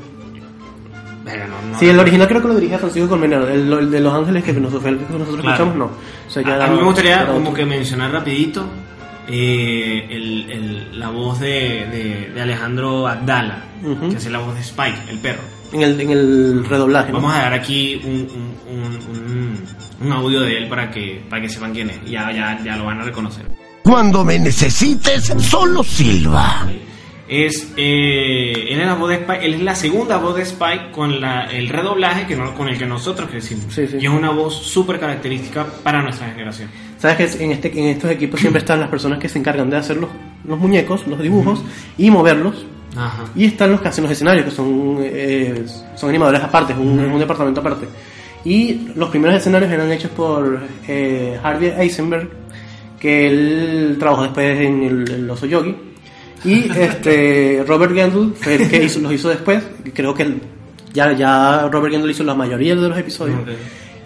No- 1.38 1.72
no 1.72 1.78
sí, 1.78 1.88
el 1.88 1.98
original 1.98 2.28
creo 2.28 2.42
que 2.42 2.48
lo 2.48 2.54
dirigía 2.54 2.78
Francisco 2.78 3.08
Colmenero. 3.08 3.48
El, 3.48 3.72
el 3.72 3.90
de 3.90 4.00
Los 4.00 4.14
Ángeles 4.14 4.44
que 4.44 4.52
nosotros, 4.52 4.82
que 4.84 4.90
nosotros 5.12 5.40
Claro. 5.40 5.50
escuchamos, 5.64 5.76
no. 5.76 5.84
O 5.86 6.30
sea, 6.30 6.42
ya 6.42 6.64
a, 6.64 6.68
mí 6.68 6.76
me 6.76 6.82
gustaría 6.84 7.26
como 7.26 7.38
otro. 7.40 7.54
que 7.54 7.64
mencionar 7.66 8.12
rapidito 8.12 8.66
eh, 9.28 10.06
el, 10.10 10.50
el- 10.50 10.98
la 10.98 11.10
voz 11.10 11.40
de, 11.40 11.86
de, 11.90 12.30
de 12.34 12.40
Alejandro 12.40 13.06
Abdala, 13.06 13.64
Ujú. 13.84 14.10
que 14.10 14.16
hace 14.16 14.30
la 14.30 14.38
voz 14.38 14.54
de 14.54 14.60
Spike, 14.60 14.98
el 15.08 15.18
perro. 15.18 15.42
En 15.72 15.82
el, 15.82 16.00
en 16.00 16.10
el 16.10 16.64
redoblaje. 16.68 17.12
¿no? 17.12 17.18
Vamos 17.18 17.34
a 17.36 17.42
dar 17.42 17.52
aquí 17.54 18.00
un, 18.04 18.26
un, 18.68 18.76
un, 18.76 18.94
un- 19.30 20.06
un 20.06 20.12
audio 20.12 20.40
de 20.40 20.58
él 20.58 20.68
para 20.68 20.90
que, 20.90 21.22
para 21.30 21.42
que 21.42 21.48
sepan 21.48 21.72
quién 21.72 21.90
es. 21.90 22.04
Ya, 22.10 22.32
ya, 22.32 22.58
ya 22.64 22.76
lo 22.76 22.84
van 22.86 23.00
a 23.00 23.04
reconocer. 23.04 23.44
Cuando 23.84 24.24
me 24.24 24.38
necesites, 24.38 25.32
solo 25.38 25.84
silba. 25.84 26.66
Es, 27.32 27.72
eh, 27.76 28.66
él, 28.70 28.80
es 28.80 28.86
la 28.86 28.94
voz 28.94 29.08
de 29.10 29.14
Spike, 29.16 29.46
él 29.46 29.54
es 29.54 29.60
la 29.62 29.76
segunda 29.76 30.16
voz 30.16 30.34
de 30.34 30.42
Spike 30.42 30.90
con 30.90 31.20
la, 31.20 31.44
el 31.44 31.68
redoblaje 31.68 32.26
que 32.26 32.34
no- 32.34 32.54
con 32.56 32.68
el 32.68 32.76
que 32.76 32.86
nosotros 32.86 33.30
crecimos. 33.30 33.72
Sí, 33.72 33.86
sí. 33.86 33.98
Y 34.00 34.06
es 34.06 34.10
una 34.10 34.30
voz 34.30 34.54
súper 34.56 34.98
característica 34.98 35.64
para 35.84 36.02
nuestra 36.02 36.28
generación. 36.28 36.68
Sabes 36.98 37.16
que 37.36 37.44
en, 37.44 37.52
este, 37.52 37.68
en 37.78 37.86
estos 37.86 38.10
equipos 38.10 38.40
siempre 38.40 38.58
están 38.58 38.80
las 38.80 38.88
personas 38.88 39.20
que 39.20 39.28
se 39.28 39.38
encargan 39.38 39.70
de 39.70 39.76
hacer 39.76 39.96
los, 39.96 40.10
los 40.44 40.58
muñecos, 40.58 41.06
los 41.06 41.20
dibujos 41.22 41.62
y 41.96 42.10
moverlos. 42.10 42.66
Ajá. 42.96 43.24
Y 43.36 43.44
están 43.44 43.70
los 43.70 43.80
que 43.80 43.86
hacen 43.88 44.02
los 44.02 44.10
escenarios, 44.12 44.44
que 44.46 44.50
son, 44.50 44.98
eh, 45.00 45.64
son 45.94 46.08
animadores 46.10 46.42
aparte, 46.42 46.72
es 46.72 46.78
un, 46.80 46.98
es 46.98 47.06
un 47.12 47.20
departamento 47.20 47.60
aparte. 47.60 47.86
Y 48.44 48.88
los 48.96 49.08
primeros 49.10 49.36
escenarios 49.36 49.70
eran 49.70 49.92
hechos 49.92 50.10
por 50.10 50.60
eh, 50.88 51.38
Harvey 51.40 51.72
Eisenberg, 51.78 52.28
que 52.98 53.28
él 53.28 53.96
trabajó 54.00 54.24
después 54.24 54.60
en 54.60 54.82
el, 54.82 55.10
el 55.12 55.30
Oso 55.30 55.46
Yogi. 55.46 55.76
Y 56.44 56.70
este, 56.70 57.64
Robert 57.66 57.94
Gendel 57.94 58.32
fue 58.34 58.54
el 58.54 58.68
que 58.70 58.84
hizo, 58.84 59.00
los 59.00 59.12
hizo 59.12 59.28
después. 59.28 59.62
Creo 59.94 60.14
que 60.14 60.36
ya, 60.92 61.12
ya 61.12 61.68
Robert 61.70 61.92
Gendel 61.92 62.10
hizo 62.10 62.24
la 62.24 62.34
mayoría 62.34 62.74
de 62.74 62.88
los 62.88 62.98
episodios. 62.98 63.40
Ok. 63.40 63.48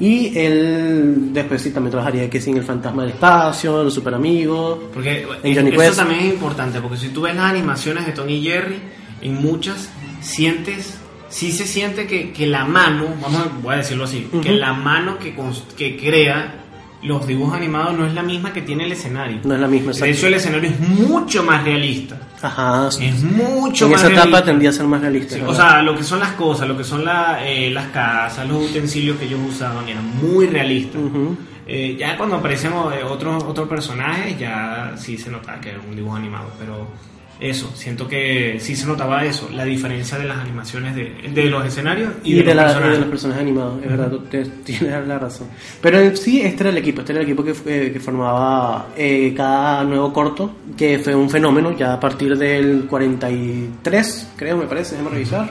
Y 0.00 0.36
él 0.36 1.32
después 1.32 1.62
sí 1.62 1.70
también 1.70 1.92
trabajaría 1.92 2.28
que 2.28 2.40
sin 2.40 2.56
el 2.56 2.64
fantasma 2.64 3.02
del 3.02 3.12
espacio, 3.12 3.84
los 3.84 3.94
super 3.94 4.14
amigos. 4.14 4.78
Porque 4.92 5.26
En 5.42 5.54
Johnny 5.54 5.70
eso 5.70 5.78
Quest. 5.78 5.96
también 5.96 6.20
es 6.20 6.32
importante, 6.34 6.80
porque 6.80 6.96
si 6.96 7.08
tú 7.08 7.22
ves 7.22 7.36
las 7.36 7.50
animaciones 7.50 8.04
de 8.04 8.12
Tony 8.12 8.34
y 8.34 8.42
Jerry, 8.42 8.78
en 9.22 9.34
muchas 9.34 9.88
sientes, 10.20 10.98
sí 11.28 11.52
se 11.52 11.64
siente 11.64 12.08
que, 12.08 12.32
que 12.32 12.46
la 12.48 12.64
mano, 12.64 13.06
vamos 13.22 13.40
a, 13.40 13.48
voy 13.62 13.74
a 13.74 13.78
decirlo 13.78 14.04
así, 14.04 14.28
que 14.42 14.50
la 14.52 14.72
mano 14.72 15.18
que, 15.18 15.32
que 15.76 15.96
crea 15.96 16.63
los 17.04 17.26
dibujos 17.26 17.54
animados 17.54 17.96
no 17.96 18.06
es 18.06 18.14
la 18.14 18.22
misma 18.22 18.52
que 18.52 18.62
tiene 18.62 18.84
el 18.84 18.92
escenario. 18.92 19.38
No 19.44 19.54
es 19.54 19.60
la 19.60 19.68
misma, 19.68 19.92
De 19.92 19.92
exacto. 19.92 20.14
hecho, 20.14 20.26
el 20.26 20.34
escenario 20.34 20.70
es 20.70 20.80
mucho 20.80 21.42
más 21.44 21.62
realista. 21.62 22.18
Ajá, 22.40 22.90
sí. 22.90 23.04
Es 23.04 23.22
mucho 23.22 23.84
en 23.84 23.92
más 23.92 24.02
esa 24.02 24.12
etapa 24.12 24.42
tendía 24.42 24.70
a 24.70 24.72
ser 24.72 24.86
más 24.86 25.02
realista. 25.02 25.36
O 25.46 25.54
sea, 25.54 25.82
lo 25.82 25.94
que 25.94 26.02
son 26.02 26.18
las 26.18 26.32
cosas, 26.32 26.66
lo 26.66 26.76
que 26.76 26.84
son 26.84 27.04
la, 27.04 27.46
eh, 27.46 27.70
las 27.70 27.88
casas, 27.88 28.48
los 28.48 28.70
utensilios 28.70 29.18
que 29.18 29.26
ellos 29.26 29.40
usaban, 29.46 29.86
eran 29.86 30.16
muy 30.18 30.46
realistas. 30.46 31.00
Eh, 31.66 31.96
ya 31.98 32.16
cuando 32.16 32.36
aparecen 32.36 32.72
eh, 32.72 33.04
otros 33.06 33.44
otros 33.44 33.68
personajes, 33.68 34.38
ya 34.38 34.94
sí 34.96 35.18
se 35.18 35.30
notaba 35.30 35.60
que 35.60 35.70
era 35.70 35.80
un 35.80 35.94
dibujo 35.94 36.16
animado, 36.16 36.50
pero 36.58 36.88
eso, 37.48 37.70
siento 37.74 38.06
que 38.08 38.56
sí 38.60 38.74
se 38.76 38.86
notaba 38.86 39.24
eso, 39.24 39.48
la 39.52 39.64
diferencia 39.64 40.18
de 40.18 40.24
las 40.24 40.38
animaciones 40.38 40.94
de, 40.94 41.12
de 41.34 41.44
los 41.46 41.64
escenarios 41.66 42.12
y, 42.24 42.32
y, 42.32 42.34
de, 42.36 42.42
de, 42.42 42.46
los 42.46 42.56
la- 42.56 42.62
personajes. 42.64 42.92
de 42.94 43.00
los 43.00 43.08
personajes 43.10 43.42
animados, 43.42 43.82
es 43.82 43.88
verdad, 43.90 44.10
te- 44.30 44.44
tienes 44.64 45.06
la 45.08 45.18
razón. 45.18 45.48
Pero 45.80 46.16
sí, 46.16 46.40
este 46.40 46.62
era 46.62 46.70
el 46.70 46.78
equipo, 46.78 47.00
este 47.00 47.12
era 47.12 47.20
el 47.22 47.26
equipo 47.28 47.44
que, 47.44 47.52
eh, 47.66 47.90
que 47.92 48.00
formaba 48.00 48.88
eh, 48.96 49.32
cada 49.36 49.84
nuevo 49.84 50.12
corto, 50.12 50.54
que 50.76 50.98
fue 50.98 51.14
un 51.14 51.28
fenómeno 51.30 51.76
ya 51.76 51.94
a 51.94 52.00
partir 52.00 52.36
del 52.36 52.86
43, 52.88 54.32
creo, 54.36 54.56
me 54.56 54.66
parece, 54.66 54.92
déjame 54.96 55.10
revisar. 55.14 55.50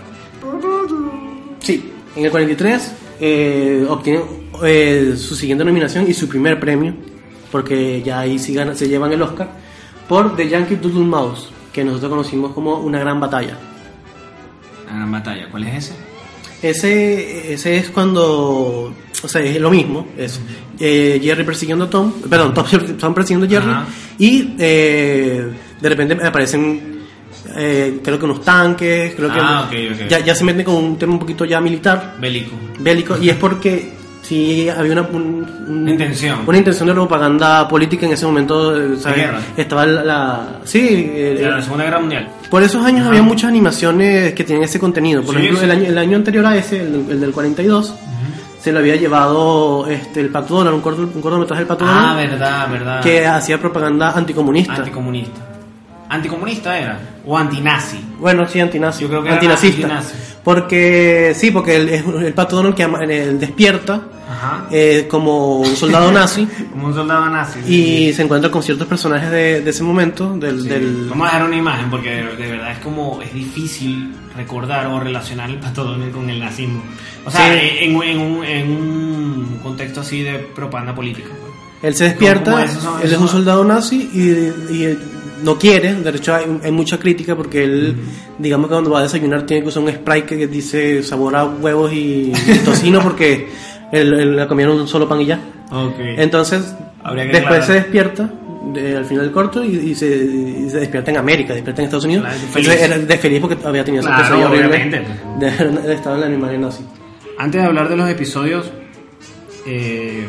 Sí, 1.59 1.91
en 2.15 2.25
el 2.25 2.31
43 2.31 2.95
eh, 3.19 3.85
obtiene 3.89 4.21
eh, 4.63 5.13
su 5.17 5.35
siguiente 5.35 5.63
nominación 5.63 6.05
y 6.09 6.13
su 6.13 6.27
primer 6.27 6.59
premio, 6.59 6.93
porque 7.51 8.01
ya 8.01 8.19
ahí 8.19 8.37
sí 8.39 8.53
gana- 8.53 8.75
se 8.75 8.87
llevan 8.87 9.11
el 9.13 9.21
Oscar, 9.21 9.49
por 10.07 10.35
The 10.35 10.49
Yankee 10.49 10.75
Doodle 10.75 11.05
Mouse, 11.05 11.49
que 11.73 11.83
nosotros 11.83 12.09
conocimos 12.11 12.53
como 12.53 12.75
una 12.79 12.99
gran 12.99 13.19
batalla. 13.19 13.57
La 14.87 14.93
gran 14.95 15.11
batalla, 15.11 15.47
¿cuál 15.49 15.63
es 15.65 15.85
ese? 15.85 15.93
Ese, 16.61 17.53
ese 17.53 17.75
es 17.77 17.89
cuando, 17.89 18.93
o 19.23 19.27
sea, 19.27 19.41
es 19.41 19.59
lo 19.59 19.69
mismo, 19.69 20.07
es 20.17 20.39
eh, 20.79 21.19
Jerry 21.21 21.43
persiguiendo 21.43 21.85
a 21.85 21.89
Tom, 21.89 22.13
perdón, 22.29 22.53
Tom, 22.53 22.65
Tom 22.99 23.13
persiguiendo 23.13 23.45
a 23.47 23.49
Jerry, 23.49 23.71
Ajá. 23.71 23.85
y 24.17 24.55
eh, 24.59 25.45
de 25.81 25.89
repente 25.89 26.25
aparecen, 26.25 26.99
eh, 27.57 27.99
creo 28.01 28.17
que 28.17 28.25
unos 28.25 28.41
tanques, 28.41 29.13
creo 29.15 29.33
que 29.33 29.39
Ah, 29.41 29.65
ok, 29.67 29.75
ok. 30.03 30.07
Ya, 30.07 30.19
ya 30.19 30.33
se 30.35 30.45
meten 30.45 30.63
con 30.63 30.75
un 30.75 30.97
tema 30.97 31.11
un 31.13 31.19
poquito 31.19 31.43
ya 31.43 31.59
militar, 31.59 32.15
Bélico. 32.21 32.55
bélico, 32.79 33.17
y 33.21 33.29
es 33.29 33.35
porque 33.35 33.91
sí 34.23 34.67
había 34.69 34.93
una, 34.93 35.01
un- 35.03 35.45
un- 35.67 35.77
Una 35.83 35.91
intención. 35.91 36.39
una 36.47 36.57
intención 36.57 36.87
de 36.87 36.93
propaganda 36.95 37.67
política 37.67 38.05
en 38.07 38.13
ese 38.13 38.25
momento, 38.25 38.75
eh, 38.75 38.97
¿sabes? 38.97 39.27
Estaba 39.55 39.85
la, 39.85 40.03
la- 40.03 40.47
sí, 40.63 40.79
eh, 41.13 41.35
De 41.39 41.49
la 41.49 41.61
Segunda 41.61 41.83
Guerra 41.85 41.99
Mundial. 41.99 42.29
por 42.49 42.63
esos 42.63 42.83
años 42.85 43.01
Ajá. 43.01 43.09
había 43.09 43.21
muchas 43.21 43.49
animaciones 43.49 44.33
que 44.33 44.43
tienen 44.43 44.63
ese 44.63 44.79
contenido. 44.79 45.21
Por 45.23 45.35
Sí, 45.35 45.41
ejemplo, 45.41 45.59
sí. 45.59 45.65
el 45.65 45.71
año, 45.71 45.85
el 45.89 45.97
año 45.97 46.17
anterior 46.17 46.45
a 46.45 46.55
ese, 46.57 46.81
el, 46.81 47.05
el 47.09 47.19
del 47.19 47.31
42, 47.31 47.93
se 48.59 48.71
lo 48.71 48.79
había 48.79 48.95
llevado 48.95 49.85
este, 49.87 50.21
el 50.21 50.29
Pato 50.29 50.55
Donald, 50.55 50.75
un, 50.75 50.81
corto, 50.81 51.01
un 51.01 51.21
cortometraje 51.21 51.59
del 51.61 51.67
Pato 51.67 51.83
Ah, 51.85 52.13
Donald, 52.15 52.29
verdad, 52.31 52.69
verdad. 52.71 53.01
que 53.01 53.25
hacía 53.27 53.59
propaganda 53.59 54.11
anticomunista. 54.11 54.75
Anticomunista. 54.75 55.41
¿Anticomunista 56.13 56.77
era? 56.77 56.99
¿O 57.25 57.37
antinazi? 57.37 57.97
Bueno, 58.19 58.47
sí, 58.47 58.59
antinazi. 58.59 59.01
Yo 59.03 59.09
creo 59.09 59.23
que 59.23 59.29
antinazista. 59.29 59.83
antinazi. 59.87 60.13
Porque, 60.43 61.33
sí, 61.35 61.51
porque 61.51 61.75
el, 61.77 61.89
el 61.89 62.33
Pato 62.33 62.57
Donald 62.57 62.75
que 62.75 62.85
despierta 62.85 64.01
eh, 64.71 65.07
como 65.09 65.59
un 65.61 65.75
soldado 65.75 66.11
nazi 66.19 66.45
Como 66.71 66.87
un 66.87 66.93
soldado 66.93 67.29
nazi. 67.29 67.59
sí, 67.65 67.73
y 67.73 68.07
sí. 68.07 68.13
se 68.13 68.23
encuentra 68.23 68.51
con 68.51 68.61
ciertos 68.61 68.85
personajes 68.87 69.31
de, 69.31 69.61
de 69.61 69.69
ese 69.69 69.83
momento, 69.83 70.35
del... 70.37 70.61
Sí. 70.63 70.67
del 70.69 71.07
Vamos 71.09 71.27
a 71.29 71.31
dejar 71.33 71.47
una 71.47 71.55
imagen 71.57 71.89
porque 71.89 72.09
de, 72.37 72.51
verdad 72.51 72.71
es 72.73 72.79
como 72.79 73.21
es 73.21 73.33
difícil 73.33 74.13
recordar 74.35 74.87
o 74.87 74.99
relacionar 74.99 75.49
el 75.49 75.57
Pato 75.59 75.85
Donald 75.85 76.11
con 76.11 76.29
el 76.29 76.39
nazismo. 76.39 76.83
O 77.25 77.31
sea, 77.31 77.53
Sí. 77.53 77.67
en, 77.79 78.03
en 78.03 78.19
un, 78.19 78.43
en 78.43 78.69
un 78.71 79.59
contexto 79.63 80.01
así 80.01 80.23
de 80.23 80.39
propaganda 80.39 80.93
política. 80.93 81.29
pues. 81.29 81.53
Él 81.83 81.95
se 81.95 82.03
despierta, 82.05 82.63
él 83.01 83.11
es 83.13 83.17
un 83.17 83.27
soldado 83.27 83.63
nazi 83.65 84.09
y, 84.13 84.73
y 84.73 84.97
no 85.43 85.57
quiere, 85.57 85.93
de 85.95 86.09
hecho 86.11 86.33
hay, 86.35 86.45
hay 86.63 86.71
mucha 86.71 86.97
crítica 86.97 87.35
porque 87.35 87.63
él, 87.63 87.95
digamos 88.39 88.67
que 88.67 88.73
cuando 88.73 88.89
va 88.91 88.99
a 88.99 89.03
desayunar 89.03 89.45
tiene 89.45 89.63
que 89.63 89.69
usar 89.69 89.83
un 89.83 89.91
spray 89.91 90.23
que 90.23 90.47
dice 90.47 91.03
sabor 91.03 91.35
a 91.35 91.45
huevos 91.45 91.91
y, 91.93 92.31
y 92.47 92.57
tocino 92.65 93.01
porque 93.01 93.47
él, 93.91 94.13
él 94.13 94.35
la 94.35 94.47
comieron 94.47 94.79
un 94.79 94.87
solo 94.87 95.07
pan 95.07 95.21
y 95.21 95.25
ya. 95.27 95.39
Ok. 95.71 95.95
Entonces, 95.99 96.75
Habría 97.03 97.25
después 97.25 97.43
aclarar. 97.45 97.65
se 97.65 97.73
despierta 97.73 98.29
de- 98.73 98.97
al 98.97 99.05
final 99.05 99.25
del 99.25 99.33
corto 99.33 99.63
y, 99.63 99.75
y 99.75 99.95
se, 99.95 100.07
y 100.07 100.69
se 100.69 100.79
despierta 100.79 101.11
en 101.11 101.17
América, 101.17 101.53
despierta 101.53 101.81
en 101.81 101.85
Estados 101.85 102.05
Unidos. 102.05 102.23
Claro, 102.25 102.39
Entonces 102.45 102.67
feliz. 102.67 102.81
era 102.83 102.97
de 102.97 103.17
feliz 103.17 103.39
porque 103.41 103.57
había 103.67 103.83
tenido 103.83 104.01
esa 104.01 104.09
Claro, 104.15 104.23
pesadilla 104.23 104.47
horrible 104.49 105.07
de 105.39 105.49
haber 105.49 105.91
estado 105.91 106.15
en 106.15 106.21
la 106.21 106.27
animalia 106.27 106.59
nazi. 106.59 106.83
Antes 107.37 107.61
de 107.61 107.67
hablar 107.67 107.89
de 107.89 107.97
los 107.97 108.09
episodios 108.09 108.71
eh, 109.65 110.25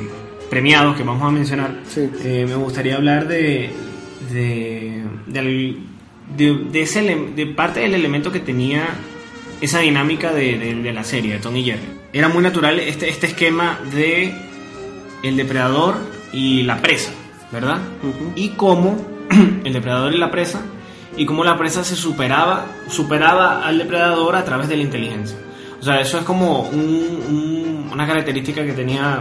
premiados 0.50 0.96
que 0.96 1.02
vamos 1.02 1.22
a 1.22 1.30
mencionar, 1.30 1.76
Sí. 1.88 2.08
eh, 2.24 2.44
me 2.48 2.54
gustaría 2.56 2.96
hablar 2.96 3.28
de 3.28 3.70
de, 4.32 5.04
de, 5.26 6.54
de 6.70 6.82
ese 6.82 7.02
de 7.34 7.46
parte 7.46 7.80
del 7.80 7.94
elemento 7.94 8.32
que 8.32 8.40
tenía 8.40 8.86
esa 9.60 9.80
dinámica 9.80 10.32
de, 10.32 10.90
la 10.92 11.04
serie 11.04 11.34
de 11.34 11.38
Tom 11.38 11.56
y 11.56 11.64
Jerry. 11.64 11.82
Era 12.12 12.28
muy 12.28 12.42
natural 12.42 12.78
este, 12.80 13.08
este 13.08 13.26
esquema 13.28 13.78
de 13.92 14.32
el 15.22 15.36
depredador 15.36 15.96
y 16.32 16.62
la 16.62 16.80
presa, 16.80 17.12
¿verdad? 17.50 17.78
Y 18.36 18.50
cómo 18.50 18.96
el 19.64 19.72
depredador 19.72 20.12
y 20.14 20.18
la 20.18 20.30
presa 20.30 20.62
y 21.16 21.24
cómo 21.26 21.44
la 21.44 21.56
presa 21.56 21.84
se 21.84 21.94
superaba 21.96 22.66
superaba 22.88 23.64
al 23.66 23.78
depredador 23.78 24.36
a 24.36 24.44
través 24.44 24.68
de 24.68 24.76
la 24.76 24.82
inteligencia. 24.82 25.36
O 25.80 25.84
sea, 25.84 26.00
eso 26.00 26.18
es 26.18 26.24
como 26.24 26.62
un- 26.68 27.20
un- 27.28 27.90
una 27.92 28.06
característica 28.06 28.64
que 28.64 28.72
tenía 28.72 29.20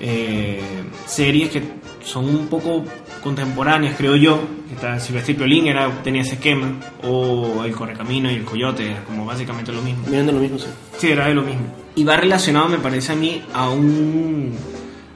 eh, 0.00 0.60
series 1.06 1.50
que 1.50 1.62
son 2.04 2.26
un 2.28 2.46
poco 2.48 2.84
contemporáneas, 3.26 3.96
creo 3.96 4.14
yo. 4.14 4.40
Está 4.72 5.00
Silvestre 5.00 5.34
Piolín 5.34 5.66
era, 5.66 5.90
tenía 6.04 6.22
ese 6.22 6.34
esquema, 6.34 6.78
o 7.02 7.64
El 7.64 7.72
Correcamino 7.72 8.30
y 8.30 8.36
El 8.36 8.44
Coyote, 8.44 8.88
era 8.92 9.02
como 9.02 9.26
básicamente 9.26 9.72
lo 9.72 9.82
mismo. 9.82 10.08
De 10.08 10.22
lo 10.22 10.38
mismo, 10.38 10.60
sí. 10.60 10.66
Sí, 10.96 11.10
era 11.10 11.26
de 11.26 11.34
lo 11.34 11.42
mismo. 11.42 11.66
Y 11.96 12.04
va 12.04 12.16
relacionado, 12.16 12.68
me 12.68 12.78
parece 12.78 13.12
a 13.12 13.16
mí, 13.16 13.42
a 13.52 13.68
un, 13.68 14.52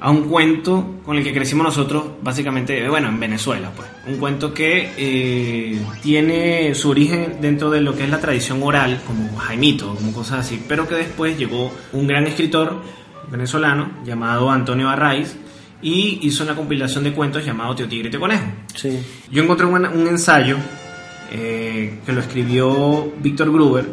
a 0.01 0.11
un 0.11 0.29
cuento 0.29 0.97
con 1.05 1.19
el 1.19 1.23
que 1.23 1.33
crecimos 1.33 1.65
nosotros, 1.65 2.05
básicamente, 2.21 2.89
bueno, 2.89 3.09
en 3.09 3.21
Venezuela, 3.21 3.71
pues. 3.77 3.87
Un 4.09 4.17
cuento 4.17 4.53
que 4.53 4.91
eh, 4.97 5.81
tiene 6.03 6.75
su 6.75 6.91
origen 6.91 7.37
dentro 7.41 7.71
de 7.71 7.81
lo 7.81 7.97
que 7.97 8.03
es 8.03 8.11
la 8.11 8.19
tradición 8.19 8.61
oral, 8.61 9.01
como 9.07 9.37
Jaimito, 9.37 9.95
como 9.95 10.13
cosas 10.13 10.41
así, 10.41 10.61
pero 10.67 10.89
que 10.89 10.97
después 10.97 11.39
llegó 11.39 11.71
un 11.93 12.09
gran 12.09 12.27
escritor 12.27 12.83
venezolano 13.31 13.89
llamado 14.05 14.51
Antonio 14.51 14.89
Arraiz 14.89 15.37
y 15.83 16.19
hizo 16.23 16.45
una 16.45 16.55
compilación 16.55 17.05
de 17.05 17.13
cuentos 17.13 17.45
llamado 17.45 17.75
Tío 17.75 17.89
Tigre 17.89 18.09
y 18.09 18.11
Tío 18.11 18.21
Conejo. 18.21 18.45
Sí. 18.75 18.99
Yo 19.31 19.43
encontré 19.43 19.67
un, 19.67 19.85
un 19.87 20.07
ensayo 20.09 20.57
eh, 21.33 21.99
que 22.05 22.13
lo 22.13 22.21
escribió 22.21 23.13
Víctor 23.21 23.51
Gruber 23.53 23.87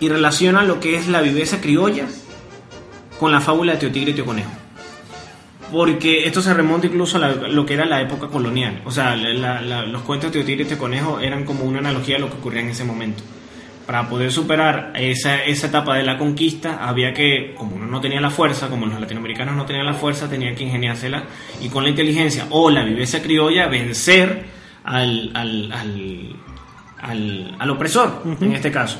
y 0.00 0.08
relaciona 0.08 0.62
lo 0.64 0.78
que 0.80 0.96
es 0.96 1.08
la 1.08 1.20
viveza 1.20 1.60
criolla 1.60 2.06
con 3.18 3.32
la 3.32 3.40
fábula 3.40 3.72
de 3.72 3.78
Tío 3.78 3.90
Tigre 3.92 4.10
y 4.12 4.14
Tío 4.14 4.24
Conejo. 4.26 4.50
Porque 5.70 6.26
esto 6.26 6.42
se 6.42 6.52
remonta 6.52 6.86
incluso 6.86 7.16
a 7.16 7.20
la- 7.20 7.32
lo 7.48 7.64
que 7.64 7.74
era 7.74 7.86
la 7.86 8.00
época 8.02 8.28
colonial. 8.28 8.82
O 8.84 8.90
sea, 8.90 9.16
la- 9.16 9.60
la- 9.62 9.86
los 9.86 10.02
cuentos 10.02 10.30
de 10.30 10.38
Tío 10.38 10.44
Tigre 10.46 10.64
y 10.64 10.66
Tío 10.66 10.78
Conejo 10.78 11.18
eran 11.20 11.44
como 11.44 11.64
una 11.64 11.78
analogía 11.78 12.16
a 12.16 12.18
lo 12.18 12.28
que 12.28 12.36
ocurría 12.36 12.60
en 12.60 12.68
ese 12.68 12.84
momento. 12.84 13.22
Para 13.86 14.08
poder 14.08 14.30
superar 14.30 14.92
esa, 14.96 15.42
esa 15.44 15.66
etapa 15.66 15.96
de 15.96 16.04
la 16.04 16.16
conquista, 16.18 16.86
había 16.88 17.12
que, 17.12 17.54
como 17.56 17.76
uno 17.76 17.86
no 17.86 18.00
tenía 18.00 18.20
la 18.20 18.30
fuerza, 18.30 18.68
como 18.68 18.86
los 18.86 19.00
latinoamericanos 19.00 19.56
no 19.56 19.66
tenían 19.66 19.86
la 19.86 19.94
fuerza, 19.94 20.28
tenían 20.28 20.54
que 20.54 20.62
ingeniársela 20.64 21.24
y 21.60 21.68
con 21.68 21.82
la 21.82 21.90
inteligencia 21.90 22.46
o 22.50 22.70
la 22.70 22.84
viveza 22.84 23.20
criolla 23.22 23.66
vencer 23.66 24.44
al, 24.84 25.30
al, 25.34 25.72
al, 25.72 26.36
al, 27.00 27.56
al 27.58 27.70
opresor, 27.70 28.22
en 28.40 28.52
este 28.52 28.70
caso. 28.70 28.98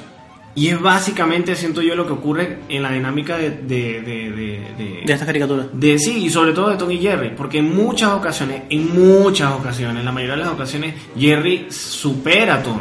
Y 0.55 0.69
es 0.69 0.79
básicamente, 0.81 1.55
siento 1.57 1.81
yo, 1.81 1.95
lo 1.95 2.07
que 2.07 2.13
ocurre 2.13 2.59
en 2.69 2.83
la 2.83 2.93
dinámica 2.93 3.39
de, 3.39 3.51
de, 3.51 4.03
de, 4.03 4.31
de- 4.31 4.61
de- 4.77 5.03
De 5.07 5.13
esta 5.13 5.25
caricatura. 5.25 5.67
de 5.73 5.99
sí, 5.99 6.25
y 6.27 6.29
sobre 6.31 6.53
todo 6.53 6.69
de 6.69 6.77
Tom 6.77 6.91
y 6.91 6.99
Jerry, 6.99 7.31
porque 7.35 7.59
en 7.59 7.75
muchas 7.75 8.11
ocasiones, 8.13 8.65
en 8.69 8.93
muchas 8.95 9.51
ocasiones, 9.53 10.05
la 10.05 10.13
mayoría 10.13 10.37
de 10.37 10.43
las 10.43 10.53
ocasiones, 10.53 10.95
Jerry 11.19 11.69
supera 11.71 12.57
a 12.57 12.63
Tom. 12.63 12.81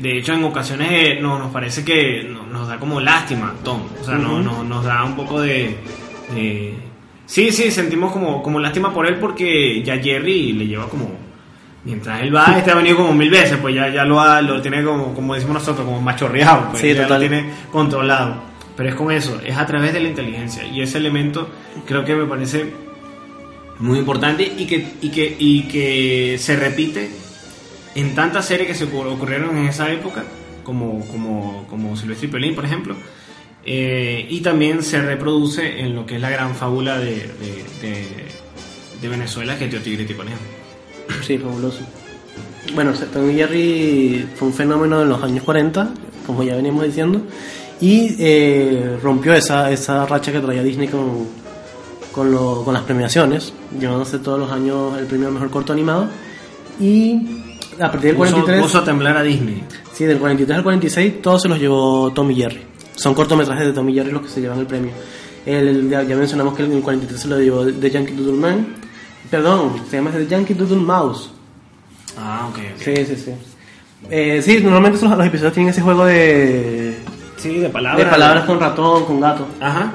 De 0.00 0.18
hecho, 0.18 0.32
en 0.34 0.44
ocasiones 0.44 0.88
eh, 0.90 1.18
no, 1.20 1.38
nos 1.38 1.52
parece 1.52 1.84
que 1.84 2.24
no- 2.28 2.46
nos 2.46 2.68
da 2.68 2.78
como 2.78 3.00
lástima 3.00 3.54
Tom, 3.62 3.80
o 4.00 4.04
sea, 4.04 4.16
no, 4.16 4.40
no- 4.40 4.64
nos 4.64 4.84
da 4.84 5.04
un 5.04 5.14
poco 5.16 5.40
de, 5.40 5.76
de- 6.34 6.74
Sí, 7.26 7.50
sí, 7.50 7.70
sentimos 7.72 8.12
como, 8.12 8.42
como 8.42 8.60
lástima 8.60 8.92
por 8.94 9.06
él 9.06 9.16
porque 9.16 9.82
ya 9.82 9.98
Jerry 9.98 10.52
le 10.52 10.66
lleva 10.66 10.88
como... 10.88 11.10
Mientras 11.84 12.20
él 12.22 12.34
va, 12.34 12.56
este 12.58 12.70
ha 12.70 12.74
venido 12.74 12.96
como 12.96 13.12
mil 13.14 13.30
veces, 13.30 13.58
pues 13.62 13.74
ya, 13.74 13.88
ya 13.88 14.04
lo, 14.04 14.20
ha- 14.20 14.40
lo 14.42 14.60
tiene 14.60 14.82
como, 14.84 15.14
como 15.14 15.34
decimos 15.34 15.54
nosotros, 15.54 15.84
como 15.86 16.00
machorreado, 16.00 16.68
pues 16.70 16.80
Sí, 16.82 16.88
ya 16.94 17.02
total. 17.02 17.22
lo 17.22 17.28
tiene 17.28 17.50
controlado. 17.72 18.34
Pero 18.76 18.88
es 18.90 18.94
con 18.96 19.10
eso, 19.12 19.40
es 19.44 19.56
a 19.56 19.64
través 19.66 19.92
de 19.92 20.00
la 20.00 20.08
inteligencia. 20.08 20.64
Y 20.66 20.82
ese 20.82 20.98
elemento 20.98 21.48
creo 21.86 22.04
que 22.04 22.14
me 22.14 22.26
parece 22.26 22.72
muy 23.78 23.98
importante 23.98 24.42
y 24.56 24.66
que, 24.66 24.86
y 25.00 25.08
que, 25.10 25.36
y 25.38 25.62
que 25.68 26.36
se 26.38 26.56
repite 26.56 27.10
en 27.96 28.14
tantas 28.14 28.44
series 28.46 28.68
que 28.68 28.74
se 28.74 28.86
ocur- 28.88 29.12
ocurrieron 29.12 29.56
en 29.58 29.66
esa 29.66 29.90
época, 29.92 30.22
como, 30.62 31.00
como, 31.08 31.66
como 31.68 31.96
Silvestre 31.96 32.28
y 32.28 32.30
Piolín, 32.30 32.54
por 32.54 32.64
ejemplo. 32.64 32.94
Eh, 33.64 34.26
y 34.30 34.40
también 34.42 34.82
se 34.82 35.00
reproduce 35.02 35.80
en 35.80 35.94
lo 35.96 36.06
que 36.06 36.14
es 36.16 36.20
la 36.20 36.30
gran 36.30 36.54
fábula 36.54 36.98
de, 36.98 37.14
de, 37.16 37.64
de- 37.82 38.26
de 39.00 39.08
Venezuela, 39.08 39.58
que 39.58 39.64
es 39.64 39.70
Tío 39.70 39.82
Tigre 39.82 40.04
y 40.04 40.06
Tío 40.06 40.16
Conejo. 40.16 40.38
Sí, 41.26 41.36
fabuloso. 41.38 41.80
Bueno, 42.74 42.92
Tom 43.12 43.30
y 43.30 43.34
Jerry 43.34 44.26
fue 44.36 44.48
un 44.48 44.54
fenómeno 44.54 45.02
en 45.02 45.08
los 45.08 45.22
años 45.22 45.44
40, 45.44 45.90
como 46.26 46.42
ya 46.42 46.56
veníamos 46.56 46.84
diciendo, 46.84 47.22
y 47.80 48.16
eh, 48.18 48.98
rompió 49.02 49.34
esa, 49.34 49.70
esa 49.70 50.06
racha 50.06 50.32
que 50.32 50.40
traía 50.40 50.62
Disney 50.62 50.88
con, 50.88 51.26
con, 52.12 52.30
lo- 52.32 52.62
con 52.64 52.72
las 52.74 52.82
premiaciones, 52.84 53.52
llevándose 53.78 54.18
todos 54.18 54.38
los 54.40 54.50
años 54.50 54.98
el 54.98 55.06
premio 55.06 55.28
al 55.28 55.34
mejor 55.34 55.50
corto 55.50 55.72
animado. 55.72 56.08
Y 56.80 57.35
a 57.80 57.90
partir 57.90 58.00
del 58.10 58.16
Puso, 58.16 58.30
43, 58.32 58.62
puso 58.62 58.78
a 58.78 58.84
temblar 58.84 59.16
a 59.16 59.22
Disney. 59.22 59.62
sí, 59.92 60.04
del 60.04 60.18
43 60.18 60.56
al 60.58 60.62
46, 60.64 61.22
todos 61.22 61.42
se 61.42 61.48
los 61.48 61.58
llevó 61.58 62.12
Tom 62.12 62.30
y 62.30 62.36
Jerry. 62.36 62.62
Son 62.94 63.14
cortometrajes 63.14 63.66
de 63.66 63.72
Tom 63.72 63.88
y 63.90 63.94
Jerry 63.94 64.10
los 64.12 64.22
que 64.22 64.28
se 64.28 64.40
llevan 64.40 64.58
el 64.60 64.66
premio. 64.66 64.92
El, 65.44 65.68
el- 65.68 65.90
ya, 65.90 66.02
ya 66.02 66.16
mencionamos 66.16 66.54
que 66.54 66.62
el 66.64 66.80
43 66.80 67.20
se 67.20 67.28
lo 67.28 67.38
llevó 67.40 67.66
The 67.66 67.90
Yankee 67.90 68.12
Doodle 68.14 68.32
Man. 68.40 68.66
Perdón, 69.30 69.72
se 69.90 69.96
llama 69.96 70.10
The 70.12 70.26
Yankee 70.26 70.54
Doodle 70.54 70.76
Mouse. 70.76 71.30
Ah, 72.18 72.48
ok, 72.50 72.58
ok. 72.76 72.82
Sí, 72.82 72.96
sí, 73.06 73.16
sí. 73.16 73.30
Eh, 74.10 74.40
sí, 74.42 74.60
normalmente 74.62 75.04
los, 75.04 75.16
los 75.16 75.26
episodios 75.26 75.52
tienen 75.54 75.70
ese 75.70 75.82
juego 75.82 76.04
de, 76.06 76.96
Sí, 77.36 77.58
de 77.58 77.68
palabras. 77.68 78.04
de 78.04 78.10
palabras 78.10 78.44
con 78.44 78.58
ratón, 78.60 79.04
con 79.04 79.20
gato. 79.20 79.46
Ajá. 79.60 79.92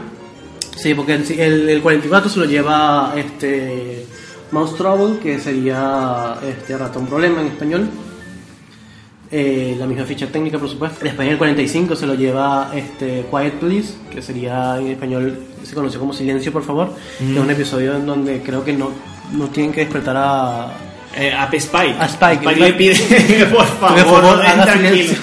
Sí, 0.76 0.94
porque 0.94 1.16
el, 1.16 1.32
el, 1.40 1.70
el 1.70 1.82
44 1.82 2.30
se 2.30 2.40
lo 2.40 2.46
lleva 2.46 3.14
este 3.16 4.01
Mouse 4.52 4.76
Trouble, 4.76 5.20
que 5.20 5.40
sería 5.40 6.36
este 6.48 6.78
ratón 6.78 7.08
problema 7.08 7.42
en 7.42 7.48
español. 7.48 7.90
Eh, 9.34 9.78
la 9.80 9.86
misma 9.86 10.04
ficha 10.04 10.28
técnica, 10.28 10.58
por 10.60 10.68
supuesto. 10.70 11.06
En 11.06 11.22
el 11.22 11.38
45 11.38 11.96
se 11.96 12.06
lo 12.06 12.16
lleva 12.16 12.70
este 12.76 13.26
Quiet 13.32 13.54
Please, 13.60 13.94
que 14.12 14.22
sería 14.22 14.78
en 14.78 14.88
español 14.88 15.40
se 15.64 15.74
conoció 15.74 16.00
como 16.02 16.12
Silencio, 16.14 16.52
por 16.52 16.64
favor. 16.64 16.94
Que 17.18 17.32
es 17.34 17.40
un 17.40 17.50
episodio 17.50 17.96
en 17.96 18.06
donde 18.06 18.42
creo 18.42 18.66
que 18.66 18.74
no, 18.74 18.90
no 19.32 19.48
tienen 19.48 19.72
que 19.72 19.82
despertar 19.82 20.18
a, 20.18 20.68
Eh, 21.18 21.32
a 21.34 21.46
Spike. 21.50 21.96
A 22.00 22.06
Spike. 22.08 22.56
le 22.58 22.74
pide, 22.74 22.96
por 23.54 23.66
favor, 23.66 24.04
Por 24.04 24.22
favor, 24.22 24.46
haga 24.46 24.64
tranquilo. 24.66 24.92
silencio. 24.92 25.18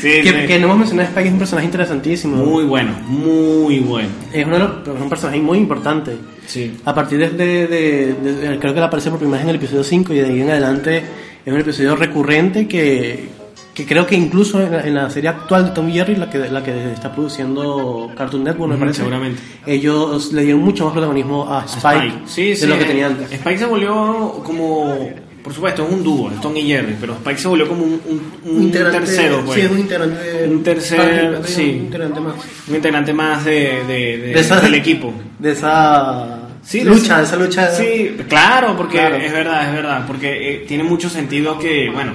Sí, 0.00 0.08
que, 0.22 0.40
sí. 0.42 0.46
que 0.46 0.58
no 0.58 0.66
hemos 0.66 0.78
mencionado 0.78 1.08
a 1.08 1.10
Spike, 1.10 1.26
es 1.28 1.32
un 1.32 1.38
personaje 1.38 1.66
interesantísimo. 1.66 2.36
Muy 2.36 2.64
bueno, 2.64 2.92
muy 3.06 3.80
bueno. 3.80 4.08
Es, 4.32 4.46
uno 4.46 4.54
de 4.58 4.64
los- 4.64 4.96
es 4.96 5.02
un 5.02 5.08
personaje 5.08 5.40
muy 5.40 5.58
importante. 5.58 6.16
Sí. 6.50 6.76
A 6.84 6.94
partir 6.94 7.18
de, 7.18 7.30
de- 7.30 7.66
de- 7.68 8.14
de- 8.34 8.58
creo 8.58 8.72
que 8.72 8.78
él 8.80 8.84
aparece 8.84 9.08
por 9.10 9.18
primera 9.20 9.38
vez 9.38 9.44
en 9.44 9.50
el 9.50 9.56
episodio 9.56 9.84
5 9.84 10.12
y 10.12 10.18
de 10.18 10.24
ahí 10.26 10.40
en 10.40 10.50
adelante 10.50 11.02
es 11.46 11.52
un 11.52 11.60
episodio 11.60 11.94
recurrente 11.94 12.66
que, 12.66 13.28
que 13.72 13.86
creo 13.86 14.04
que 14.04 14.16
incluso 14.16 14.60
en 14.60 14.72
la, 14.72 14.80
en 14.86 14.94
la 14.94 15.10
serie 15.10 15.30
actual 15.30 15.66
de 15.66 15.70
Tom 15.70 15.88
y 15.88 15.92
Jerry, 15.92 16.16
la 16.16 16.28
que, 16.28 16.38
la 16.38 16.62
que 16.62 16.92
está 16.92 17.12
produciendo 17.12 18.10
Cartoon 18.16 18.42
Network, 18.44 18.72
me 18.72 18.78
parece, 18.78 18.98
seguramente. 18.98 19.40
ellos 19.64 20.32
le 20.32 20.42
dieron 20.42 20.60
mucho 20.62 20.84
más 20.84 20.92
protagonismo 20.92 21.46
a 21.48 21.64
Spike, 21.66 22.22
Sí, 22.26 22.48
de 22.48 22.56
sí. 22.56 22.66
lo 22.66 22.76
que 22.76 22.82
eh, 22.84 22.86
tenía 22.86 23.06
antes. 23.06 23.30
Spike 23.32 23.58
se 23.58 23.66
volvió 23.66 24.40
como. 24.44 25.08
Por 25.42 25.54
supuesto, 25.54 25.86
es 25.86 25.90
un 25.94 26.04
dúo, 26.04 26.30
es 26.30 26.38
Tom 26.42 26.54
y 26.54 26.64
Jerry, 26.66 26.96
pero 27.00 27.14
Spike 27.14 27.38
se 27.38 27.48
volvió 27.48 27.66
como 27.66 27.82
un, 27.84 27.98
un- 28.44 28.56
un 28.56 28.70
tercero, 28.70 29.40
pues. 29.46 29.54
Sí, 29.58 29.60
es 29.64 29.70
un 29.70 29.78
integrante. 29.78 30.46
Un 30.50 30.62
tercer- 30.62 31.44
sí. 31.44 31.62
Un 31.62 31.84
integrante 31.86 32.20
más. 32.20 32.34
Un 32.68 32.74
integrante 32.76 33.12
más 33.14 33.44
de, 33.46 33.52
de- 33.88 34.18
de- 34.18 34.32
De 34.34 34.40
esa- 34.40 34.60
del 34.60 34.74
equipo. 34.74 35.14
De 35.38 35.52
esa 35.52 36.39
Sí, 36.62 36.82
lucha, 36.84 37.22
esa- 37.22 37.36
lucha. 37.36 37.68
Sí, 37.70 38.16
claro, 38.28 38.76
porque 38.76 38.98
Claro. 38.98 39.16
es 39.16 39.32
verdad, 39.32 39.68
es 39.68 39.74
verdad, 39.74 40.04
porque 40.06 40.54
eh, 40.54 40.64
tiene 40.68 40.84
mucho 40.84 41.08
sentido 41.08 41.58
que, 41.58 41.90
bueno, 41.90 42.12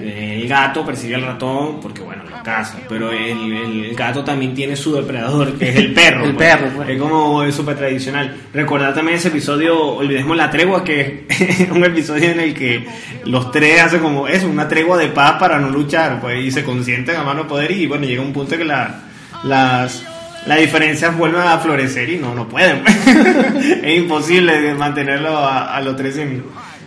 eh, 0.00 0.38
el 0.40 0.48
gato 0.48 0.84
persigue 0.86 1.16
al 1.16 1.22
ratón 1.22 1.80
porque, 1.80 2.00
bueno, 2.02 2.22
lo 2.30 2.40
caza, 2.44 2.78
pero 2.88 3.10
el, 3.10 3.52
el 3.52 3.94
gato 3.96 4.22
también 4.22 4.54
tiene 4.54 4.76
su 4.76 4.94
depredador, 4.94 5.54
que 5.58 5.70
es 5.70 5.76
el 5.76 5.92
perro. 5.92 6.24
El 6.26 6.34
pues. 6.34 6.48
perro, 6.56 6.70
pues. 6.76 6.88
Es 6.90 6.98
como 7.00 7.42
es 7.42 7.54
súper 7.54 7.76
tradicional. 7.76 8.34
Recordar 8.54 8.94
también 8.94 9.18
ese 9.18 9.28
episodio, 9.28 9.76
olvidemos 9.96 10.36
la 10.36 10.48
tregua, 10.48 10.84
que 10.84 11.26
es 11.28 11.68
un 11.70 11.84
episodio 11.84 12.30
en 12.30 12.40
el 12.40 12.54
que 12.54 12.86
los 13.24 13.50
tres 13.50 13.82
hacen 13.82 14.00
como 14.00 14.28
eso, 14.28 14.48
una 14.48 14.68
tregua 14.68 14.96
de 14.96 15.08
paz 15.08 15.32
para 15.40 15.58
no 15.58 15.68
luchar, 15.70 16.20
pues, 16.20 16.42
y 16.44 16.50
se 16.52 16.62
consienten 16.62 17.16
a 17.16 17.24
mano 17.24 17.48
poder 17.48 17.72
y, 17.72 17.86
bueno, 17.86 18.06
llega 18.06 18.22
un 18.22 18.32
punto 18.32 18.56
que 18.56 18.64
la, 18.64 19.00
las 19.42 20.04
las 20.46 20.58
diferencias 20.58 21.16
vuelven 21.16 21.42
a 21.42 21.58
florecer 21.58 22.08
y 22.08 22.16
no, 22.16 22.34
no 22.34 22.48
pueden. 22.48 22.82
es 23.82 23.98
imposible 23.98 24.74
mantenerlo 24.74 25.36
a, 25.36 25.76
a 25.76 25.80
los 25.80 25.96
tres 25.96 26.14
sin, 26.16 26.42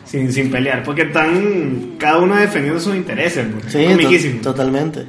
sin, 0.05 0.31
sin 0.31 0.49
pelear, 0.51 0.83
porque 0.83 1.03
están 1.03 1.91
cada 1.97 2.17
uno 2.19 2.35
defendiendo 2.35 2.79
sus 2.79 2.95
intereses. 2.95 3.45
pues. 3.51 3.71
Sí, 3.71 3.79
to- 4.41 4.51
totalmente. 4.51 5.05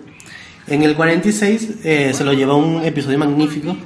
En 0.69 0.83
el 0.83 0.95
46 0.95 1.71
eh, 1.85 2.13
se 2.15 2.25
lo 2.25 2.33
lleva 2.33 2.55
un 2.55 2.85
episodio 2.85 3.19
magnífico 3.19 3.77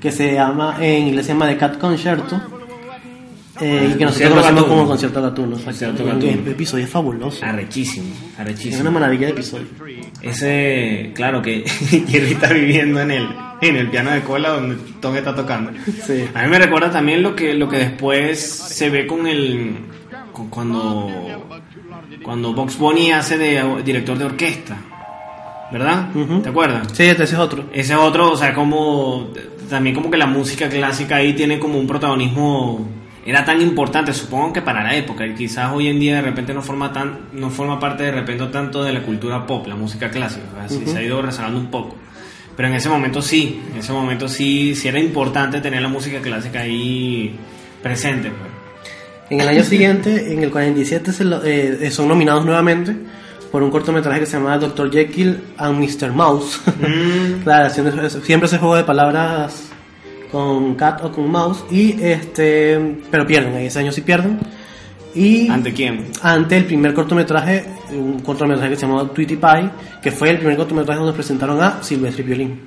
que 0.00 0.12
se 0.12 0.32
llama, 0.34 0.76
en 0.80 1.08
inglés 1.08 1.26
se 1.26 1.32
llama 1.32 1.48
The 1.48 1.56
Cat 1.56 1.78
Concerto. 1.78 2.40
Eh, 3.60 3.90
y 3.94 3.98
que 3.98 4.04
nosotros 4.04 4.30
conocemos 4.30 4.64
como 4.64 4.86
Concierto 4.86 5.22
Gatuno. 5.22 5.56
Concierto 5.58 6.04
Gatuno. 6.04 6.32
episodio 6.50 6.86
fabuloso. 6.86 7.44
Arrechísimo, 7.44 8.06
Es 8.34 8.40
arrechísimo. 8.40 8.80
una 8.80 8.90
maravilla 8.90 9.26
de 9.26 9.32
episodio. 9.32 9.66
Ese, 10.22 11.12
claro 11.14 11.40
que 11.42 11.62
Jerry 12.08 12.32
está 12.32 12.52
viviendo 12.52 13.00
en 13.00 13.10
el, 13.10 13.28
en 13.60 13.76
el 13.76 13.90
piano 13.90 14.10
de 14.10 14.22
cola 14.22 14.50
donde 14.50 14.76
Tom 15.00 15.14
está 15.16 15.34
tocando. 15.34 15.70
Sí. 16.06 16.24
A 16.34 16.42
mí 16.42 16.48
me 16.48 16.58
recuerda 16.58 16.90
también 16.90 17.22
lo 17.22 17.34
que, 17.36 17.54
lo 17.54 17.68
que 17.68 17.78
después 17.78 18.40
se 18.40 18.90
ve 18.90 19.06
con 19.06 19.26
el. 19.26 19.76
con- 20.32 20.48
cuando. 20.48 21.10
Cuando 22.22 22.54
Box 22.54 22.78
Bunny 22.78 23.12
hace 23.12 23.36
de 23.36 23.82
director 23.84 24.16
de 24.16 24.24
orquesta. 24.24 24.76
¿Verdad? 25.72 26.08
Ujú. 26.14 26.40
¿Te 26.40 26.48
acuerdas? 26.48 26.88
Sí, 26.92 27.02
este 27.04 27.24
ese 27.24 27.34
es 27.34 27.40
otro. 27.40 27.64
Ese 27.72 27.94
otro, 27.94 28.32
o 28.32 28.36
sea, 28.36 28.54
como. 28.54 29.28
También 29.68 29.94
como 29.94 30.10
que 30.10 30.16
la 30.18 30.26
música 30.26 30.68
clásica 30.68 31.16
ahí 31.16 31.32
tiene 31.34 31.58
como 31.58 31.78
un 31.78 31.86
protagonismo. 31.86 32.86
Era 33.26 33.44
tan 33.44 33.60
importante, 33.62 34.12
supongo 34.12 34.52
que 34.52 34.60
para 34.62 34.82
la 34.82 34.94
época. 34.96 35.26
Y 35.26 35.34
quizás 35.34 35.72
hoy 35.72 35.88
en 35.88 35.98
día 35.98 36.16
de 36.16 36.22
repente 36.22 36.52
no 36.52 36.60
forma 36.62 36.92
tan 36.92 37.20
no 37.32 37.48
forma 37.50 37.80
parte 37.80 38.02
de 38.04 38.12
repente 38.12 38.44
tanto 38.48 38.82
de 38.84 38.92
la 38.92 39.02
cultura 39.02 39.46
pop, 39.46 39.66
la 39.66 39.76
música 39.76 40.10
clásica. 40.10 40.44
sea, 40.54 40.68
sí, 40.68 40.84
Se 40.86 40.98
ha 40.98 41.02
ido 41.02 41.22
rezagando 41.22 41.58
un 41.58 41.70
poco. 41.70 41.96
Pero 42.56 42.68
en 42.68 42.74
ese 42.74 42.88
momento 42.88 43.22
sí, 43.22 43.60
en 43.72 43.78
ese 43.80 43.92
momento 43.92 44.28
sí, 44.28 44.74
sí 44.74 44.88
era 44.88 44.98
importante 45.00 45.60
tener 45.60 45.80
la 45.82 45.88
música 45.88 46.20
clásica 46.20 46.60
ahí 46.60 47.34
presente. 47.82 48.28
pues. 48.30 48.50
En 49.30 49.40
el 49.40 49.48
año 49.48 49.64
siguiente, 49.64 50.32
en 50.34 50.42
el 50.42 50.50
47, 50.50 51.10
se 51.12 51.24
lo- 51.24 51.42
eh, 51.44 51.90
son 51.90 52.08
nominados 52.08 52.44
nuevamente 52.44 52.94
por 53.50 53.62
un 53.62 53.70
cortometraje 53.70 54.20
que 54.20 54.26
se 54.26 54.36
llama 54.36 54.58
Dr. 54.58 54.90
Jekyll 54.92 55.40
and 55.56 55.78
Mr. 55.78 56.12
Mouse. 56.12 56.60
Mm, 56.78 57.40
Claro, 57.44 57.70
siempre, 57.70 58.10
siempre 58.10 58.46
ese 58.46 58.58
juego 58.58 58.76
de 58.76 58.84
palabras 58.84 59.70
con 60.34 60.74
cat 60.74 61.04
o 61.04 61.12
con 61.12 61.30
mouse. 61.30 61.64
Y 61.70 61.94
este, 62.02 62.98
pero 63.10 63.24
pierden, 63.24 63.54
ese 63.54 63.78
año 63.78 63.92
sí 63.92 64.00
pierden. 64.00 64.40
Y 65.14 65.48
¿Ante 65.48 65.72
quién? 65.72 66.06
ante 66.22 66.56
el 66.56 66.64
primer 66.64 66.92
cortometraje, 66.92 67.64
un 67.92 68.18
cortometraje 68.18 68.70
que 68.70 68.76
se 68.76 68.82
llamaba 68.86 69.08
Tweety 69.14 69.36
Pie, 69.36 69.70
que 70.02 70.10
fue 70.10 70.30
el 70.30 70.38
primer 70.38 70.56
cortometraje 70.56 70.98
donde 70.98 71.12
presentaron 71.14 71.62
a 71.62 71.80
Silvestre 71.84 72.24
Violín. 72.24 72.60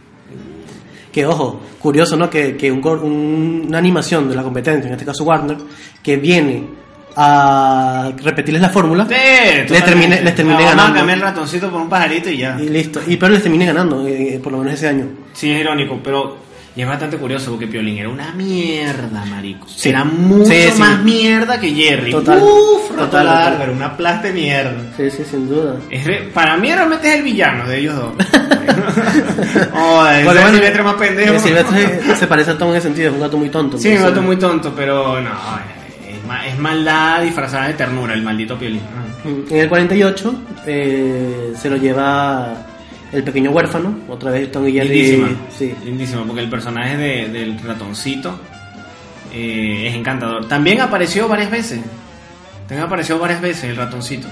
Que 1.11 1.25
ojo, 1.25 1.59
curioso, 1.81 2.15
¿no? 2.15 2.29
Que, 2.29 2.55
que 2.55 2.71
un 2.71 2.79
un- 2.87 3.65
una 3.67 3.77
animación 3.79 4.29
de 4.29 4.35
la 4.35 4.43
competencia, 4.43 4.87
en 4.87 4.93
este 4.93 5.05
caso 5.05 5.25
Warner, 5.25 5.57
que 6.01 6.15
viene 6.15 6.63
a 7.19 8.11
repetirles 8.23 8.61
la 8.61 8.69
fórmula 8.69 9.05
Sí, 9.09 9.13
les 9.67 9.83
termine, 9.83 10.21
les 10.21 10.37
No, 10.37 10.45
Vamos 10.53 10.61
a 10.61 10.69
ganando. 10.69 10.95
cambiar 10.99 11.17
el 11.17 11.23
ratoncito 11.23 11.69
por 11.71 11.81
un 11.81 11.89
pajarito 11.89 12.29
y 12.29 12.37
ya. 12.37 12.57
Y 12.61 12.69
listo. 12.69 13.01
Y 13.07 13.17
pero 13.17 13.33
les 13.33 13.41
termine 13.41 13.65
ganando, 13.65 14.07
eh, 14.07 14.39
por 14.41 14.51
lo 14.53 14.59
menos 14.59 14.75
ese 14.75 14.87
año. 14.87 15.05
Sí, 15.33 15.51
es 15.51 15.59
irónico, 15.61 15.99
pero 16.03 16.37
y 16.77 16.81
es 16.83 16.87
bastante 16.87 17.17
curioso 17.17 17.49
porque 17.51 17.65
Piolín 17.67 17.97
era 17.97 18.07
una 18.09 18.31
mierda, 18.33 19.25
marico. 19.25 19.67
Sí. 19.67 19.89
Era 19.89 20.03
mucho 20.03 20.45
Sí, 20.51 20.69
sí. 20.71 20.79
más 20.79 21.03
mierda 21.03 21.59
que 21.59 21.71
Jerry. 21.73 22.11
Total. 22.11 22.39
Uf, 22.41 22.95
Total, 22.95 23.69
una 23.71 23.97
plasta 23.97 24.27
de 24.27 24.33
mierda. 24.33 24.73
Sí, 24.95 25.09
sí, 25.11 25.23
sin 25.29 25.49
duda. 25.49 25.75
Es 25.89 26.05
re- 26.05 26.29
para 26.33 26.55
mí 26.57 26.71
realmente 26.73 27.09
es 27.09 27.15
el 27.15 27.23
villano 27.23 27.67
de 27.67 27.79
ellos 27.79 27.95
dos. 27.95 28.13
oh, 29.73 30.03
Bueno, 30.03 30.25
bueno, 30.25 30.51
Silvestre 30.51 30.83
más 30.83 30.95
pendejo. 30.95 31.39
Silvestre 31.39 32.15
se 32.15 32.27
parece 32.27 32.51
a 32.51 32.57
Tom 32.57 32.69
en 32.69 32.75
ese 32.75 32.87
sentido, 32.87 33.09
es 33.09 33.13
un 33.15 33.21
gato 33.21 33.37
muy 33.37 33.49
tonto. 33.49 33.77
Sí, 33.77 33.89
entonces- 33.89 34.09
gato 34.11 34.21
muy 34.21 34.37
tonto, 34.37 34.73
pero 34.75 35.19
no, 35.21 35.29
es, 35.29 36.23
ma- 36.27 36.47
es 36.47 36.57
maldad 36.57 37.21
disfrazada 37.23 37.67
de 37.67 37.73
ternura, 37.73 38.13
el 38.13 38.21
maldito 38.21 38.57
Piolín. 38.57 38.81
Ah. 38.95 39.29
En 39.49 39.57
el 39.57 39.67
48 39.67 40.35
eh, 40.67 41.53
se 41.59 41.69
lo 41.69 41.77
lleva 41.77 42.53
el 43.11 43.23
pequeño 43.23 43.51
huérfano, 43.51 43.99
otra 44.09 44.31
vez 44.31 44.51
Tom 44.51 44.67
y 44.67 44.73
Jerry. 44.73 44.89
Lindísima. 44.89 45.29
Sí. 45.57 45.73
Lindísima, 45.85 46.23
porque 46.25 46.41
el 46.41 46.49
personaje 46.49 46.97
de- 46.97 47.27
del 47.29 47.59
ratoncito 47.59 48.39
eh, 49.33 49.87
es 49.89 49.95
encantador. 49.95 50.47
También 50.47 50.81
apareció 50.81 51.27
varias 51.27 51.51
veces. 51.51 51.79
También 52.67 52.85
apareció 52.87 53.17
varias 53.19 53.41
veces 53.41 53.65
el 53.65 53.75
ratoncito. 53.75 54.27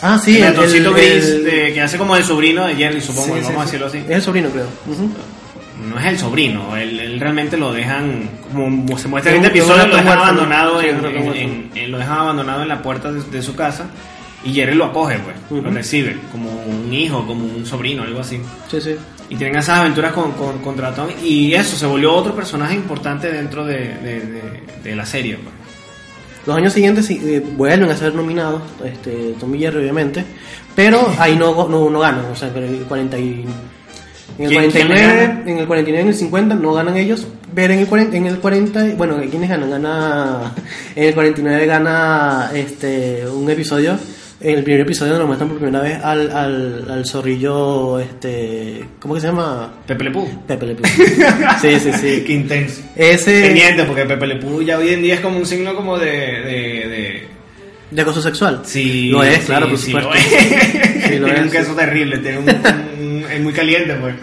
Ah, 0.00 0.18
sí, 0.18 0.38
el 0.40 0.48
ratoncito 0.54 0.88
el- 0.88 0.94
gris 0.94 1.24
el- 1.26 1.44
de- 1.44 1.72
que 1.74 1.80
hace 1.80 1.96
como 1.98 2.16
el 2.16 2.24
sobrino 2.24 2.66
de 2.66 2.74
Jerry, 2.74 3.00
supongo, 3.00 3.34
sí, 3.34 3.40
sí, 3.40 3.46
vamos 3.46 3.62
a 3.62 3.64
decirlo 3.64 3.86
así. 3.86 3.98
Es 3.98 4.10
el 4.10 4.22
sobrino, 4.22 4.48
creo. 4.50 4.66
No 5.88 5.98
es 5.98 6.06
el 6.06 6.18
sobrino, 6.18 6.76
él, 6.76 6.98
él 7.00 7.18
realmente 7.20 7.56
lo 7.56 7.72
dejan, 7.72 8.28
como 8.52 8.96
se 8.98 9.08
muestra 9.08 9.32
en 9.32 9.40
Es 9.40 9.46
este 9.46 9.58
episodio, 9.58 9.86
lo 9.88 9.96
dejan 9.96 10.18
abandonado, 10.18 10.80
en, 10.80 11.90
lo 11.90 11.98
dejan 11.98 12.18
abandonado 12.18 12.62
en 12.62 12.68
la 12.68 12.82
puerta 12.82 13.10
de, 13.10 13.20
de 13.22 13.42
su 13.42 13.56
casa 13.56 13.86
y 14.44 14.52
Jerry 14.54 14.74
lo 14.74 14.86
acoge, 14.86 15.18
pues, 15.18 15.62
lo 15.62 15.70
recibe 15.70 16.16
como 16.30 16.50
un 16.50 16.92
hijo, 16.92 17.26
como 17.26 17.44
un 17.44 17.64
sobrino, 17.66 18.02
algo 18.02 18.20
así. 18.20 18.40
Sí, 18.70 18.80
sí. 18.80 18.96
Y 19.28 19.36
tienen 19.36 19.56
esas 19.56 19.78
aventuras 19.78 20.12
con, 20.12 20.32
con, 20.32 20.58
contra 20.58 20.94
Tom. 20.94 21.08
Y 21.24 21.54
eso, 21.54 21.76
se 21.76 21.86
volvió 21.86 22.12
otro 22.12 22.34
personaje 22.34 22.74
importante 22.74 23.30
dentro 23.32 23.64
de, 23.64 23.76
de, 23.78 24.20
de- 24.20 24.62
de 24.82 24.96
la 24.96 25.06
serie. 25.06 25.36
pues. 25.36 25.54
Los 26.46 26.56
años 26.56 26.72
siguientes 26.72 27.08
eh, 27.10 27.40
vuelven 27.56 27.88
a 27.88 27.96
ser 27.96 28.14
nominados, 28.14 28.62
este, 28.84 29.34
Tom 29.38 29.54
y 29.54 29.60
Jerry 29.60 29.78
obviamente, 29.78 30.24
pero 30.74 31.14
ahí 31.18 31.36
no, 31.36 31.68
no, 31.68 31.88
no 31.88 31.98
ganan, 32.00 32.24
o 32.32 32.34
sea, 32.36 32.48
en 32.48 32.56
el 32.64 32.76
40 32.88 33.16
y- 33.18 33.44
en 34.38 34.44
el 34.44 34.48
¿Quién- 34.50 34.70
quién 34.72 34.86
49, 34.88 35.26
gana? 35.28 35.42
en 35.50 35.58
el 35.58 35.66
49 35.68 36.00
y 36.00 36.02
en 36.02 36.08
el 36.08 36.14
50 36.18 36.54
no 36.56 36.72
ganan 36.74 36.96
ellos, 36.96 37.26
pero 37.54 37.74
en 37.74 37.78
el 37.80 37.86
40, 37.86 38.16
en 38.16 38.26
el 38.26 38.38
40 38.38 38.84
bueno, 38.96 39.18
¿quiénes 39.30 39.48
ganan? 39.50 39.70
Gana, 39.70 40.52
en 40.96 41.04
el 41.04 41.14
49 41.14 41.66
gana 41.66 42.50
este, 42.54 43.24
un 43.28 43.48
episodio, 43.48 43.96
en 44.42 44.58
el 44.58 44.64
primer 44.64 44.80
episodio 44.82 45.16
nos 45.18 45.26
muestran 45.26 45.48
por 45.50 45.58
primera 45.58 45.80
vez 45.82 45.98
al, 46.02 46.30
al, 46.30 46.86
al 46.90 47.06
zorrillo, 47.06 47.98
este, 48.00 48.84
¿cómo 48.98 49.14
que 49.14 49.20
se 49.20 49.28
llama? 49.28 49.72
Pepe 49.86 50.04
Le 50.04 50.10
Pew. 50.10 50.28
Pepe 50.46 50.66
Le 50.66 50.74
Pew. 50.74 50.84
Sí, 51.60 51.78
sí, 51.80 51.92
sí. 51.92 52.24
Qué 52.26 52.32
intenso. 52.32 52.82
Ese 52.96 53.42
Teniente, 53.42 53.84
porque 53.84 54.04
Pepe 54.04 54.26
Le 54.26 54.36
Pew 54.36 54.62
ya 54.62 54.78
hoy 54.78 54.90
en 54.90 55.02
día 55.02 55.14
es 55.14 55.20
como 55.20 55.38
un 55.38 55.46
signo 55.46 55.74
como 55.76 55.98
de... 55.98 56.06
de, 56.10 56.88
de- 56.88 57.32
de 57.92 58.00
acoso 58.00 58.22
sexual. 58.22 58.62
Sí, 58.64 59.10
Lo 59.10 59.22
es, 59.22 59.40
sí, 59.40 59.46
claro, 59.46 59.68
por 59.68 59.76
sí 59.76 59.86
supuesto. 59.92 60.08
lo 60.10 60.16
es. 60.16 60.91
Tiene 61.18 61.38
es, 61.38 61.42
un 61.44 61.50
queso 61.50 61.74
terrible, 61.74 62.18
tiene 62.18 62.38
un, 62.38 62.44
un- 62.48 63.24
es 63.30 63.40
muy 63.40 63.52
caliente, 63.52 63.94
pues. 63.94 64.14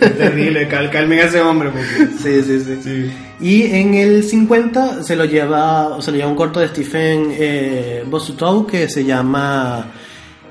Es 0.00 0.18
terrible, 0.18 0.68
cal- 0.68 0.90
calmen 0.90 1.18
a 1.20 1.22
ese 1.24 1.40
hombre, 1.40 1.70
porque... 1.70 2.12
Sí, 2.18 2.42
sí, 2.42 2.60
sí. 2.60 2.80
Sí. 2.82 3.12
Y 3.40 3.62
en 3.74 3.94
el 3.94 4.24
50 4.24 5.02
se 5.02 5.16
lo 5.16 5.24
lleva, 5.24 5.96
se 6.00 6.10
lo 6.10 6.16
lleva 6.18 6.28
un 6.28 6.36
corto 6.36 6.60
de 6.60 6.68
Stephen 6.68 7.28
eh, 7.32 8.04
Bosutow 8.06 8.66
que 8.66 8.88
se 8.88 9.04
llama 9.04 9.86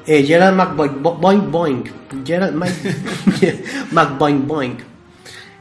eh, 0.06 0.24
Gerald 0.24 0.56
McBoing 0.58 1.02
Boing 1.02 1.52
Boing. 1.52 1.84
Gerald 2.26 2.56
Mc- 2.56 3.52
McBoing 3.92 4.48
Boing. 4.48 4.78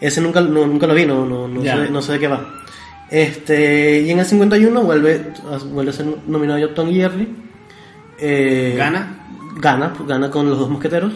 Ese 0.00 0.20
nunca, 0.20 0.40
no- 0.40 0.66
nunca 0.66 0.86
lo 0.86 0.94
vi, 0.94 1.04
no, 1.06 1.26
no, 1.26 1.48
no, 1.48 1.62
sé, 1.62 1.90
no 1.90 2.00
sé 2.02 2.12
de 2.12 2.18
qué 2.20 2.28
va. 2.28 2.52
Este, 3.10 4.00
y 4.00 4.10
en 4.10 4.18
el 4.18 4.26
51 4.26 4.82
vuelve, 4.82 5.32
vuelve 5.72 5.90
a 5.90 5.94
ser 5.94 6.06
nominado 6.26 6.58
y 6.58 6.94
Jerry. 6.94 7.28
Eh, 8.18 8.74
¿Gana? 8.76 9.25
Gana, 9.56 9.92
gana 10.06 10.30
con 10.30 10.48
los 10.48 10.58
dos 10.58 10.68
mosqueteros. 10.70 11.12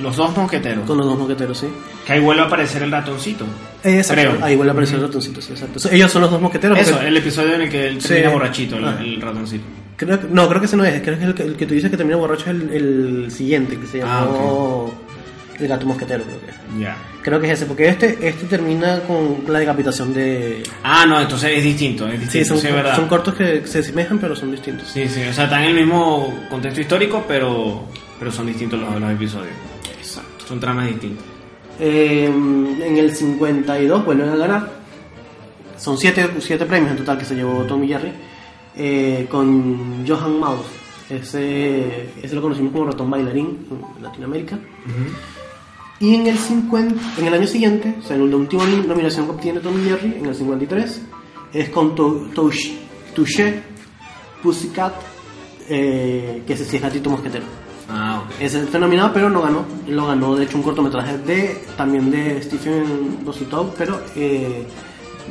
Los 0.00 0.16
dos 0.16 0.34
mosqueteros. 0.36 0.86
Con 0.86 0.96
los 0.98 1.06
dos 1.06 1.18
mosqueteros, 1.18 1.58
sí. 1.58 1.66
Que 2.06 2.14
ahí 2.14 2.20
vuelve 2.20 2.42
a 2.42 2.46
aparecer 2.46 2.82
el 2.82 2.90
ratoncito. 2.90 3.44
Exacto, 3.82 4.22
Creo. 4.32 4.44
ahí 4.44 4.56
vuelve 4.56 4.70
a 4.70 4.72
aparecer 4.72 4.96
el 4.96 5.02
ratoncito, 5.06 5.40
sí, 5.42 5.52
exacto. 5.52 5.80
Ellos 5.90 6.10
son 6.10 6.22
los 6.22 6.30
dos 6.30 6.40
mosqueteros. 6.40 6.78
Eso, 6.78 6.92
porque- 6.92 7.08
el 7.08 7.16
episodio 7.16 7.54
en 7.54 7.62
el 7.62 7.70
que 7.70 7.86
él 7.88 8.00
Sí. 8.00 8.08
termina 8.08 8.30
borrachito, 8.30 8.76
el, 8.76 8.84
Ah. 8.84 8.96
el 9.00 9.20
ratoncito. 9.20 9.64
Creo 9.96 10.18
no, 10.30 10.48
creo 10.48 10.60
que 10.60 10.66
ese 10.66 10.76
no 10.78 10.84
es. 10.84 11.02
Creo 11.02 11.18
que 11.18 11.24
el 11.24 11.34
que, 11.34 11.42
el 11.42 11.56
que 11.56 11.66
tú 11.66 11.74
dices 11.74 11.90
que 11.90 11.96
termina 11.98 12.16
borracho 12.16 12.44
es 12.44 12.48
el, 12.50 12.70
el 12.70 13.30
siguiente, 13.30 13.76
que 13.78 13.86
se 13.86 14.02
Ah, 14.02 14.24
llamó 14.24 14.94
El 15.60 15.68
gato 15.68 15.84
mosquetero, 15.86 16.24
creo 16.24 16.40
que. 16.40 16.50
es. 16.50 16.56
Ya. 16.80 16.96
Creo 17.22 17.38
que 17.38 17.46
es 17.48 17.52
ese, 17.52 17.66
porque 17.66 17.86
este, 17.88 18.16
este 18.26 18.46
termina 18.46 19.00
con 19.00 19.44
la 19.52 19.58
decapitación 19.58 20.14
de. 20.14 20.62
Ah, 20.82 21.04
no, 21.06 21.20
entonces 21.20 21.52
es 21.58 21.62
distinto, 21.62 22.06
es 22.08 22.18
distinto, 22.18 22.32
Sí, 22.32 22.44
son, 22.48 22.58
sí, 22.58 22.66
es 22.68 22.74
verdad. 22.74 22.96
son 22.96 23.08
cortos 23.08 23.34
que 23.34 23.66
se 23.66 23.80
asemejan, 23.80 24.18
pero 24.18 24.34
son 24.34 24.50
distintos. 24.50 24.88
Sí, 24.88 25.06
sí, 25.08 25.22
o 25.28 25.32
sea, 25.32 25.44
están 25.44 25.62
en 25.64 25.68
el 25.70 25.74
mismo 25.74 26.32
contexto 26.48 26.80
histórico, 26.80 27.24
pero, 27.28 27.82
pero 28.18 28.32
son 28.32 28.46
distintos 28.46 28.80
los, 28.80 28.98
los 29.00 29.10
episodios. 29.12 29.52
Exacto. 29.98 30.46
Son 30.48 30.58
tramas 30.58 30.86
distintas. 30.88 31.24
Eh, 31.78 32.24
en 32.26 32.96
el 32.96 33.14
52 33.14 34.04
vuelven 34.04 34.28
a 34.30 34.36
ganar. 34.36 34.70
Son 35.76 35.96
siete, 35.98 36.28
siete 36.40 36.64
premios 36.66 36.90
en 36.92 36.98
total 36.98 37.18
que 37.18 37.24
se 37.24 37.34
llevó 37.34 37.62
Tommy 37.64 37.88
Jerry. 37.88 38.12
eh, 38.76 39.26
con 39.30 40.06
Johan 40.06 40.38
Maus. 40.40 40.66
Ese, 41.08 42.10
ese 42.22 42.34
lo 42.36 42.40
conocimos 42.42 42.70
como 42.72 42.84
ratón 42.86 43.10
bailarín 43.10 43.66
en 43.96 44.02
Latinoamérica. 44.02 44.56
Y 46.00 46.14
en 46.14 46.26
el, 46.26 46.38
50, 46.38 46.94
en 47.18 47.26
el 47.26 47.34
año 47.34 47.46
siguiente, 47.46 47.94
o 47.98 48.02
sea, 48.02 48.16
en 48.16 48.30
la 48.30 48.36
última 48.36 48.64
nominación 48.66 49.26
que 49.26 49.32
obtiene 49.32 49.60
Tommy 49.60 49.84
Jerry, 49.88 50.14
en 50.18 50.26
el 50.26 50.34
53, 50.34 51.02
es 51.52 51.68
con 51.68 51.94
Tou- 51.94 52.32
Touch- 52.32 52.72
Touché 53.14 53.62
Pussycat, 54.42 54.94
eh, 55.68 56.42
que 56.46 56.52
es 56.54 56.80
gatito 56.80 57.10
mosquetero. 57.10 57.44
Ah, 57.88 58.22
ok. 58.24 58.34
Ese 58.40 58.62
fue 58.66 58.80
nominado, 58.80 59.12
pero 59.12 59.28
no 59.28 59.42
ganó. 59.42 59.64
Lo 59.88 60.06
ganó, 60.06 60.36
de 60.36 60.44
hecho, 60.44 60.56
un 60.56 60.62
cortometraje 60.62 61.18
de 61.18 61.64
también 61.76 62.10
de 62.10 62.40
Stephen 62.42 63.22
Dositow, 63.24 63.74
pero 63.76 64.00
eh, 64.16 64.64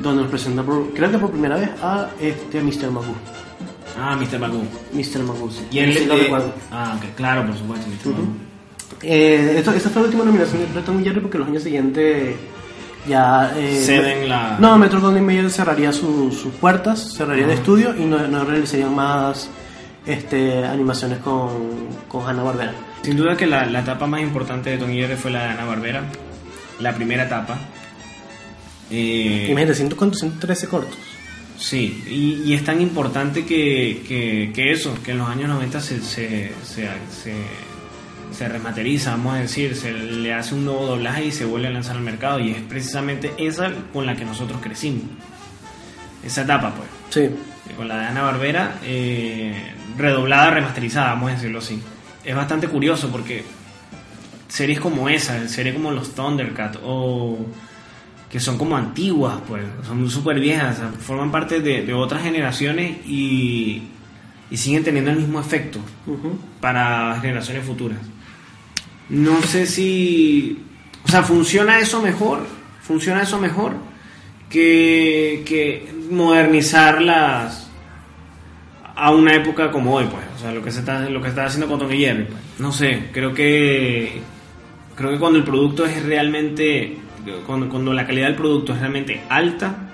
donde 0.04 0.22
nos 0.22 0.30
presenta, 0.30 0.62
por- 0.62 0.92
creo 0.94 1.10
que 1.10 1.18
por 1.18 1.32
primera 1.32 1.56
vez, 1.58 1.70
a, 1.82 2.10
este, 2.20 2.60
a 2.60 2.62
Mr. 2.64 2.92
Magoo. 2.92 3.16
Ah, 3.98 4.16
Mr. 4.16 4.38
Magoo. 4.40 4.62
Mr. 4.94 5.24
Magoo, 5.24 5.50
sí. 5.50 5.64
Y 5.72 5.80
él 5.80 5.98
Sí, 5.98 6.06
lo 6.06 6.16
recuerdo. 6.16 6.54
Ah, 6.70 6.96
ok, 6.98 7.16
claro, 7.16 7.46
por 7.48 7.58
supuesto, 7.58 7.88
Mr. 7.88 8.12
Magoo. 8.12 8.28
Eh, 9.02 9.56
esa 9.58 9.90
fue 9.90 10.02
la 10.02 10.08
última 10.08 10.24
nominación 10.26 10.74
de 10.74 10.82
Tommy 10.82 11.04
Jerry 11.04 11.20
porque 11.22 11.38
los 11.38 11.48
años 11.48 11.64
siguientes 11.64 12.36
ya... 13.08 13.54
eh, 13.58 13.82
Ceden 13.86 14.28
la- 14.28 14.58
No, 14.60 14.78
Metro 14.78 15.00
Goldwyn 15.02 15.26
Mayer 15.26 15.50
cerraría 15.50 15.92
su- 15.94 16.32
sus 16.32 16.54
puertas, 16.56 17.14
cerraría 17.16 17.46
el 17.46 17.52
estudio 17.52 17.96
y 17.98 18.04
no, 18.06 18.28
no 18.28 18.44
realizarían 18.44 18.94
más 18.94 19.50
este, 20.06 20.66
animaciones 20.66 21.20
con, 21.20 21.50
con 22.08 22.28
Hanna-Barbera. 22.28 22.74
Sin 23.04 23.16
duda 23.16 23.38
que 23.38 23.48
la, 23.48 23.66
la 23.66 23.80
etapa 23.80 24.06
más 24.08 24.22
importante 24.22 24.70
de 24.72 24.78
Tony 24.78 24.96
Jerry 25.00 25.16
fue 25.16 25.32
la 25.32 25.44
de 25.44 25.50
Ana 25.50 25.66
Barbera. 25.66 26.04
La 26.80 26.94
primera 26.94 27.24
etapa. 27.26 27.58
Eh, 28.92 29.48
Imagínate, 29.50 29.76
100, 29.76 29.90
¿cuántos? 29.96 30.20
113 30.20 30.68
cortos. 30.68 30.98
Sí, 31.58 32.04
y, 32.08 32.50
y 32.50 32.54
es 32.54 32.64
tan 32.64 32.82
importante 32.82 33.46
que, 33.46 34.02
que, 34.08 34.52
que 34.54 34.72
eso, 34.72 34.94
que 35.04 35.12
en 35.12 35.18
los 35.20 35.30
años 35.30 35.50
90 35.50 35.80
se, 35.82 36.02
se, 36.02 36.54
se, 36.64 36.88
se, 37.12 37.34
se 38.32 38.48
remateriza, 38.48 39.12
vamos 39.12 39.36
a 39.36 39.38
decir, 39.40 39.76
se 39.76 39.92
le 39.92 40.34
hace 40.34 40.56
un 40.56 40.66
nuevo 40.66 40.86
doblaje 40.86 41.26
y 41.26 41.32
se 41.32 41.46
vuelve 41.46 41.68
a 41.68 41.72
lanzar 41.72 41.96
al 41.96 42.04
mercado. 42.04 42.40
Y 42.40 42.52
es 42.52 42.62
precisamente 42.62 43.34
esa 43.38 43.72
con 43.94 44.06
la 44.06 44.16
que 44.16 44.26
nosotros 44.26 44.60
crecimos. 44.62 45.04
Esa 46.24 46.42
etapa, 46.42 46.74
pues. 46.74 46.90
Sí. 47.10 47.30
Con 47.76 47.88
la 47.88 48.00
de 48.00 48.06
Ana 48.08 48.22
Barbera, 48.24 48.76
redoblada, 49.98 50.52
remasterizada, 50.52 51.10
vamos 51.14 51.32
a 51.32 51.36
decirlo 51.36 51.60
así. 51.60 51.82
Es 52.24 52.36
bastante 52.36 52.68
curioso 52.68 53.10
porque 53.10 53.44
series 54.48 54.80
como 54.80 55.08
esa, 55.10 55.48
series 55.48 55.76
como 55.76 55.92
los 55.92 56.14
Thundercats 56.16 56.80
o 56.84 57.38
que 58.30 58.40
son 58.40 58.58
como 58.58 58.78
antiguas, 58.78 59.38
pues, 59.48 59.64
son 59.88 60.08
súper 60.10 60.40
viejas, 60.40 60.78
o 60.78 60.80
sea, 60.82 60.92
forman 61.00 61.32
parte 61.32 61.62
de, 61.62 61.84
de 61.84 61.94
otras 61.94 62.22
generaciones 62.22 62.98
y, 63.08 63.84
y 64.52 64.58
siguen 64.58 64.84
teniendo 64.84 65.12
el 65.12 65.18
mismo 65.18 65.40
efecto 65.40 65.80
para 66.62 67.18
generaciones 67.22 67.66
futuras. 67.66 67.98
No 69.10 69.42
sé 69.42 69.66
si. 69.66 70.58
O 71.04 71.08
sea, 71.08 71.24
¿funciona 71.24 71.80
eso 71.80 72.02
mejor? 72.02 72.46
¿Funciona 72.82 73.24
eso 73.24 73.40
mejor 73.40 73.74
que, 74.50 75.44
que 75.46 75.92
modernizar 76.10 77.02
las. 77.02 77.70
a 78.96 79.12
una 79.12 79.36
época 79.36 79.72
como 79.72 79.96
hoy, 79.96 80.06
pues? 80.06 80.26
O 80.36 80.40
sea, 80.40 80.52
lo 80.52 80.64
que 80.64 80.72
se 80.72 80.80
está, 80.80 81.10
lo 81.10 81.22
que 81.22 81.30
está 81.30 81.46
haciendo 81.46 81.68
con 81.68 81.80
Tom 81.80 81.90
Jerry, 81.90 82.26
pues. 82.26 82.40
No 82.60 82.72
sé, 82.72 83.10
creo 83.12 83.34
que. 83.34 84.22
Creo 84.96 85.12
que 85.12 85.20
cuando 85.20 85.40
el 85.40 85.46
producto 85.46 85.86
es 85.86 86.04
realmente. 86.04 86.98
Cuando, 87.46 87.70
cuando 87.70 87.94
la 87.94 88.08
calidad 88.08 88.28
del 88.28 88.36
producto 88.36 88.74
es 88.74 88.80
realmente 88.80 89.22
alta 89.30 89.90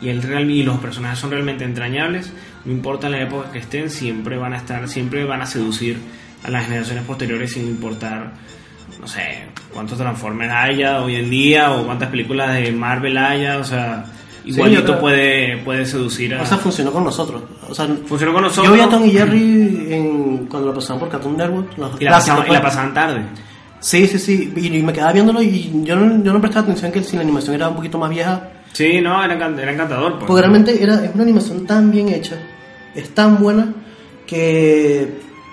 y, 0.00 0.08
el 0.08 0.22
real, 0.22 0.50
y 0.50 0.62
los 0.62 0.78
personajes 0.78 1.18
son 1.18 1.30
realmente 1.30 1.64
entrañables, 1.64 2.32
no 2.64 2.72
importa 2.72 3.08
la 3.08 3.22
época 3.22 3.52
que 3.52 3.58
estén, 3.60 3.88
siempre 3.88 4.36
van 4.36 4.52
a 4.52 4.56
estar, 4.56 4.88
siempre 4.88 5.24
van 5.24 5.42
a 5.42 5.46
seducir 5.46 5.98
a 6.42 6.50
las 6.50 6.64
generaciones 6.64 7.04
posteriores 7.04 7.52
sin 7.52 7.66
importar, 7.66 8.32
no 9.00 9.06
sé, 9.06 9.46
cuántos 9.72 9.98
Transformers 9.98 10.52
haya 10.52 11.02
hoy 11.02 11.16
en 11.16 11.30
día 11.30 11.72
o 11.72 11.84
cuántas 11.84 12.08
películas 12.08 12.54
de 12.54 12.72
Marvel 12.72 13.16
haya, 13.18 13.58
o 13.58 13.64
sea, 13.64 14.04
igualito 14.44 14.84
creo- 14.84 15.00
puede, 15.00 15.56
puede 15.58 15.84
seducir 15.84 16.34
a... 16.34 16.42
O 16.42 16.46
sea, 16.46 16.56
funcionó 16.58 16.92
con 16.92 17.04
nosotros. 17.04 17.42
O 17.68 17.74
sea, 17.74 17.86
funcionó 18.06 18.32
con 18.32 18.42
nosotros 18.44 18.66
Yo 18.66 18.72
vi 18.74 18.80
a 18.80 18.88
Tom 18.88 19.04
y 19.04 19.10
Jerry 19.10 19.86
en, 19.90 20.46
cuando 20.46 20.68
lo 20.68 20.74
pasaban 20.74 21.00
por 21.00 21.08
Cartoon 21.10 21.36
Network. 21.36 21.68
y 22.00 22.04
la, 22.04 22.10
pasaban, 22.12 22.48
y 22.48 22.52
la 22.52 22.62
pasaban 22.62 22.94
tarde. 22.94 23.22
Sí, 23.80 24.06
sí, 24.06 24.18
sí. 24.18 24.52
Y, 24.56 24.76
y 24.76 24.82
me 24.82 24.92
quedaba 24.92 25.12
viéndolo 25.12 25.42
y 25.42 25.70
yo 25.84 25.96
no, 25.96 26.22
yo 26.22 26.32
no 26.32 26.40
prestaba 26.40 26.64
atención 26.64 26.92
que 26.92 27.02
si 27.02 27.16
la 27.16 27.22
animación 27.22 27.54
era 27.54 27.68
un 27.68 27.76
poquito 27.76 27.98
más 27.98 28.10
vieja. 28.10 28.48
Sí, 28.72 29.00
no, 29.00 29.22
era, 29.24 29.34
era 29.34 29.72
encantador. 29.72 30.14
Pues. 30.18 30.26
Porque 30.26 30.40
realmente 30.42 30.82
era, 30.82 31.02
es 31.04 31.14
una 31.14 31.22
animación 31.22 31.66
tan 31.66 31.90
bien 31.90 32.08
hecha, 32.10 32.36
es 32.94 33.14
tan 33.14 33.38
buena, 33.38 33.72
que 34.26 35.12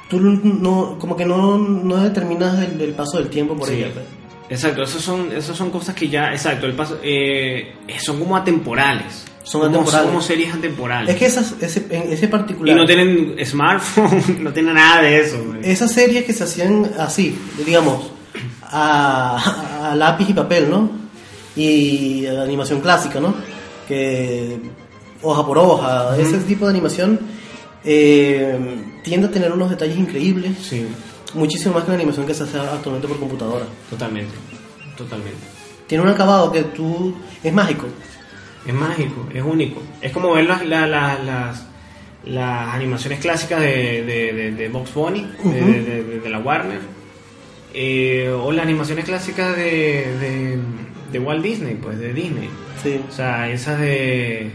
tú 0.10 0.20
no, 0.20 0.98
como 1.00 1.16
que 1.16 1.26
no, 1.26 1.58
no 1.58 1.98
determinas 2.04 2.60
el, 2.64 2.80
el 2.82 2.92
paso 2.94 3.18
del 3.18 3.30
tiempo 3.30 3.56
por 3.56 3.68
Sí. 3.68 3.76
ella. 3.76 3.90
pues. 3.94 4.06
Exacto, 4.50 4.84
esas 4.84 5.02
son, 5.02 5.32
esas 5.34 5.58
son 5.58 5.70
cosas 5.72 5.94
que 5.94 6.08
ya, 6.08 6.32
exacto, 6.32 6.68
el 6.68 6.74
paso, 6.74 7.00
eh, 7.04 7.76
son 8.00 8.18
como 8.20 8.38
atemporales. 8.38 9.26
Son 9.44 9.62
como, 9.62 9.74
atemporales. 9.76 10.08
como 10.10 10.22
series 10.22 10.54
atemporales. 10.54 11.10
Es 11.14 11.20
que 11.20 11.26
esas, 11.26 11.56
ese, 11.62 11.86
en 11.90 12.14
ese 12.14 12.26
y 12.26 12.28
particular. 12.30 12.76
no 12.76 12.86
tienen 12.86 13.36
smartphone, 13.46 14.24
no 14.44 14.52
tienen 14.54 14.76
nada 14.76 15.02
de 15.02 15.20
eso. 15.20 15.44
güey. 15.46 15.60
Esas 15.64 15.92
series 15.92 16.24
que 16.26 16.32
se 16.34 16.44
hacían 16.46 16.90
así, 16.98 17.38
digamos, 17.66 18.10
a, 18.64 19.90
a 19.92 19.96
lápiz 19.96 20.30
y 20.30 20.34
papel, 20.34 20.70
¿no? 20.70 20.90
Y 21.56 22.26
a 22.28 22.34
la 22.34 22.44
animación 22.44 22.80
clásica, 22.82 23.20
¿no? 23.20 23.34
Que 23.88 24.58
hoja 25.22 25.46
por 25.46 25.58
hoja, 25.58 26.16
ese 26.18 26.38
tipo 26.40 26.66
de 26.66 26.72
animación 26.72 27.20
eh, 27.84 28.58
tiende 29.04 29.28
a 29.28 29.32
tener 29.32 29.52
unos 29.52 29.70
detalles 29.70 29.98
increíbles, 29.98 30.58
Sí, 30.62 30.88
muchísimo 31.34 31.76
más 31.76 31.84
que 31.84 31.90
la 31.90 31.96
animación 31.96 32.26
que 32.26 32.34
se 32.34 32.44
hace 32.44 32.60
actualmente 32.60 33.08
por 33.08 33.20
computadora. 33.20 33.66
totalmente, 33.90 34.34
totalmente. 34.98 35.40
Tiene 35.88 36.04
un 36.04 36.10
acabado 36.10 36.52
que 36.52 36.64
tú... 36.64 37.16
es 37.44 37.54
mágico. 37.54 37.88
Es 38.66 38.74
mágico, 38.74 39.28
es 39.34 39.42
único. 39.44 39.82
Es 40.02 40.12
como 40.12 40.34
ver 40.34 40.46
las, 40.46 40.66
la- 40.66 40.86
la- 40.88 41.18
las, 41.24 41.66
las 42.26 42.74
animaciones 42.76 43.20
clásicas 43.20 43.62
de, 43.62 44.04
de, 44.04 44.34
de, 44.34 44.52
de 44.52 44.70
Box 44.70 44.94
Bunny, 44.94 45.26
de- 45.46 46.30
la 46.30 46.40
Warner, 46.40 46.80
eh, 47.74 48.30
o 48.30 48.52
las 48.52 48.66
animaciones 48.66 49.06
clásicas 49.06 49.56
de, 49.56 49.64
de, 50.20 50.60
de 51.14 51.20
Walt 51.20 51.42
Disney, 51.44 51.76
pues 51.76 51.98
de 52.00 52.12
Disney. 52.14 52.50
Sí. 52.84 53.00
O 53.08 53.12
sea, 53.12 53.50
esas 53.50 53.80
de 53.80 54.52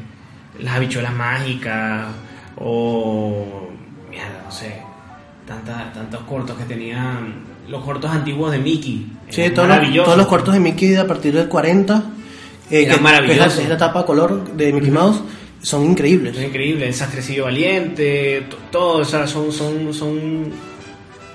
las 0.61 0.77
habichuelas 0.77 1.15
mágicas 1.15 2.09
o, 2.63 3.69
mierda, 4.11 4.43
no 4.45 4.51
sé, 4.51 4.75
tanta- 5.47 5.93
tantos 5.93 6.21
cortos 6.23 6.57
que 6.57 6.65
tenían 6.65 7.35
los 7.69 7.83
cortos 7.85 8.11
antiguos 8.11 8.53
de 8.53 8.59
Mickey. 8.59 9.07
Sí, 9.29 9.51
todos 9.51 9.69
los, 9.69 10.05
todos 10.05 10.17
los 10.19 10.27
cortos 10.27 10.55
de 10.55 10.61
Mickey 10.61 10.95
a 10.97 11.07
partir 11.07 11.35
del 11.35 11.49
40, 11.49 12.03
eh, 12.71 12.87
que, 12.87 12.97
maravillosos. 12.99 13.27
que 13.27 13.51
es 13.51 13.57
la, 13.57 13.63
es 13.65 13.69
la 13.69 13.77
tapa 13.77 14.05
color 14.07 14.53
de 14.55 14.73
Mickey 14.73 14.91
Mouse, 14.91 15.21
son 15.63 15.85
increíbles. 15.85 16.37
Es 16.37 16.45
increíble, 16.45 16.87
el 16.89 16.95
sastrecillo 16.95 17.45
valiente, 17.45 18.47
to- 18.51 18.57
todo, 18.71 18.97
o 18.99 19.05
sea, 19.05 19.27
son, 19.27 19.53
son, 19.53 19.93
son, 19.95 20.51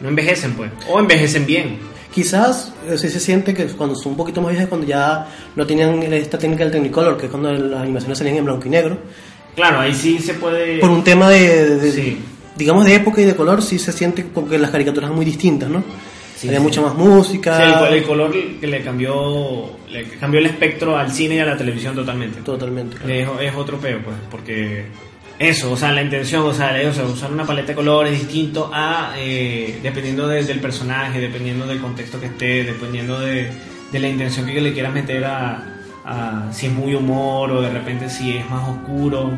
no 0.02 0.10
envejecen 0.10 0.54
pues, 0.54 0.72
o 0.90 1.00
envejecen 1.00 1.46
bien. 1.46 1.80
Quizás 2.14 2.74
eh, 2.90 2.98
sí 2.98 3.10
se 3.10 3.20
siente 3.20 3.54
que 3.54 3.66
cuando 3.68 3.96
son 3.96 4.14
un 4.14 4.18
poquito 4.18 4.42
más 4.42 4.50
viejas, 4.52 4.68
cuando 4.68 4.88
ya 4.88 5.28
no 5.56 5.66
tenían 5.68 6.02
esta 6.14 6.38
técnica 6.40 6.64
del 6.64 6.74
Technicolor, 6.74 7.16
que 7.18 7.26
es 7.28 7.32
cuando 7.32 7.52
las 7.54 7.82
animaciones 7.82 8.18
salían 8.18 8.38
en 8.38 8.46
blanco 8.46 8.66
y 8.66 8.70
negro, 8.70 8.98
Claro, 9.58 9.80
ahí 9.82 9.94
sí 9.94 10.20
se 10.20 10.36
puede... 10.36 10.78
por 10.80 10.90
un 10.92 11.04
tema 11.04 11.30
de, 11.30 11.76
de- 11.78 11.92
Sí. 11.92 12.18
digamos, 12.56 12.86
de 12.86 12.96
época 12.96 13.20
y 13.22 13.26
de 13.26 13.36
color, 13.36 13.62
sí 13.62 13.78
se 13.80 13.92
siente 13.92 14.24
porque 14.24 14.58
las 14.58 14.70
caricaturas 14.72 15.10
son 15.10 15.16
muy 15.18 15.26
distintas, 15.26 15.68
¿no? 15.70 15.84
Sí, 16.38 16.48
Había 16.48 16.60
sí. 16.60 16.64
mucha 16.66 16.82
más 16.82 16.94
música. 16.94 17.58
Sí, 17.58 17.86
el, 17.90 17.94
el 17.96 18.04
color 18.04 18.32
que 18.32 18.68
le 18.68 18.82
cambió, 18.84 19.72
le 19.90 20.04
cambió 20.20 20.40
el 20.40 20.46
espectro 20.46 20.96
al 20.96 21.12
cine 21.12 21.36
y 21.36 21.40
a 21.40 21.46
la 21.46 21.58
televisión 21.58 21.96
totalmente. 21.96 22.42
Totalmente. 22.42 22.96
claro. 22.98 23.40
Es, 23.42 23.50
es 23.50 23.56
otro 23.56 23.78
peo, 23.80 24.00
pues, 24.04 24.16
porque 24.30 24.86
eso, 25.40 25.72
o 25.72 25.78
sea, 25.78 25.92
la 25.92 26.04
intención, 26.04 26.44
o 26.44 26.54
sea, 26.54 26.78
sea, 26.94 27.04
usar 27.06 27.32
una 27.32 27.44
paleta 27.46 27.70
de 27.70 27.76
colores 27.76 28.12
distinto 28.12 28.70
a, 28.72 29.14
eh, 29.18 29.80
dependiendo 29.82 30.28
de- 30.28 30.44
del 30.44 30.60
personaje, 30.60 31.20
dependiendo 31.20 31.66
del 31.66 31.80
contexto 31.80 32.20
que 32.20 32.28
esté, 32.28 32.64
dependiendo 32.64 33.20
de, 33.20 33.48
de 33.92 34.00
la 34.00 34.08
intención 34.08 34.46
que 34.46 34.62
le 34.62 34.74
quieras 34.74 34.94
meter 34.94 35.26
a, 35.26 35.77
si 36.52 36.68
es 36.68 36.74
muy 36.74 36.96
humor 36.96 37.52
o 37.52 37.62
de 37.62 37.70
repente 37.70 38.10
si 38.10 38.38
es 38.38 38.50
más 38.50 38.68
oscuro. 38.70 39.32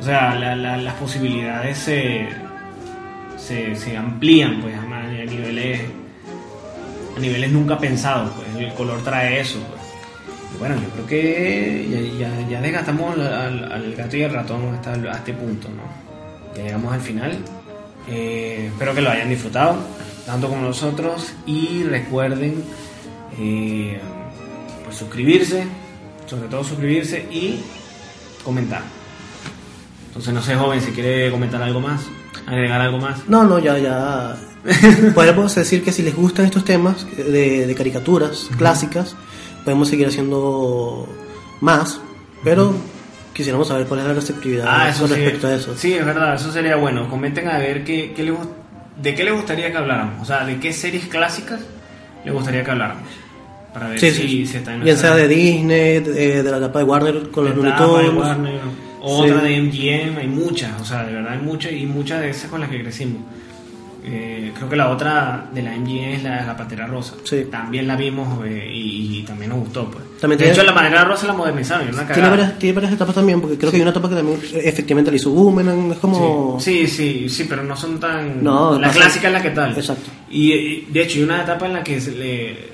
O 0.00 0.02
sea, 0.04 0.34
la- 0.34 0.56
la- 0.56 0.76
las 0.76 0.94
posibilidades 0.94 1.78
se, 1.78 2.28
se, 3.36 3.76
se 3.76 3.96
amplían 3.96 4.60
pues 4.60 4.74
a, 4.74 4.82
a 4.82 5.02
niveles 5.24 5.80
a 7.16 7.20
niveles 7.20 7.52
nunca 7.52 7.78
pensados 7.78 8.30
pues 8.36 8.64
el 8.66 8.72
color 8.74 9.02
trae 9.02 9.40
eso 9.40 9.58
pues. 9.68 9.80
Bueno 10.58 10.74
yo 10.76 10.88
creo 10.90 11.06
que 11.06 12.16
ya, 12.18 12.48
ya, 12.48 12.60
desgastamos 12.60 13.18
al, 13.18 13.94
gato 13.96 14.16
y 14.16 14.22
al 14.22 14.32
ratón 14.32 14.74
hasta, 14.74 14.92
a 14.94 15.16
este 15.16 15.32
punto 15.34 15.68
no 15.68 15.82
ya 16.56 16.64
llegamos 16.64 16.92
al 16.92 17.00
final 17.00 17.38
Eh, 18.08 18.66
espero 18.72 18.94
que 18.94 19.00
lo 19.02 19.10
hayan 19.10 19.28
disfrutado 19.28 19.76
tanto 20.26 20.48
como 20.48 20.62
nosotros 20.62 21.32
y 21.46 21.84
recuerden 21.84 22.64
eh, 23.38 23.98
pues 24.84 24.96
suscribirse 24.96 25.64
sobre 26.32 26.48
todo 26.48 26.64
suscribirse 26.64 27.26
y 27.30 27.60
comentar 28.42 28.80
entonces 30.08 30.32
no 30.32 30.40
sé 30.42 30.54
joven 30.56 30.80
si 30.80 30.92
quiere 30.92 31.30
comentar 31.30 31.60
algo 31.62 31.80
más 31.80 32.00
agregar 32.46 32.80
algo 32.80 32.98
más 32.98 33.28
No, 33.28 33.44
no, 33.44 33.58
ya, 33.58 33.76
ya. 33.78 34.34
Podemos 35.14 35.54
decir 35.54 35.82
que 35.84 35.92
si 35.92 36.02
les 36.02 36.14
gustan 36.16 36.46
estos 36.46 36.64
temas 36.64 37.06
de, 37.16 37.66
de 37.66 37.74
caricaturas 37.74 38.48
clásicas, 38.56 39.14
podemos 39.64 39.88
seguir 39.88 40.06
haciendo 40.06 41.08
más, 41.60 42.00
pero 42.44 42.72
quisiéramos 43.34 43.68
saber 43.68 43.86
cuál 43.86 44.00
es 44.00 44.06
la 44.06 44.14
receptividad 44.14 44.66
Ah, 44.68 44.88
eso 44.88 45.00
con 45.00 45.08
sí. 45.10 45.14
respecto 45.16 45.46
a 45.48 45.54
eso. 45.54 45.76
Sí, 45.76 45.92
es 45.94 46.04
verdad, 46.06 46.34
eso 46.36 46.50
sería 46.52 46.76
bueno. 46.76 47.08
Comenten 47.10 47.48
a 47.48 47.58
ver 47.58 47.82
qué, 47.84 48.12
qué 48.14 48.22
les 48.22 48.34
de 49.02 49.14
qué 49.14 49.24
les 49.24 49.34
gustaría 49.34 49.70
que 49.72 49.78
habláramos. 49.78 50.22
O 50.22 50.24
sea, 50.24 50.44
de 50.44 50.58
qué 50.60 50.72
series 50.72 51.06
clásicas 51.06 51.60
les 52.24 52.32
gustaría 52.32 52.62
que 52.64 52.70
habláramos. 52.70 53.08
Para 53.72 53.88
ver 53.88 53.98
Sí, 54.00 54.10
si, 54.10 54.22
sí. 54.28 54.46
si 54.46 54.56
está 54.58 54.74
en 54.74 54.84
Bien 54.84 54.96
sea 54.96 55.14
de 55.16 55.28
Disney, 55.28 56.00
de, 56.00 56.42
de 56.42 56.50
la 56.50 56.58
etapa 56.58 56.78
de 56.80 56.84
Warner 56.84 57.30
con 57.30 57.44
los 57.46 57.56
de 57.56 57.62
Looney 57.62 57.78
de. 58.04 58.08
Warner, 58.18 58.60
otra 59.00 59.40
Sí. 59.40 59.46
de 59.48 59.60
MGM, 59.62 60.18
hay 60.18 60.28
muchas, 60.28 60.80
o 60.80 60.84
sea, 60.84 61.04
de 61.04 61.12
verdad 61.14 61.32
hay 61.32 61.38
muchas 61.40 61.72
y 61.72 61.86
muchas 61.86 62.20
de 62.20 62.30
esas 62.30 62.50
con 62.50 62.60
las 62.60 62.68
que 62.70 62.82
crecimos. 62.82 63.22
Eh, 64.04 64.50
creo 64.56 64.68
que 64.68 64.74
la 64.74 64.90
otra 64.90 65.48
de 65.54 65.62
la 65.62 65.76
MGM 65.76 66.14
es 66.14 66.22
la, 66.24 66.44
la 66.44 66.56
Pantera 66.56 66.86
Rosa. 66.88 67.14
Sí. 67.22 67.44
También 67.48 67.86
la 67.86 67.94
vimos 67.94 68.44
eh, 68.44 68.68
y, 68.68 69.18
y 69.18 69.22
también 69.22 69.50
nos 69.50 69.60
gustó. 69.60 69.88
Pues. 69.88 70.02
También 70.20 70.38
de 70.38 70.44
tiene- 70.46 70.52
hecho, 70.58 70.64
la 70.64 70.74
Pantera 70.74 71.04
Rosa 71.04 71.26
la 71.28 71.32
modernizaron. 71.34 71.88
una 71.88 72.06
Tiene 72.08 72.28
varias, 72.28 72.58
tiene 72.58 72.74
varias 72.74 72.92
etapas 72.94 73.14
también, 73.14 73.40
porque 73.40 73.56
creo 73.56 73.70
que 73.70 73.76
hay 73.76 73.82
una 73.82 73.92
etapa 73.92 74.08
que 74.08 74.16
también 74.16 74.40
eh, 74.54 74.60
efectivamente 74.64 75.10
le 75.12 75.18
hizo 75.18 75.30
Boomerang, 75.30 75.92
es 75.92 75.98
como... 75.98 76.58
Sí, 76.60 76.88
sí, 76.88 77.28
sí, 77.28 77.46
pero 77.48 77.62
no 77.62 77.76
son 77.76 78.00
tan... 78.00 78.42
No, 78.42 78.76
la 78.76 78.88
pasa- 78.88 79.00
clásica 79.02 79.28
es 79.28 79.32
la 79.34 79.42
que 79.42 79.50
tal. 79.50 79.70
Exacto. 79.78 80.10
Y, 80.30 80.52
y, 80.52 80.86
de 80.90 81.02
hecho 81.02 81.18
hay 81.18 81.24
una 81.24 81.42
etapa 81.42 81.66
en 81.66 81.72
la 81.74 81.84
que 81.84 82.00
se 82.00 82.10
le, 82.10 82.71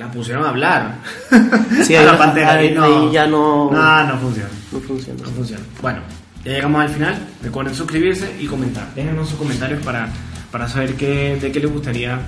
la 0.00 0.10
pusieron 0.10 0.44
a 0.44 0.48
hablar. 0.48 0.94
Sí, 1.84 1.94
a 1.94 2.02
la 2.02 2.16
pantera. 2.18 2.54
ahí- 2.54 2.68
y 2.68 2.72
no, 2.74 2.84
ahí 2.84 3.12
ya 3.12 3.26
no- 3.26 3.70
No, 3.70 4.04
no 4.04 4.18
funciona. 4.18 4.48
No 4.72 4.80
funciona. 4.80 5.22
No 5.22 5.28
funciona. 5.30 5.62
Bueno, 5.82 6.00
ya 6.44 6.52
llegamos 6.52 6.80
al 6.82 6.88
final. 6.88 7.18
Recuerden 7.42 7.74
suscribirse 7.74 8.34
y 8.40 8.46
comentar. 8.46 8.92
Déjenos 8.94 9.28
sus 9.28 9.38
comentarios 9.38 9.82
para, 9.84 10.08
para 10.50 10.66
saber 10.68 10.94
qué, 10.94 11.38
de 11.40 11.52
qué 11.52 11.60
les 11.60 11.70
gustaría 11.70 12.18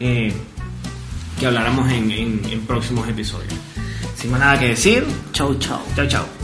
eh, 0.00 0.32
que 1.38 1.46
habláramos 1.46 1.90
en, 1.92 2.10
en, 2.10 2.40
en 2.50 2.60
próximos 2.66 3.08
episodios. 3.08 3.52
Sin 4.16 4.30
más 4.30 4.40
nada 4.40 4.58
que 4.58 4.68
decir, 4.68 5.04
Chau, 5.32 5.54
chau. 5.58 5.80
chao, 5.96 6.06
chao. 6.06 6.37